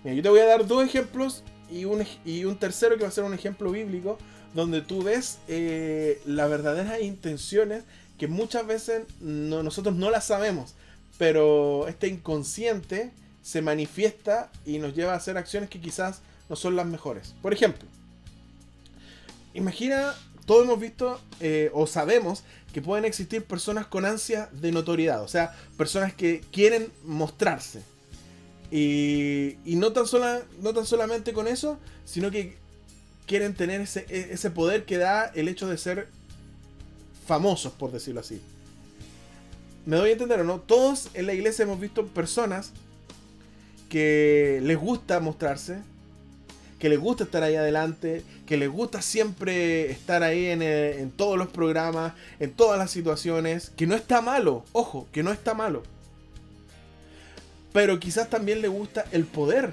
yo 0.04 0.22
te 0.22 0.28
voy 0.28 0.38
a 0.38 0.46
dar 0.46 0.64
dos 0.64 0.84
ejemplos 0.84 1.42
y 1.68 1.84
un, 1.84 2.04
y 2.24 2.44
un 2.44 2.56
tercero 2.56 2.96
que 2.96 3.02
va 3.02 3.08
a 3.08 3.10
ser 3.10 3.24
un 3.24 3.34
ejemplo 3.34 3.72
bíblico 3.72 4.18
donde 4.54 4.80
tú 4.80 5.02
ves 5.02 5.38
eh, 5.48 6.20
las 6.24 6.48
verdaderas 6.48 7.00
intenciones 7.02 7.84
que 8.18 8.28
muchas 8.28 8.66
veces 8.66 9.04
nosotros 9.20 9.94
no 9.94 10.10
las 10.10 10.26
sabemos, 10.26 10.74
pero 11.18 11.88
este 11.88 12.08
inconsciente 12.08 13.10
se 13.42 13.62
manifiesta 13.62 14.50
y 14.64 14.78
nos 14.78 14.94
lleva 14.94 15.12
a 15.12 15.16
hacer 15.16 15.38
acciones 15.38 15.70
que 15.70 15.80
quizás 15.80 16.20
no 16.48 16.56
son 16.56 16.76
las 16.76 16.86
mejores. 16.86 17.34
Por 17.42 17.52
ejemplo, 17.52 17.86
imagina, 19.54 20.14
todos 20.46 20.64
hemos 20.64 20.80
visto 20.80 21.20
eh, 21.40 21.70
o 21.72 21.86
sabemos 21.86 22.42
que 22.72 22.82
pueden 22.82 23.04
existir 23.04 23.44
personas 23.44 23.86
con 23.86 24.04
ansia 24.04 24.48
de 24.52 24.72
notoriedad, 24.72 25.22
o 25.22 25.28
sea, 25.28 25.54
personas 25.76 26.12
que 26.12 26.42
quieren 26.52 26.92
mostrarse. 27.04 27.82
Y, 28.70 29.56
no, 29.64 29.92
tan 29.92 30.04
no 30.60 30.74
tan 30.74 30.86
solamente 30.86 31.32
con 31.32 31.46
eso, 31.46 31.78
sino 32.04 32.30
que 32.30 32.56
quieren 33.26 33.54
tener 33.54 33.80
ese, 33.80 34.06
e, 34.08 34.32
ese 34.32 34.50
poder 34.50 34.84
que 34.84 34.98
da 34.98 35.26
el 35.26 35.48
hecho 35.48 35.68
de 35.68 35.78
ser 35.78 36.08
famosos, 37.26 37.72
por 37.72 37.92
decirlo 37.92 38.20
así. 38.20 38.40
¿Me 39.84 39.96
doy 39.96 40.10
a 40.10 40.12
entender 40.12 40.40
o 40.40 40.44
no? 40.44 40.60
Todos 40.60 41.10
en 41.14 41.26
la 41.26 41.34
iglesia 41.34 41.64
hemos 41.64 41.80
visto 41.80 42.06
personas 42.06 42.72
que 43.88 44.60
les 44.62 44.76
gusta 44.76 45.20
mostrarse, 45.20 45.78
que 46.78 46.88
les 46.88 46.98
gusta 46.98 47.24
estar 47.24 47.42
ahí 47.42 47.54
adelante, 47.54 48.22
que 48.46 48.56
les 48.56 48.68
gusta 48.68 49.02
siempre 49.02 49.90
estar 49.90 50.22
ahí 50.22 50.46
en, 50.46 50.62
en, 50.62 51.10
todos 51.10 51.38
los 51.38 51.48
programas, 51.48 52.14
en 52.40 52.52
todas 52.52 52.78
las 52.78 52.90
situaciones, 52.90 53.70
que 53.76 53.86
no 53.86 53.94
está 53.94 54.20
malo, 54.20 54.64
ojo, 54.72 55.06
que 55.12 55.22
no 55.22 55.32
está 55.32 55.54
malo 55.54 55.82
pero 57.76 58.00
quizás 58.00 58.30
también 58.30 58.62
le 58.62 58.68
gusta 58.68 59.04
el 59.12 59.26
poder. 59.26 59.70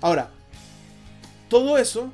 Ahora, 0.00 0.28
todo 1.48 1.78
eso 1.78 2.12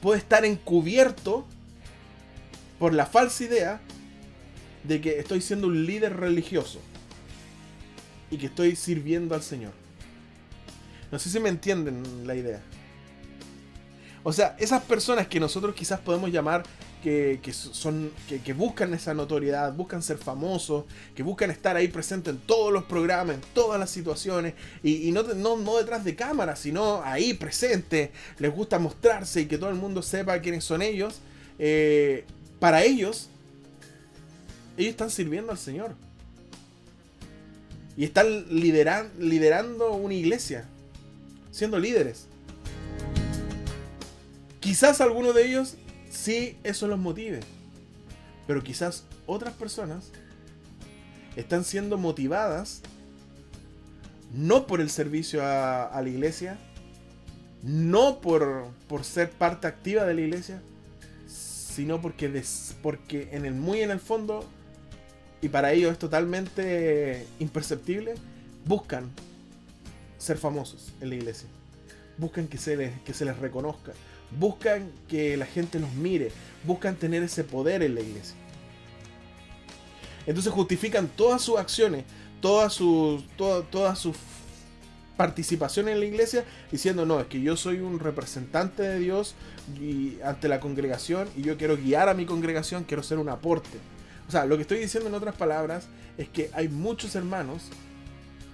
puede 0.00 0.18
estar 0.18 0.44
encubierto 0.44 1.46
por 2.78 2.94
la 2.94 3.06
falsa 3.06 3.44
idea 3.44 3.80
de 4.84 5.00
que 5.00 5.18
estoy 5.18 5.40
siendo 5.40 5.66
un 5.66 5.86
líder 5.86 6.16
religioso 6.16 6.80
y 8.30 8.38
que 8.38 8.46
estoy 8.46 8.76
sirviendo 8.76 9.34
al 9.34 9.42
Señor. 9.42 9.72
No 11.10 11.18
sé 11.18 11.30
si 11.30 11.40
me 11.40 11.48
entienden 11.48 12.26
la 12.26 12.34
idea. 12.34 12.60
O 14.22 14.32
sea, 14.32 14.56
esas 14.58 14.82
personas 14.82 15.26
que 15.26 15.40
nosotros 15.40 15.74
quizás 15.74 16.00
podemos 16.00 16.30
llamar 16.30 16.64
que, 17.02 17.52
son, 17.52 18.10
que, 18.28 18.52
buscan 18.52 18.92
esa 18.94 19.14
notoriedad, 19.14 19.72
buscan 19.72 20.02
ser 20.02 20.18
famosos, 20.18 20.84
que 21.14 21.22
buscan 21.22 21.50
estar 21.50 21.76
ahí 21.76 21.88
presentes 21.88 22.34
en 22.34 22.40
todos 22.40 22.72
los 22.72 22.84
programas, 22.84 23.36
en 23.36 23.42
todas 23.54 23.78
las 23.78 23.90
situaciones, 23.90 24.54
y, 24.82 25.10
no, 25.12 25.22
no, 25.22 25.76
detrás 25.78 26.04
de 26.04 26.14
cámara, 26.14 26.56
sino 26.56 27.02
ahí 27.02 27.34
presente, 27.34 28.12
les 28.38 28.54
gusta 28.54 28.78
mostrarse 28.78 29.42
y 29.42 29.46
que 29.46 29.58
todo 29.58 29.70
el 29.70 29.76
mundo 29.76 30.02
sepa 30.02 30.40
quiénes 30.40 30.64
son 30.64 30.82
ellos, 30.82 31.20
eh, 31.58 32.24
para 32.58 32.82
ellos, 32.82 33.28
ellos 34.76 34.90
están 34.90 35.10
sirviendo 35.10 35.52
al 35.52 35.58
Señor. 35.58 35.94
Y 37.96 38.04
están 38.04 38.46
liderando 38.48 39.92
una 39.92 40.14
iglesia, 40.14 40.66
siendo 41.50 41.80
líderes. 41.80 42.26
Quizás 44.60 45.00
alguno 45.00 45.32
de 45.32 45.46
ellos 45.46 45.74
sí 46.10 46.58
eso 46.64 46.88
los 46.88 46.98
motive. 46.98 47.40
Pero 48.46 48.62
quizás 48.62 49.04
otras 49.26 49.54
personas 49.54 50.10
están 51.36 51.64
siendo 51.64 51.98
motivadas 51.98 52.82
no 54.34 54.66
por 54.66 54.80
el 54.80 54.90
servicio 54.90 55.42
a, 55.44 56.00
la 56.02 56.08
iglesia, 56.08 56.58
no 57.62 58.20
por, 58.20 58.66
por, 58.88 59.04
ser 59.04 59.30
parte 59.30 59.66
activa 59.66 60.04
de 60.04 60.14
la 60.14 60.20
iglesia, 60.20 60.60
sino 61.26 62.00
porque, 62.00 62.42
porque 62.82 63.30
en 63.32 63.46
el 63.46 63.54
muy 63.54 63.80
en 63.80 63.90
el 63.90 64.00
fondo, 64.00 64.44
y 65.40 65.48
para 65.48 65.72
ellos 65.72 65.92
es 65.92 65.98
totalmente 65.98 67.26
imperceptible, 67.38 68.14
buscan 68.66 69.10
ser 70.18 70.36
famosos 70.36 70.92
en 71.00 71.10
la 71.10 71.14
iglesia. 71.14 71.48
Buscan 72.18 72.48
que 72.48 72.58
se 72.58 72.76
les, 72.76 73.00
que 73.02 73.14
se 73.14 73.24
les 73.24 73.38
reconozca. 73.38 73.92
Buscan 74.30 74.90
que 75.08 75.36
la 75.36 75.46
gente 75.46 75.78
los 75.78 75.92
mire. 75.94 76.30
Buscan 76.64 76.96
tener 76.96 77.22
ese 77.22 77.44
poder 77.44 77.82
en 77.82 77.94
la 77.94 78.00
iglesia. 78.00 78.36
Entonces 80.26 80.52
justifican 80.52 81.08
todas 81.08 81.40
sus 81.40 81.58
acciones, 81.58 82.04
todas 82.40 82.74
sus, 82.74 83.24
todas 83.36 83.98
sus 83.98 84.16
participación 85.18 85.88
en 85.88 85.98
la 85.98 86.06
iglesia 86.06 86.44
diciendo, 86.70 87.04
no, 87.04 87.20
es 87.20 87.26
que 87.26 87.40
yo 87.42 87.56
soy 87.56 87.80
un 87.80 87.98
representante 87.98 88.84
de 88.84 89.00
Dios 89.00 89.34
y, 89.78 90.16
ante 90.22 90.48
la 90.48 90.60
congregación 90.60 91.28
y 91.36 91.42
yo 91.42 91.58
quiero 91.58 91.76
guiar 91.76 92.08
a 92.08 92.14
mi 92.14 92.24
congregación, 92.24 92.84
quiero 92.84 93.02
ser 93.02 93.18
un 93.18 93.28
aporte. 93.28 93.78
O 94.28 94.30
sea, 94.30 94.46
lo 94.46 94.56
que 94.56 94.62
estoy 94.62 94.78
diciendo 94.78 95.08
en 95.08 95.14
otras 95.16 95.34
palabras 95.34 95.88
es 96.16 96.28
que 96.28 96.50
hay 96.54 96.68
muchos 96.68 97.16
hermanos 97.16 97.64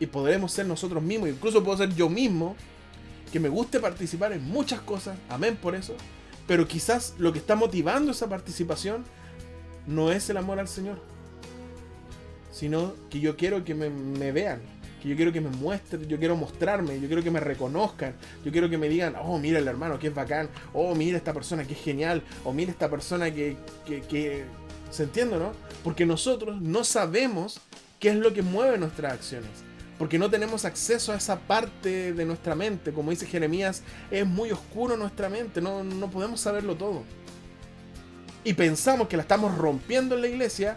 y 0.01 0.07
podremos 0.07 0.53
ser 0.53 0.67
nosotros 0.67 1.03
mismos, 1.03 1.29
incluso 1.29 1.63
puedo 1.63 1.77
ser 1.77 1.95
yo 1.95 2.09
mismo, 2.09 2.57
que 3.35 3.41
me 3.41 3.49
guste 3.49 3.81
participar 3.81 4.33
en 4.33 4.45
muchas 4.45 4.81
cosas, 4.83 5.19
amén 5.29 5.59
por 5.61 5.75
eso, 5.75 5.97
pero 6.47 6.69
quizás 6.69 7.15
lo 7.19 7.33
que 7.33 7.41
está 7.41 7.57
motivando 7.57 8.13
esa 8.13 8.29
participación 8.29 9.03
no 9.89 10.13
es 10.13 10.31
el 10.31 10.37
amor 10.37 10.61
al 10.61 10.69
Señor, 10.69 11.01
sino 12.53 12.95
que 13.11 13.19
yo 13.19 13.37
quiero 13.37 13.65
que 13.65 13.75
me, 13.75 14.31
vean, 14.31 14.61
yo 15.03 15.17
quiero 15.17 15.33
que 15.33 15.41
me 15.41 15.51
muestren, 15.51 16.07
yo 16.07 16.17
quiero 16.17 16.37
mostrarme, 16.37 17.01
yo 17.01 17.09
quiero 17.09 17.25
que 17.25 17.33
me 17.33 17.41
reconozcan, 17.41 18.15
yo 18.45 18.53
quiero 18.53 18.71
que 18.71 18.79
me 18.79 18.89
digan, 18.89 19.17
oh, 19.21 19.37
mira 19.37 19.59
el 19.59 19.67
hermano 19.67 19.99
que 19.99 20.07
es 20.07 20.15
bacán, 20.15 20.49
oh, 20.73 20.95
mira 20.95 21.19
esta 21.19 21.33
persona 21.33 21.65
que 21.65 21.73
es 21.73 21.81
genial, 21.81 22.23
o 22.45 22.53
mira 22.53 22.71
esta 22.71 22.89
persona 22.89 23.35
que, 23.35 23.57
que, 23.85 24.03
que... 24.03 24.45
¿Se 24.93 25.03
entiende, 25.03 25.41
no? 25.41 25.51
Porque 25.83 26.07
nosotros 26.07 26.63
no 26.63 26.85
sabemos 26.85 27.61
qué 27.99 28.11
es 28.11 28.17
lo 28.17 28.33
que 28.33 28.43
mueve 28.43 28.79
nuestras 28.79 29.15
acciones. 29.15 29.74
Porque 29.99 30.19
no 30.19 30.29
tenemos 30.29 30.65
acceso 30.65 31.13
a 31.13 31.17
esa 31.17 31.39
parte 31.39 32.13
de 32.13 32.25
nuestra 32.25 32.55
mente. 32.55 32.93
Como 32.93 33.11
dice 33.11 33.27
Jeremías, 33.27 33.83
es 34.11 34.27
muy 34.27 34.51
oscuro 34.51 34.97
nuestra 34.97 35.29
mente, 35.29 35.61
no, 35.61 35.85
no 35.85 36.11
podemos 36.11 36.41
saberlo 36.41 36.75
todo. 36.75 37.05
Y 38.43 38.55
pensamos 38.55 39.09
que 39.09 39.17
la 39.17 39.23
estamos 39.23 39.57
rompiendo 39.57 40.17
en 40.17 40.23
la 40.23 40.29
iglesia, 40.29 40.77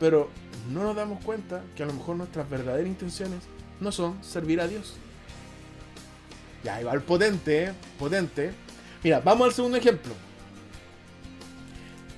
pero 0.00 0.30
no 0.72 0.82
nos 0.82 0.96
damos 0.96 1.22
cuenta 1.22 1.62
que 1.76 1.82
a 1.82 1.86
lo 1.86 1.92
mejor 1.92 2.16
nuestras 2.16 2.48
verdaderas 2.48 2.86
intenciones 2.86 3.40
no 3.80 3.92
son 3.92 4.22
servir 4.24 4.60
a 4.60 4.66
Dios. 4.66 4.94
Ya, 6.64 6.80
igual 6.80 7.02
potente, 7.02 7.64
¿eh? 7.64 7.72
potente. 7.98 8.52
Mira, 9.04 9.20
vamos 9.20 9.46
al 9.46 9.54
segundo 9.54 9.76
ejemplo. 9.76 10.12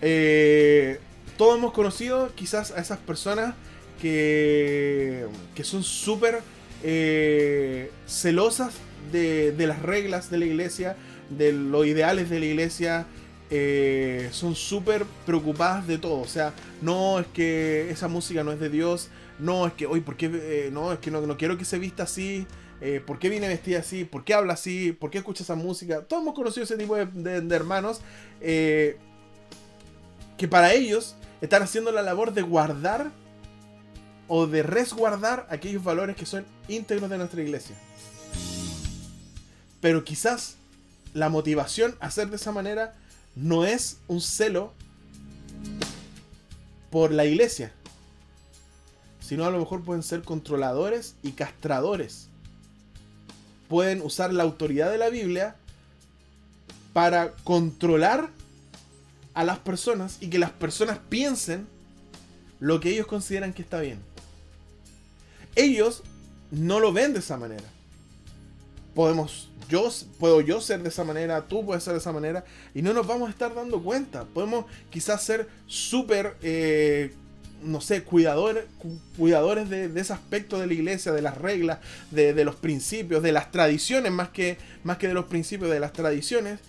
Eh, 0.00 0.98
todos 1.36 1.58
hemos 1.58 1.72
conocido 1.72 2.32
quizás 2.34 2.70
a 2.70 2.80
esas 2.80 2.98
personas 2.98 3.54
que, 4.00 4.97
que 5.54 5.64
son 5.64 5.82
súper 5.82 6.40
eh, 6.82 7.90
celosas 8.06 8.74
de, 9.12 9.54
las 9.66 9.82
reglas 9.82 10.30
de 10.30 10.38
la 10.38 10.46
iglesia, 10.46 10.96
de 11.30 11.52
los 11.52 11.86
ideales 11.86 12.30
de 12.30 12.40
la 12.40 12.46
iglesia, 12.46 13.06
eh, 13.50 14.28
son 14.32 14.54
súper 14.54 15.04
preocupadas 15.26 15.86
de 15.86 15.98
todo. 15.98 16.20
O 16.20 16.26
sea, 16.26 16.52
no 16.82 17.20
es 17.20 17.26
que 17.28 17.90
esa 17.90 18.08
música 18.08 18.44
no 18.44 18.52
es 18.52 18.60
de 18.60 18.68
Dios, 18.68 19.08
no 19.38 19.66
es 19.66 19.72
que, 19.72 19.86
hoy, 19.86 20.00
¿por 20.00 20.16
qué? 20.16 20.30
Eh, 20.32 20.70
no, 20.72 20.92
es 20.92 20.98
que 20.98 21.10
no, 21.10 21.36
quiero 21.36 21.56
que 21.56 21.64
se 21.64 21.78
vista 21.78 22.04
así. 22.04 22.46
Eh, 22.80 23.02
¿Por 23.04 23.18
qué 23.18 23.28
viene 23.28 23.48
vestida 23.48 23.80
así? 23.80 24.04
¿Por 24.04 24.24
qué 24.24 24.34
habla 24.34 24.52
así? 24.52 24.92
¿Por 24.92 25.10
qué 25.10 25.18
escucha 25.18 25.42
esa 25.42 25.56
música? 25.56 26.02
Todos 26.02 26.22
hemos 26.22 26.34
conocido 26.34 26.62
ese 26.62 26.76
tipo 26.76 26.94
de, 26.94 27.54
hermanos 27.54 28.00
que 28.40 28.96
para 30.48 30.72
ellos 30.72 31.16
están 31.40 31.62
haciendo 31.62 31.90
la 31.90 32.02
labor 32.02 32.32
de 32.32 32.42
guardar 32.42 33.10
o 34.28 34.46
de 34.46 34.62
resguardar 34.62 35.46
aquellos 35.50 35.82
valores 35.82 36.14
que 36.14 36.26
son 36.26 36.44
íntegros 36.68 37.10
de 37.10 37.18
nuestra 37.18 37.42
iglesia. 37.42 37.76
Pero 39.80 40.04
quizás 40.04 40.56
la 41.14 41.28
motivación 41.28 41.96
a 42.00 42.06
hacer 42.06 42.28
de 42.28 42.36
esa 42.36 42.52
manera 42.52 42.94
no 43.34 43.64
es 43.64 43.98
un 44.06 44.20
celo 44.20 44.72
por 46.90 47.10
la 47.10 47.24
iglesia, 47.24 47.72
sino 49.20 49.44
a 49.44 49.50
lo 49.50 49.58
mejor 49.58 49.82
pueden 49.82 50.02
ser 50.02 50.22
controladores 50.22 51.14
y 51.22 51.32
castradores. 51.32 52.28
Pueden 53.68 54.02
usar 54.02 54.32
la 54.32 54.42
autoridad 54.42 54.90
de 54.90 54.98
la 54.98 55.10
Biblia 55.10 55.56
para 56.92 57.32
controlar 57.44 58.30
a 59.34 59.44
las 59.44 59.58
personas 59.58 60.18
y 60.20 60.28
que 60.30 60.38
las 60.38 60.50
personas 60.50 60.98
piensen 61.08 61.66
lo 62.60 62.80
que 62.80 62.90
ellos 62.90 63.06
consideran 63.06 63.52
que 63.52 63.62
está 63.62 63.80
bien. 63.80 64.00
Ellos 65.58 66.04
no 66.52 66.78
lo 66.78 66.92
ven 66.92 67.12
de 67.12 67.18
esa 67.18 67.36
manera. 67.36 67.64
Podemos 68.94 69.48
yo 69.68 69.90
puedo 70.18 70.40
yo 70.40 70.60
ser 70.60 70.82
de 70.82 70.88
esa 70.88 71.04
manera, 71.04 71.46
tú 71.46 71.64
puedes 71.66 71.84
ser 71.84 71.92
de 71.92 71.98
esa 71.98 72.12
manera, 72.12 72.44
y 72.74 72.82
no 72.82 72.94
nos 72.94 73.06
vamos 73.06 73.28
a 73.28 73.30
estar 73.30 73.54
dando 73.54 73.82
cuenta. 73.82 74.24
Podemos 74.24 74.64
quizás 74.88 75.22
ser 75.22 75.48
súper, 75.66 76.36
eh, 76.42 77.12
no 77.62 77.80
sé, 77.80 78.02
cuidadores, 78.02 78.64
cuidadores 79.16 79.68
de, 79.68 79.90
ese 79.94 80.12
aspecto 80.12 80.58
de 80.58 80.68
la 80.68 80.72
iglesia, 80.72 81.12
de 81.12 81.22
las 81.22 81.36
reglas, 81.36 81.80
de, 82.10 82.44
los 82.44 82.54
principios, 82.54 83.22
de 83.22 83.32
las 83.32 83.50
tradiciones, 83.50 84.10
más 84.10 84.30
que, 84.30 84.56
más 84.84 84.96
que 84.96 85.08
de 85.08 85.14
los 85.14 85.26
principios, 85.26 85.70
de 85.70 85.80
las 85.80 85.92
tradiciones. 85.92 86.60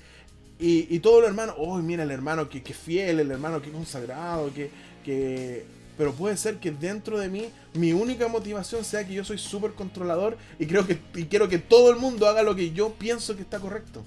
Y, 0.59 0.99
todo 0.99 1.19
el 1.19 1.25
hermano, 1.25 1.53
oh, 1.57 1.77
mira 1.77 2.03
el 2.03 2.11
hermano 2.11 2.49
que, 2.49 2.61
que 2.61 2.73
fiel, 2.73 3.21
el 3.21 3.31
hermano 3.31 3.61
que 3.61 3.71
consagrado, 3.71 4.51
que 4.53 5.78
pero 5.99 6.13
puede 6.13 6.37
ser 6.37 6.59
que 6.59 6.71
dentro 6.71 7.19
de 7.19 7.27
mí 7.27 7.49
mi 7.73 7.91
única 7.91 8.29
motivación 8.29 8.85
sea 8.85 9.05
que 9.05 9.13
yo 9.13 9.25
soy 9.25 9.37
súper 9.37 9.73
controlador 9.73 10.37
y, 10.57 10.65
creo 10.65 10.87
que, 10.87 10.97
quiero 11.27 11.49
que 11.49 11.57
todo 11.57 11.91
el 11.91 11.97
mundo 11.97 12.25
haga 12.25 12.41
lo 12.41 12.55
que 12.55 12.71
yo 12.71 12.93
pienso 12.93 13.35
que 13.35 13.41
está 13.41 13.59
correcto. 13.59 14.05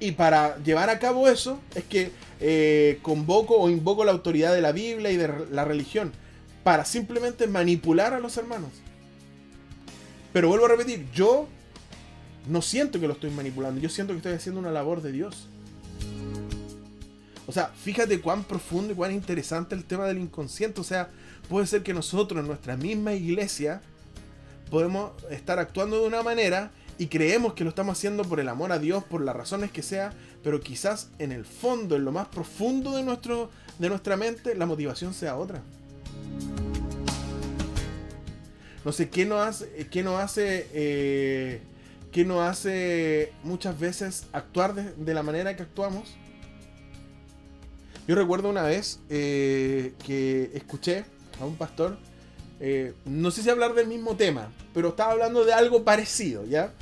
Y 0.00 0.10
para 0.10 0.60
llevar 0.64 0.90
a 0.90 0.98
cabo 0.98 1.28
eso 1.28 1.60
es 1.76 1.84
que 1.84 2.10
eh, 2.40 2.98
convoco 3.02 3.56
o 3.56 3.70
invoco 3.70 4.04
la 4.04 4.10
autoridad 4.10 4.52
de 4.52 4.60
la 4.60 4.72
Biblia 4.72 5.12
y 5.12 5.18
de 5.18 5.32
la 5.52 5.64
religión 5.64 6.10
para 6.64 6.84
simplemente 6.84 7.46
manipular 7.46 8.12
a 8.12 8.18
los 8.18 8.36
hermanos. 8.38 8.72
Pero 10.32 10.48
vuelvo 10.48 10.64
a 10.64 10.70
repetir, 10.70 11.06
yo 11.14 11.46
no 12.48 12.60
siento 12.60 12.98
que 12.98 13.06
lo 13.06 13.12
estoy 13.12 13.30
manipulando, 13.30 13.80
yo 13.80 13.88
siento 13.88 14.14
que 14.14 14.16
estoy 14.16 14.32
haciendo 14.32 14.60
una 14.60 14.72
labor 14.72 15.00
de 15.00 15.12
Dios. 15.12 15.48
O 17.46 17.52
sea, 17.52 17.68
fíjate 17.68 18.20
cuán 18.20 18.44
profundo 18.44 18.92
y 18.92 18.96
cuán 18.96 19.12
interesante 19.12 19.74
el 19.74 19.84
tema 19.84 20.06
del 20.06 20.18
inconsciente. 20.18 20.80
O 20.80 20.84
sea, 20.84 21.10
puede 21.48 21.66
ser 21.66 21.82
que 21.82 21.92
nosotros 21.92 22.40
en 22.40 22.46
nuestra 22.46 22.76
misma 22.76 23.12
iglesia 23.12 23.82
podemos 24.70 25.12
estar 25.30 25.58
actuando 25.58 26.00
de 26.00 26.08
una 26.08 26.22
manera 26.22 26.70
y 26.96 27.08
creemos 27.08 27.54
que 27.54 27.64
lo 27.64 27.70
estamos 27.70 27.98
haciendo 27.98 28.24
por 28.24 28.40
el 28.40 28.48
amor 28.48 28.72
a 28.72 28.78
Dios, 28.78 29.04
por 29.04 29.20
las 29.20 29.36
razones 29.36 29.70
que 29.70 29.82
sea, 29.82 30.12
pero 30.42 30.60
quizás 30.60 31.10
en 31.18 31.32
el 31.32 31.44
fondo, 31.44 31.96
en 31.96 32.04
lo 32.04 32.12
más 32.12 32.28
profundo 32.28 32.96
de, 32.96 33.02
nuestro, 33.02 33.50
de 33.78 33.88
nuestra 33.88 34.16
mente, 34.16 34.54
la 34.54 34.66
motivación 34.66 35.12
sea 35.12 35.36
otra. 35.36 35.60
No 38.84 38.92
sé, 38.92 39.08
¿qué 39.08 39.26
nos 39.26 39.46
hace, 39.46 39.88
qué 39.90 40.02
nos 40.02 40.20
hace, 40.20 40.68
eh, 40.72 41.62
qué 42.12 42.24
nos 42.24 42.42
hace 42.42 43.32
muchas 43.42 43.78
veces 43.78 44.26
actuar 44.32 44.74
de, 44.74 44.92
de 44.92 45.14
la 45.14 45.22
manera 45.22 45.56
que 45.56 45.62
actuamos? 45.62 46.14
Yo 48.06 48.14
recuerdo 48.14 48.50
una 48.50 48.64
vez 48.64 49.00
eh, 49.08 49.94
que 50.04 50.50
escuché 50.54 51.04
a 51.40 51.46
un 51.46 51.56
pastor, 51.56 51.98
eh, 52.60 52.92
no 53.06 53.30
sé 53.30 53.42
si 53.42 53.48
hablar 53.48 53.74
del 53.74 53.86
mismo 53.86 54.14
tema, 54.14 54.52
pero 54.74 54.90
estaba 54.90 55.12
hablando 55.12 55.44
de 55.44 55.54
algo 55.54 55.84
parecido, 55.84 56.44
¿ya? 56.44 56.72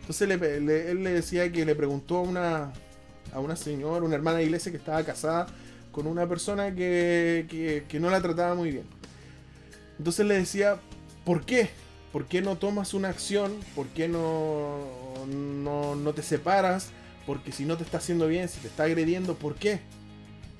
Entonces 0.00 0.30
él 0.30 1.02
le 1.02 1.10
decía 1.10 1.50
que 1.50 1.64
le 1.64 1.74
preguntó 1.74 2.18
a 2.18 2.20
una, 2.20 2.72
a 3.32 3.40
una 3.40 3.56
señora, 3.56 4.04
una 4.04 4.14
hermana 4.14 4.38
de 4.38 4.44
iglesia 4.44 4.70
que 4.70 4.78
estaba 4.78 5.02
casada 5.02 5.46
con 5.92 6.06
una 6.06 6.28
persona 6.28 6.74
que, 6.74 7.46
que, 7.88 8.00
no 8.00 8.10
la 8.10 8.20
trataba 8.20 8.54
muy 8.54 8.70
bien. 8.70 8.84
Entonces 9.98 10.26
le 10.26 10.34
decía, 10.34 10.78
¿por 11.24 11.46
qué? 11.46 11.70
¿Por 12.12 12.26
qué 12.26 12.42
no 12.42 12.56
tomas 12.56 12.92
una 12.92 13.08
acción? 13.08 13.52
¿Por 13.74 13.86
qué 13.88 14.08
no, 14.08 14.84
no, 15.26 15.96
no 15.96 16.12
te 16.12 16.22
separas? 16.22 16.90
Porque 17.26 17.50
si 17.50 17.64
no 17.64 17.78
te 17.78 17.82
está 17.82 17.96
haciendo 17.96 18.28
bien, 18.28 18.48
si 18.50 18.60
te 18.60 18.68
está 18.68 18.84
agrediendo, 18.84 19.36
¿por 19.36 19.54
qué? 19.54 19.80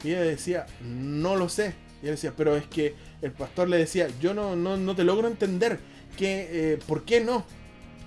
Y 0.05 0.11
ella 0.11 0.23
decía, 0.23 0.67
no 0.83 1.37
lo 1.37 1.49
sé. 1.49 1.75
Y 2.01 2.07
ella 2.07 2.13
decía, 2.13 2.33
pero 2.37 2.57
es 2.57 2.67
que 2.67 2.95
el 3.23 3.33
pastor 3.33 3.69
le 3.69 3.79
decía, 3.79 4.09
yo 4.21 4.35
no, 4.35 4.57
no, 4.57 4.97
te 4.97 5.05
logro 5.05 5.29
entender. 5.29 5.79
Que, 6.17 6.49
eh, 6.51 6.79
¿Por 6.87 7.05
qué 7.05 7.21
no? 7.21 7.45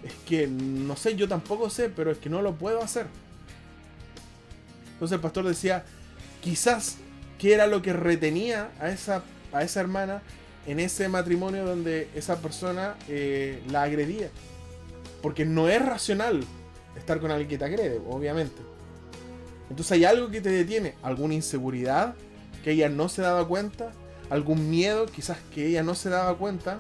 Es 0.04 0.14
que 0.28 0.48
no 0.48 0.96
sé, 0.96 1.16
yo 1.16 1.28
tampoco 1.28 1.70
sé, 1.70 1.90
pero 1.90 2.12
es 2.12 2.18
que 2.18 2.30
no 2.30 2.42
lo 2.42 2.56
puedo 2.56 2.82
hacer. 2.82 3.08
Entonces 4.94 5.16
el 5.16 5.22
pastor 5.22 5.46
decía, 5.46 5.84
quizás 6.42 6.98
que 7.38 7.54
era 7.54 7.68
lo 7.68 7.82
que 7.82 7.94
retenía 7.94 8.70
a 8.80 8.90
esa, 8.90 9.24
a 9.52 9.64
esa 9.64 9.80
hermana 9.80 10.22
en 10.68 10.80
ese 10.80 11.08
matrimonio 11.10 11.66
donde 11.66 12.10
esa 12.16 12.42
persona 12.42 12.96
eh, 13.08 13.64
la 13.70 13.84
agredía. 13.84 14.30
Porque 15.22 15.46
no 15.46 15.68
es 15.68 15.84
racional 15.84 16.44
estar 16.96 17.20
con 17.20 17.32
alguien 17.32 17.50
que 17.50 17.58
te 17.58 17.66
agrede, 17.66 18.00
obviamente. 18.08 18.62
Entonces 19.70 19.92
hay 19.92 20.06
algo 20.06 20.30
que 20.30 20.42
te 20.42 20.50
detiene, 20.50 20.96
alguna 21.04 21.36
inseguridad 21.36 22.16
que 22.64 22.72
ella 22.72 22.90
no 22.90 23.08
se 23.10 23.22
daba 23.22 23.48
cuenta, 23.48 23.92
algún 24.30 24.70
miedo 24.70 25.06
quizás 25.06 25.38
que 25.54 25.68
ella 25.68 25.84
no 25.84 25.96
se 25.96 26.10
daba 26.10 26.38
cuenta, 26.38 26.80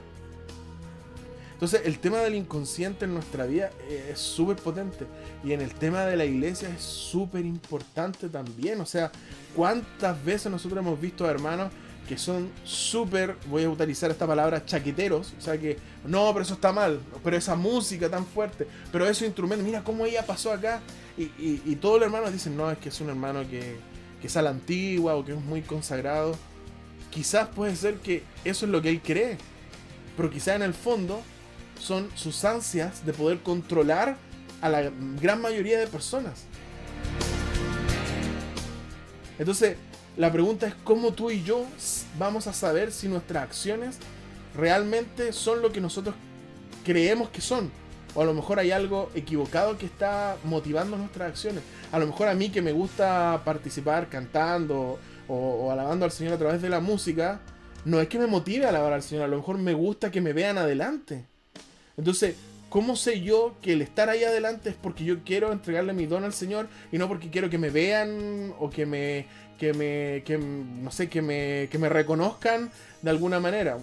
Entonces 1.53 1.81
el 1.83 1.99
tema 1.99 2.19
del 2.19 2.35
inconsciente 2.35 3.03
en 3.03 3.13
nuestra 3.13 3.45
vida 3.45 3.69
es 4.09 4.17
súper 4.17 4.55
potente. 4.55 5.05
Y 5.43 5.51
en 5.51 5.59
el 5.59 5.73
tema 5.73 6.05
de 6.05 6.15
la 6.15 6.23
iglesia 6.23 6.69
es 6.69 6.81
súper 6.81 7.45
importante 7.45 8.29
también. 8.29 8.79
O 8.79 8.85
sea, 8.85 9.11
¿cuántas 9.55 10.23
veces 10.23 10.49
nosotros 10.49 10.79
hemos 10.79 10.99
visto 11.01 11.25
a 11.25 11.31
hermanos 11.31 11.69
que 12.09 12.17
son 12.17 12.49
súper, 12.63 13.35
voy 13.51 13.65
a 13.65 13.69
utilizar 13.69 14.09
esta 14.09 14.25
palabra, 14.25 14.65
chaqueteros? 14.65 15.35
O 15.37 15.41
sea 15.41 15.59
que, 15.59 15.77
no, 16.03 16.33
pero 16.33 16.41
eso 16.41 16.55
está 16.55 16.71
mal. 16.71 16.99
Pero 17.23 17.37
esa 17.37 17.55
música 17.55 18.09
tan 18.09 18.25
fuerte. 18.25 18.65
Pero 18.91 19.07
ese 19.07 19.27
instrumento, 19.27 19.63
mira 19.63 19.83
cómo 19.83 20.07
ella 20.07 20.25
pasó 20.25 20.51
acá. 20.51 20.81
Y, 21.15 21.75
todos 21.75 21.99
los 21.99 22.07
hermanos 22.07 22.33
dicen, 22.33 22.57
no, 22.57 22.71
es 22.71 22.79
que 22.79 22.89
es 22.89 22.99
un 22.99 23.09
hermano 23.09 23.41
que, 23.47 23.77
que 24.19 24.25
es 24.25 24.35
a 24.37 24.41
la 24.41 24.49
antigua 24.49 25.15
o 25.15 25.23
que 25.23 25.33
es 25.33 25.39
muy 25.39 25.61
consagrado. 25.61 26.35
Quizás 27.11 27.47
puede 27.49 27.75
ser 27.75 27.97
que 27.97 28.23
eso 28.43 28.65
es 28.65 28.71
lo 28.71 28.81
que 28.81 28.89
él 28.89 29.01
cree. 29.01 29.37
Pero 30.17 30.31
quizás 30.31 30.55
en 30.55 30.63
el 30.63 30.73
fondo 30.73 31.21
son 31.79 32.09
sus 32.15 32.43
ansias 32.43 33.05
de 33.05 33.13
poder 33.13 33.41
controlar 33.41 34.17
a 34.61 34.69
la 34.69 34.91
gran 35.21 35.41
mayoría 35.41 35.77
de 35.77 35.85
personas. 35.85 36.45
Entonces, 39.37 39.77
la 40.19 40.33
pregunta 40.33 40.67
es 40.67 40.75
cómo 40.83 41.13
tú 41.13 41.31
y 41.31 41.43
yo 41.43 41.63
vamos 42.17 42.45
a 42.47 42.51
saber 42.51 42.91
si 42.91 43.07
nuestras 43.07 43.41
acciones 43.41 43.99
realmente 44.53 45.31
son 45.31 45.61
lo 45.61 45.71
que 45.71 45.79
nosotros 45.79 46.13
creemos 46.83 47.29
que 47.29 47.39
son. 47.39 47.71
O 48.13 48.21
a 48.21 48.25
lo 48.25 48.33
mejor 48.33 48.59
hay 48.59 48.71
algo 48.71 49.09
equivocado 49.15 49.77
que 49.77 49.85
está 49.85 50.35
motivando 50.43 50.97
nuestras 50.97 51.29
acciones. 51.29 51.63
A 51.93 51.99
lo 51.99 52.05
mejor 52.05 52.27
a 52.27 52.33
mí 52.33 52.49
que 52.49 52.61
me 52.61 52.73
gusta 52.73 53.43
participar 53.45 54.09
cantando 54.09 54.99
o, 55.29 55.71
alabando 55.71 56.03
al 56.03 56.11
Señor 56.11 56.33
a 56.33 56.37
través 56.37 56.61
de 56.61 56.67
la 56.67 56.81
música, 56.81 57.39
no 57.85 58.01
es 58.01 58.09
que 58.09 58.19
me 58.19 58.27
motive 58.27 58.65
a 58.65 58.69
alabar 58.69 58.91
al 58.91 59.03
Señor, 59.03 59.23
a 59.23 59.27
lo 59.29 59.37
mejor 59.37 59.57
me 59.57 59.73
gusta 59.73 60.11
que 60.11 60.19
me 60.19 60.33
vean 60.33 60.57
adelante. 60.57 61.27
Entonces, 61.95 62.35
¿cómo 62.69 62.95
sé 62.95 63.21
yo 63.21 63.55
que 63.61 63.73
el 63.73 63.81
estar 63.81 64.09
ahí 64.09 64.23
adelante 64.23 64.69
es 64.69 64.75
porque 64.75 65.03
yo 65.03 65.23
quiero 65.23 65.51
entregarle 65.51 65.93
mi 65.93 66.05
don 66.05 66.23
al 66.23 66.33
Señor 66.33 66.67
y 66.91 66.97
no 66.97 67.07
porque 67.07 67.29
quiero 67.29 67.49
que 67.49 67.57
me 67.57 67.69
vean 67.69 68.53
o 68.59 68.69
que 68.69 68.85
me, 68.85 69.25
que 69.57 69.73
me, 69.73 70.23
que, 70.23 70.37
no 70.37 70.91
sé, 70.91 71.09
que 71.09 71.21
me, 71.21 71.67
que 71.71 71.77
me 71.77 71.89
reconozcan 71.89 72.71
de 73.01 73.09
alguna 73.09 73.39
manera? 73.39 73.77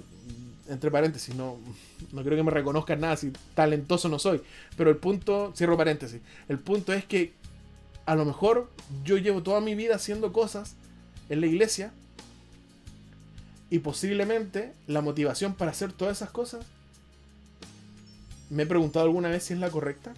Entre 0.69 0.91
paréntesis, 0.91 1.35
no, 1.35 1.59
no 2.13 2.23
creo 2.25 2.37
que 2.37 2.43
me 2.43 2.51
reconozcan 2.51 3.01
nada 3.01 3.17
si 3.17 3.33
talentoso 3.55 4.09
no 4.09 4.19
soy. 4.19 4.41
Pero 4.77 4.91
el 4.91 4.97
punto, 4.97 5.53
cierro 5.57 5.77
paréntesis, 5.77 6.21
el 6.49 6.59
punto 6.59 6.93
es 6.93 7.05
que 7.05 7.33
a 8.05 8.15
lo 8.15 8.25
mejor 8.25 8.71
yo 9.05 9.17
llevo 9.19 9.43
toda 9.43 9.61
mi 9.61 9.75
vida 9.75 9.97
haciendo 9.97 10.33
cosas 10.33 10.75
en 11.29 11.41
la 11.41 11.47
iglesia 11.47 11.93
y 13.69 13.81
posiblemente 13.81 14.73
la 14.87 15.01
motivación 15.01 15.55
para 15.55 15.73
hacer 15.73 15.93
todas 15.93 16.17
esas 16.19 16.31
cosas 16.31 16.65
me 18.51 18.65
he 18.65 18.67
preguntado 18.67 19.05
alguna 19.05 19.29
vez 19.29 19.45
si 19.45 19.55
es 19.55 19.61
la 19.61 19.71
correcta. 19.71 20.15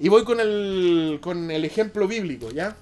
Y 0.00 0.08
voy 0.08 0.24
con 0.24 0.40
el, 0.40 1.18
con 1.20 1.50
el 1.50 1.64
ejemplo 1.64 2.08
bíblico, 2.08 2.50
¿ya? 2.50 2.76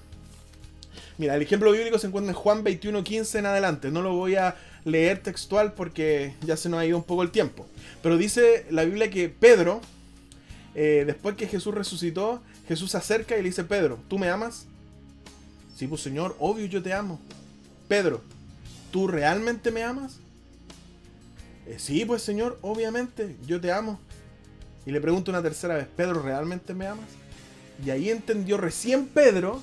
Mira, 1.17 1.35
el 1.35 1.41
ejemplo 1.41 1.71
bíblico 1.71 1.99
se 1.99 2.07
encuentra 2.07 2.31
en 2.31 2.37
Juan 2.37 2.63
21.15 2.63 3.39
en 3.39 3.45
adelante. 3.45 3.91
No 3.91 4.01
lo 4.01 4.13
voy 4.13 4.35
a 4.35 4.55
leer 4.83 5.21
textual 5.21 5.73
porque 5.73 6.33
ya 6.41 6.57
se 6.57 6.69
nos 6.69 6.79
ha 6.79 6.85
ido 6.85 6.97
un 6.97 7.03
poco 7.03 7.21
el 7.23 7.31
tiempo. 7.31 7.67
Pero 8.01 8.17
dice 8.17 8.65
la 8.71 8.83
Biblia 8.83 9.09
que 9.09 9.29
Pedro, 9.29 9.81
eh, 10.73 11.03
después 11.05 11.35
que 11.35 11.47
Jesús 11.47 11.73
resucitó, 11.73 12.41
Jesús 12.67 12.91
se 12.91 12.97
acerca 12.97 13.35
y 13.35 13.43
le 13.43 13.49
dice, 13.49 13.63
Pedro, 13.63 13.99
¿tú 14.07 14.17
me 14.17 14.29
amas? 14.29 14.65
Sí, 15.75 15.87
pues 15.87 16.01
Señor, 16.01 16.35
obvio 16.39 16.65
yo 16.65 16.81
te 16.81 16.93
amo. 16.93 17.19
Pedro, 17.87 18.21
¿tú 18.91 19.07
realmente 19.07 19.69
me 19.69 19.83
amas? 19.83 20.17
Eh, 21.67 21.75
sí, 21.77 22.05
pues 22.05 22.21
Señor, 22.23 22.57
obviamente, 22.61 23.35
yo 23.45 23.61
te 23.61 23.71
amo. 23.71 23.99
Y 24.85 24.91
le 24.91 25.01
pregunto 25.01 25.31
una 25.31 25.41
tercera 25.41 25.75
vez, 25.75 25.87
Pedro, 25.95 26.21
¿realmente 26.21 26.73
me 26.73 26.87
amas? 26.87 27.09
Y 27.83 27.89
ahí 27.89 28.09
entendió 28.09 28.57
recién 28.57 29.07
Pedro 29.07 29.61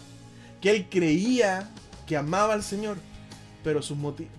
que 0.61 0.71
él 0.71 0.87
creía 0.91 1.71
que 2.07 2.16
amaba 2.16 2.55
al 2.55 2.62
Señor, 2.62 2.97
pero, 3.62 3.83
sus 3.83 3.97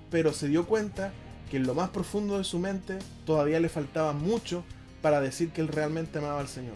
pero 0.09 0.33
se 0.33 0.47
dio 0.47 0.65
cuenta 0.65 1.13
que 1.49 1.57
en 1.57 1.67
lo 1.67 1.73
más 1.73 1.89
profundo 1.89 2.37
de 2.37 2.43
su 2.43 2.59
mente 2.59 2.97
todavía 3.25 3.59
le 3.59 3.69
faltaba 3.69 4.13
mucho 4.13 4.63
para 5.01 5.21
decir 5.21 5.51
que 5.51 5.61
él 5.61 5.67
realmente 5.67 6.19
amaba 6.19 6.39
al 6.39 6.47
Señor. 6.47 6.75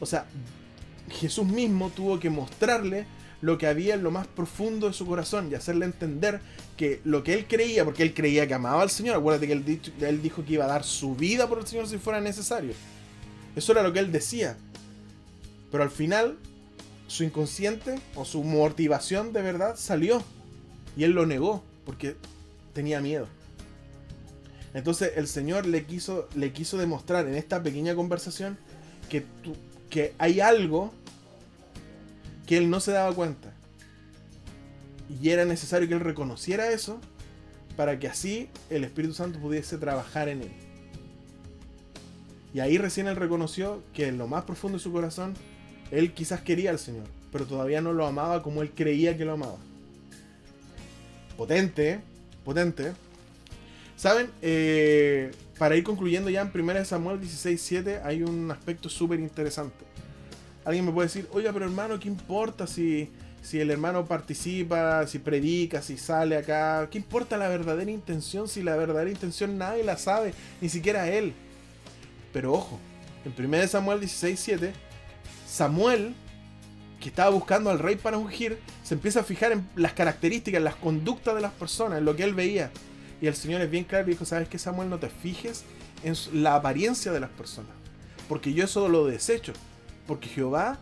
O 0.00 0.06
sea, 0.06 0.26
Jesús 1.10 1.46
mismo 1.46 1.90
tuvo 1.90 2.18
que 2.18 2.30
mostrarle 2.30 3.06
lo 3.40 3.58
que 3.58 3.66
había 3.66 3.94
en 3.94 4.02
lo 4.02 4.10
más 4.10 4.26
profundo 4.26 4.86
de 4.86 4.92
su 4.94 5.04
corazón 5.04 5.48
y 5.50 5.54
hacerle 5.54 5.84
entender 5.84 6.40
que 6.76 7.00
lo 7.04 7.24
que 7.24 7.34
él 7.34 7.46
creía, 7.48 7.84
porque 7.84 8.04
él 8.04 8.14
creía 8.14 8.46
que 8.46 8.54
amaba 8.54 8.82
al 8.82 8.90
Señor, 8.90 9.16
acuérdate 9.16 9.46
que 9.48 9.52
él, 9.52 9.80
él 10.00 10.22
dijo 10.22 10.44
que 10.44 10.54
iba 10.54 10.64
a 10.64 10.68
dar 10.68 10.84
su 10.84 11.16
vida 11.16 11.48
por 11.48 11.58
el 11.58 11.66
Señor 11.66 11.88
si 11.88 11.98
fuera 11.98 12.20
necesario. 12.20 12.72
Eso 13.56 13.72
era 13.72 13.82
lo 13.82 13.92
que 13.92 13.98
él 13.98 14.12
decía. 14.12 14.56
Pero 15.70 15.82
al 15.82 15.90
final, 15.90 16.38
su 17.06 17.24
inconsciente 17.24 18.00
o 18.14 18.24
su 18.24 18.42
motivación 18.44 19.32
de 19.32 19.42
verdad 19.42 19.76
salió. 19.76 20.22
Y 20.96 21.04
él 21.04 21.12
lo 21.12 21.26
negó 21.26 21.62
porque 21.84 22.16
tenía 22.72 23.00
miedo. 23.00 23.26
Entonces 24.74 25.12
el 25.16 25.28
Señor 25.28 25.66
le 25.66 25.84
quiso, 25.84 26.28
le 26.34 26.52
quiso 26.52 26.78
demostrar 26.78 27.26
en 27.26 27.34
esta 27.34 27.62
pequeña 27.62 27.94
conversación 27.94 28.58
que, 29.08 29.24
que 29.90 30.14
hay 30.18 30.40
algo 30.40 30.92
que 32.46 32.56
él 32.56 32.70
no 32.70 32.80
se 32.80 32.92
daba 32.92 33.14
cuenta. 33.14 33.52
Y 35.20 35.28
era 35.28 35.44
necesario 35.44 35.88
que 35.88 35.94
él 35.94 36.00
reconociera 36.00 36.70
eso 36.70 36.98
para 37.76 37.98
que 37.98 38.08
así 38.08 38.48
el 38.70 38.84
Espíritu 38.84 39.14
Santo 39.14 39.38
pudiese 39.38 39.76
trabajar 39.76 40.28
en 40.28 40.42
él. 40.42 40.52
Y 42.54 42.60
ahí 42.60 42.78
recién 42.78 43.06
él 43.06 43.16
reconoció 43.16 43.82
que 43.94 44.08
en 44.08 44.18
lo 44.18 44.28
más 44.28 44.44
profundo 44.44 44.78
de 44.78 44.84
su 44.84 44.92
corazón, 44.92 45.34
él 45.90 46.12
quizás 46.12 46.40
quería 46.42 46.70
al 46.70 46.78
Señor, 46.78 47.06
pero 47.30 47.46
todavía 47.46 47.80
no 47.80 47.92
lo 47.92 48.06
amaba 48.06 48.42
como 48.42 48.62
él 48.62 48.70
creía 48.74 49.16
que 49.16 49.24
lo 49.24 49.32
amaba. 49.32 49.56
Potente, 51.36 52.00
potente. 52.44 52.92
¿Saben? 53.96 54.28
Eh, 54.42 55.30
para 55.58 55.76
ir 55.76 55.84
concluyendo 55.84 56.28
ya 56.28 56.42
en 56.42 56.50
1 56.52 56.84
Samuel 56.84 57.20
16.7 57.20 58.02
hay 58.04 58.22
un 58.22 58.50
aspecto 58.50 58.88
súper 58.88 59.20
interesante. 59.20 59.84
Alguien 60.64 60.84
me 60.86 60.92
puede 60.92 61.08
decir, 61.08 61.28
oye, 61.32 61.50
pero 61.52 61.64
hermano, 61.64 61.98
¿qué 61.98 62.08
importa 62.08 62.66
si, 62.66 63.10
si 63.42 63.60
el 63.60 63.70
hermano 63.70 64.04
participa, 64.06 65.06
si 65.06 65.18
predica, 65.18 65.82
si 65.82 65.96
sale 65.96 66.36
acá? 66.36 66.88
¿Qué 66.90 66.98
importa 66.98 67.36
la 67.36 67.48
verdadera 67.48 67.90
intención 67.90 68.46
si 68.46 68.62
la 68.62 68.76
verdadera 68.76 69.10
intención 69.10 69.58
nadie 69.58 69.84
la 69.84 69.96
sabe, 69.96 70.34
ni 70.60 70.68
siquiera 70.68 71.08
él? 71.08 71.32
Pero 72.32 72.52
ojo, 72.52 72.78
en 73.24 73.34
1 73.36 73.68
Samuel 73.68 74.00
16:7, 74.00 74.72
Samuel, 75.46 76.14
que 77.00 77.08
estaba 77.08 77.30
buscando 77.30 77.70
al 77.70 77.78
rey 77.78 77.96
para 77.96 78.16
ungir, 78.16 78.58
se 78.82 78.94
empieza 78.94 79.20
a 79.20 79.24
fijar 79.24 79.52
en 79.52 79.68
las 79.74 79.92
características, 79.92 80.58
en 80.58 80.64
las 80.64 80.76
conductas 80.76 81.34
de 81.34 81.40
las 81.40 81.52
personas, 81.52 81.98
en 81.98 82.04
lo 82.04 82.16
que 82.16 82.24
él 82.24 82.34
veía. 82.34 82.70
Y 83.20 83.26
el 83.26 83.34
Señor 83.34 83.60
es 83.60 83.70
bien 83.70 83.84
claro 83.84 84.06
y 84.08 84.12
dijo, 84.12 84.24
¿sabes 84.24 84.48
qué, 84.48 84.58
Samuel? 84.58 84.90
No 84.90 84.98
te 84.98 85.08
fijes 85.08 85.64
en 86.02 86.14
la 86.42 86.56
apariencia 86.56 87.12
de 87.12 87.20
las 87.20 87.30
personas. 87.30 87.70
Porque 88.28 88.52
yo 88.52 88.64
eso 88.64 88.88
lo 88.88 89.06
desecho. 89.06 89.52
Porque 90.06 90.28
Jehová 90.28 90.78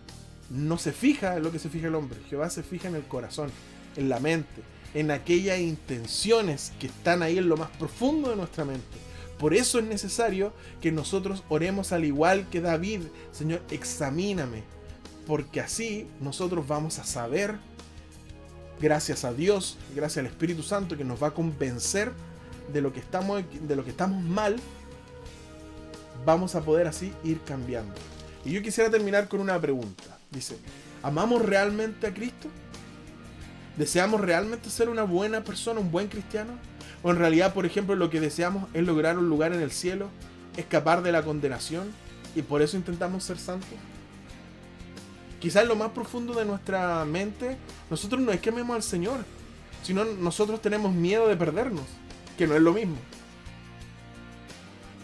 no 0.49 0.79
se 0.79 0.93
fija 0.93 1.37
en 1.37 1.43
lo 1.43 1.53
que 1.53 1.59
se 1.59 1.69
fija 1.69 1.89
el 1.89 1.95
hombre. 1.95 2.19
Jehová 2.29 2.49
se 2.49 2.63
fija 2.63 2.89
en 2.89 2.95
el 2.95 3.03
corazón, 3.03 3.51
en 3.97 4.09
la 4.09 4.21
mente, 4.21 4.63
en 4.95 5.11
aquellas 5.11 5.59
intenciones 5.59 6.73
que 6.79 6.87
están 6.87 7.23
ahí 7.23 7.39
en 7.39 7.49
lo 7.49 7.57
más 7.57 7.71
profundo 7.71 8.31
de 8.31 8.37
nuestra 8.37 8.65
mente. 8.65 9.10
Por 9.41 9.55
eso 9.55 9.79
es 9.79 9.87
necesario 9.87 10.53
que 10.83 10.93
nosotros 10.93 11.43
oremos 11.49 11.93
al 11.93 12.05
igual 12.05 12.47
que 12.51 12.61
David, 12.61 13.01
Señor, 13.33 13.63
examíname, 13.71 14.65
porque 15.27 15.63
así 15.63 16.07
nosotros 16.21 16.69
vamos 16.69 16.99
a 16.99 17.05
saber, 17.05 17.57
gracias 18.83 19.25
a 19.25 19.33
Dios, 19.33 19.79
gracias 19.97 20.19
al 20.19 20.31
Espíritu 20.31 20.63
Santo, 20.63 20.95
que 20.95 21.05
nos 21.05 21.23
va 21.23 21.29
a 21.29 21.35
convencer 21.35 22.13
de 22.71 22.83
lo 22.83 22.93
que 22.93 23.01
estamos, 23.01 23.43
de 23.67 23.77
lo 23.77 23.83
que 23.83 23.91
estamos 23.91 24.23
mal, 24.23 24.57
vamos 26.27 26.55
a 26.55 26.61
poder 26.61 26.87
así 26.87 27.11
ir 27.25 27.41
cambiando. 27.41 27.95
Y 28.45 28.53
yo 28.53 28.61
quisiera 28.61 28.91
terminar 28.91 29.27
con 29.29 29.41
una 29.41 29.59
pregunta. 29.59 30.19
Dice, 30.31 30.59
¿amamos 31.03 31.41
realmente 31.43 32.07
a 32.07 32.13
Cristo? 32.13 32.49
¿Deseamos 33.79 34.21
realmente 34.21 34.69
ser 34.69 34.91
una 34.91 35.05
buena 35.05 35.43
persona, 35.45 35.81
un 35.81 35.91
buen 35.91 36.09
cristiano? 36.09 36.53
O 37.03 37.11
en 37.11 37.17
realidad, 37.17 37.55
por 37.55 37.67
ejemplo, 37.67 37.95
lo 37.97 38.11
que 38.11 38.21
deseamos 38.21 38.69
es 38.75 38.85
lograr 38.85 39.19
un 39.19 39.29
lugar 39.29 39.53
en 39.53 39.61
el 39.61 39.71
cielo, 39.71 40.09
escapar 40.57 41.03
de 41.03 41.13
la 41.13 41.23
condenación 41.23 41.91
y 42.35 42.43
por 42.43 42.63
eso 42.63 42.77
intentamos 42.77 43.25
ser 43.25 43.39
santos. 43.39 43.69
Quizás 45.41 45.63
en 45.63 45.69
lo 45.69 45.77
más 45.77 45.91
profundo 45.93 46.35
de 46.35 46.45
nuestra 46.45 47.05
mente, 47.07 47.57
nosotros 47.89 48.21
no 48.21 48.31
es 48.31 48.41
que 48.41 48.51
amemos 48.51 48.77
al 48.77 48.83
Señor, 48.83 49.25
sino 49.83 50.05
nosotros 50.05 50.61
tenemos 50.61 50.93
miedo 50.93 51.29
de 51.29 51.37
perdernos, 51.37 51.87
que 52.37 52.47
no 52.47 52.55
es 52.55 52.61
lo 52.61 52.75
mismo. 52.75 52.97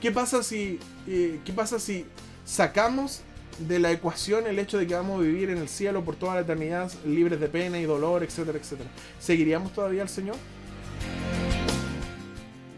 ¿Qué 0.03 0.13
pasa 0.13 0.43
si, 0.43 0.79
eh, 1.07 1.41
qué 1.43 1.53
pasa 1.55 1.79
si 1.79 2.05
sacamos 2.45 3.23
de 3.59 3.79
la 3.79 3.91
ecuación 3.91 4.47
el 4.47 4.59
hecho 4.59 4.77
de 4.77 4.87
que 4.87 4.95
vamos 4.95 5.21
a 5.21 5.23
vivir 5.23 5.49
en 5.49 5.57
el 5.57 5.71
cielo 5.71 6.05
por 6.05 6.17
toda 6.17 6.35
la 6.35 6.43
eternidad 6.43 6.93
libres 7.07 7.41
de 7.41 7.49
pena 7.49 7.79
y 7.79 7.85
dolor, 7.85 8.23
etcétera, 8.23 8.59
etcétera? 8.59 8.91
¿Seguiríamos 9.19 9.73
todavía 9.73 10.03
al 10.03 10.11
Señor? 10.11 10.37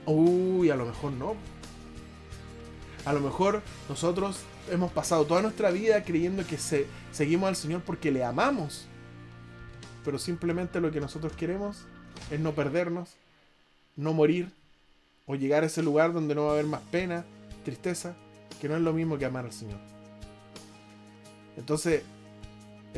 Uy, 0.09 0.71
a 0.71 0.77
lo 0.77 0.87
mejor 0.87 1.13
no. 1.13 1.35
A 3.05 3.13
lo 3.13 3.21
mejor 3.21 3.63
nosotros 3.89 4.41
hemos 4.71 4.91
pasado 4.93 5.25
toda 5.27 5.43
nuestra 5.43 5.71
vida 5.71 6.03
creyendo 6.03 6.47
que 6.47 6.59
se, 6.59 6.87
seguimos 7.13 7.49
al 7.49 7.57
Señor 7.57 7.83
porque 7.83 8.11
le 8.11 8.25
amamos. 8.25 8.87
Pero 10.05 10.19
simplemente 10.19 10.81
lo 10.81 10.91
que 10.91 11.01
nosotros 11.01 11.33
queremos 11.35 11.85
es 12.31 12.41
no 12.41 12.53
perdernos, 12.53 13.17
no 13.97 14.13
morir 14.15 14.51
o 15.27 15.35
llegar 15.35 15.63
a 15.63 15.67
ese 15.67 15.83
lugar 15.83 16.13
donde 16.13 16.35
no 16.35 16.45
va 16.45 16.51
a 16.51 16.53
haber 16.55 16.67
más 16.67 16.81
pena, 16.91 17.25
tristeza, 17.65 18.15
que 18.61 18.69
no 18.69 18.77
es 18.77 18.81
lo 18.81 18.95
mismo 18.95 19.19
que 19.19 19.27
amar 19.27 19.45
al 19.45 19.53
Señor. 19.53 19.79
Entonces, 21.57 22.03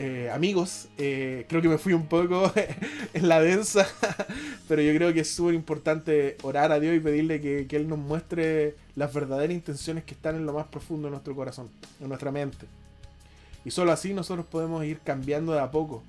eh, 0.03 0.31
amigos, 0.31 0.89
eh, 0.97 1.45
creo 1.47 1.61
que 1.61 1.69
me 1.69 1.77
fui 1.77 1.93
un 1.93 2.07
poco 2.07 2.51
en 3.13 3.29
la 3.29 3.39
densa, 3.39 3.87
pero 4.67 4.81
yo 4.81 4.95
creo 4.95 5.13
que 5.13 5.21
es 5.21 5.31
súper 5.31 5.53
importante 5.53 6.39
orar 6.43 6.73
a 6.73 6.81
Dios 6.81 6.97
y 6.97 7.01
pedirle 7.01 7.39
que, 7.43 7.77
Él 7.77 7.87
nos 7.87 7.99
muestre 7.99 8.77
las 8.97 9.13
verdaderas 9.13 9.55
intenciones 9.55 10.05
que 10.05 10.15
están 10.15 10.37
en 10.37 10.47
lo 10.47 10.55
más 10.55 10.69
profundo 10.69 11.09
de 11.09 11.11
nuestro 11.11 11.37
corazón, 11.37 11.69
en 12.01 12.09
nuestra 12.09 12.33
mente. 12.33 12.67
Y 13.63 13.73
solo 13.73 13.93
así 13.93 14.15
nosotros 14.15 14.47
podemos 14.47 14.83
ir 14.87 15.01
cambiando 15.01 15.53
de 15.53 15.61
a 15.61 15.71
poco. 15.71 16.03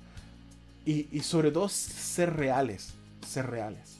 Y, 0.86 1.06
y 1.12 1.20
sobre 1.20 1.50
todo 1.50 1.68
ser 1.68 2.34
reales, 2.34 2.94
ser 3.28 3.50
reales. 3.50 3.98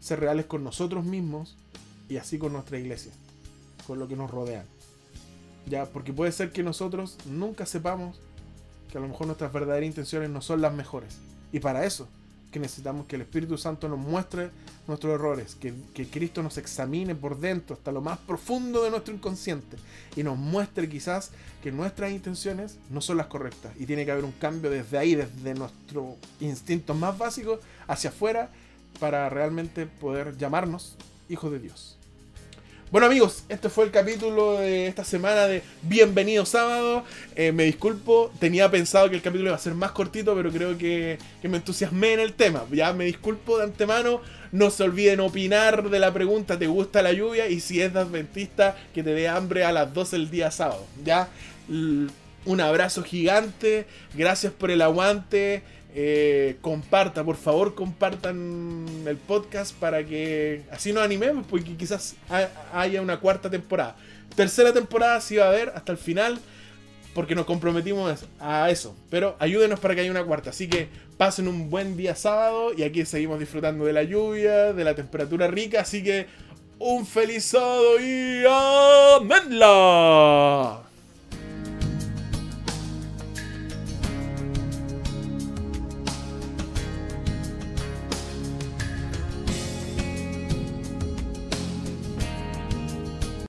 Ser 0.00 0.20
reales 0.20 0.46
con 0.46 0.64
nosotros 0.64 1.04
mismos 1.04 1.58
y 2.08 2.16
así 2.16 2.38
con 2.38 2.54
nuestra 2.54 2.78
iglesia, 2.78 3.12
con 3.86 3.98
lo 3.98 4.08
que 4.08 4.16
nos 4.16 4.30
rodean. 4.30 4.64
Ya, 5.66 5.84
porque 5.84 6.14
puede 6.14 6.32
ser 6.32 6.52
que 6.52 6.62
nosotros 6.62 7.18
nunca 7.26 7.66
sepamos 7.66 8.18
que 8.94 8.98
a 8.98 9.00
lo 9.00 9.08
mejor 9.08 9.26
nuestras 9.26 9.52
verdaderas 9.52 9.88
intenciones 9.88 10.30
no 10.30 10.40
son 10.40 10.60
las 10.60 10.72
mejores. 10.72 11.16
Y 11.50 11.58
para 11.58 11.84
eso, 11.84 12.06
que 12.52 12.60
necesitamos 12.60 13.06
que 13.06 13.16
el 13.16 13.22
Espíritu 13.22 13.58
Santo 13.58 13.88
nos 13.88 13.98
muestre 13.98 14.50
nuestros 14.86 15.14
errores, 15.14 15.56
que, 15.56 15.74
que, 15.92 16.06
Cristo 16.06 16.44
nos 16.44 16.58
examine 16.58 17.16
por 17.16 17.40
dentro 17.40 17.74
hasta 17.74 17.90
lo 17.90 18.00
más 18.00 18.18
profundo 18.18 18.84
de 18.84 18.90
nuestro 18.90 19.12
inconsciente 19.12 19.78
y 20.14 20.22
nos 20.22 20.38
muestre 20.38 20.88
quizás 20.88 21.32
que 21.60 21.72
nuestras 21.72 22.12
intenciones 22.12 22.78
no 22.88 23.00
son 23.00 23.16
las 23.16 23.26
correctas 23.26 23.72
y 23.80 23.84
tiene 23.84 24.04
que 24.04 24.12
haber 24.12 24.24
un 24.24 24.30
cambio 24.30 24.70
desde 24.70 24.96
ahí, 24.96 25.16
desde 25.16 25.54
nuestro 25.54 26.14
instinto 26.38 26.94
más 26.94 27.18
básico 27.18 27.58
hacia 27.88 28.10
afuera 28.10 28.48
para 29.00 29.28
realmente 29.28 29.86
poder 29.86 30.36
llamarnos 30.36 30.94
hijos 31.28 31.50
de 31.50 31.58
Dios. 31.58 31.98
Bueno 32.90 33.06
amigos, 33.06 33.44
este 33.48 33.70
fue 33.70 33.86
el 33.86 33.90
capítulo 33.90 34.58
de 34.58 34.86
esta 34.86 35.04
semana 35.04 35.46
de 35.46 35.62
Bienvenido 35.82 36.46
Sábado. 36.46 37.02
Eh, 37.34 37.50
me 37.50 37.64
disculpo, 37.64 38.30
tenía 38.38 38.70
pensado 38.70 39.10
que 39.10 39.16
el 39.16 39.22
capítulo 39.22 39.48
iba 39.48 39.56
a 39.56 39.60
ser 39.60 39.74
más 39.74 39.90
cortito, 39.90 40.34
pero 40.36 40.52
creo 40.52 40.78
que, 40.78 41.18
que, 41.42 41.48
me 41.48 41.56
entusiasmé 41.56 42.12
en 42.12 42.20
el 42.20 42.34
tema. 42.34 42.64
Ya 42.70 42.92
me 42.92 43.06
disculpo 43.06 43.58
de 43.58 43.64
antemano. 43.64 44.20
No 44.52 44.70
se 44.70 44.84
olviden 44.84 45.18
opinar 45.20 45.90
de 45.90 45.98
la 45.98 46.12
pregunta, 46.12 46.56
¿te 46.58 46.68
gusta 46.68 47.02
la 47.02 47.12
lluvia? 47.12 47.48
Y 47.48 47.58
si 47.58 47.80
es 47.80 47.92
de 47.92 48.00
adventista, 48.00 48.76
que 48.94 49.02
te 49.02 49.12
dé 49.12 49.28
hambre 49.28 49.64
a 49.64 49.72
las 49.72 49.92
12 49.92 50.16
del 50.16 50.30
día 50.30 50.52
sábado. 50.52 50.86
Ya, 51.04 51.28
un 51.68 52.60
abrazo 52.60 53.02
gigante. 53.02 53.86
Gracias 54.14 54.52
por 54.52 54.70
el 54.70 54.82
aguante. 54.82 55.62
Eh, 55.96 56.56
comparta, 56.60 57.22
por 57.22 57.36
favor, 57.36 57.76
compartan 57.76 58.84
el 59.06 59.16
podcast 59.16 59.72
para 59.76 60.04
que 60.04 60.62
así 60.72 60.92
nos 60.92 61.04
animemos, 61.04 61.46
porque 61.48 61.76
quizás 61.76 62.16
haya 62.72 63.00
una 63.00 63.20
cuarta 63.20 63.48
temporada. 63.48 63.94
Tercera 64.34 64.72
temporada 64.72 65.20
sí 65.20 65.36
va 65.36 65.44
a 65.44 65.48
haber 65.48 65.68
hasta 65.74 65.92
el 65.92 65.98
final, 65.98 66.40
porque 67.14 67.36
nos 67.36 67.46
comprometimos 67.46 68.24
a 68.40 68.68
eso. 68.70 68.96
Pero 69.08 69.36
ayúdenos 69.38 69.78
para 69.78 69.94
que 69.94 70.00
haya 70.00 70.10
una 70.10 70.24
cuarta. 70.24 70.50
Así 70.50 70.68
que 70.68 70.88
pasen 71.16 71.46
un 71.46 71.70
buen 71.70 71.96
día 71.96 72.16
sábado 72.16 72.72
y 72.76 72.82
aquí 72.82 73.04
seguimos 73.04 73.38
disfrutando 73.38 73.84
de 73.84 73.92
la 73.92 74.02
lluvia, 74.02 74.72
de 74.72 74.82
la 74.82 74.96
temperatura 74.96 75.46
rica. 75.46 75.82
Así 75.82 76.02
que 76.02 76.26
un 76.80 77.06
feliz 77.06 77.44
sábado 77.44 78.00
y 78.00 78.42
amenla. 79.20 80.82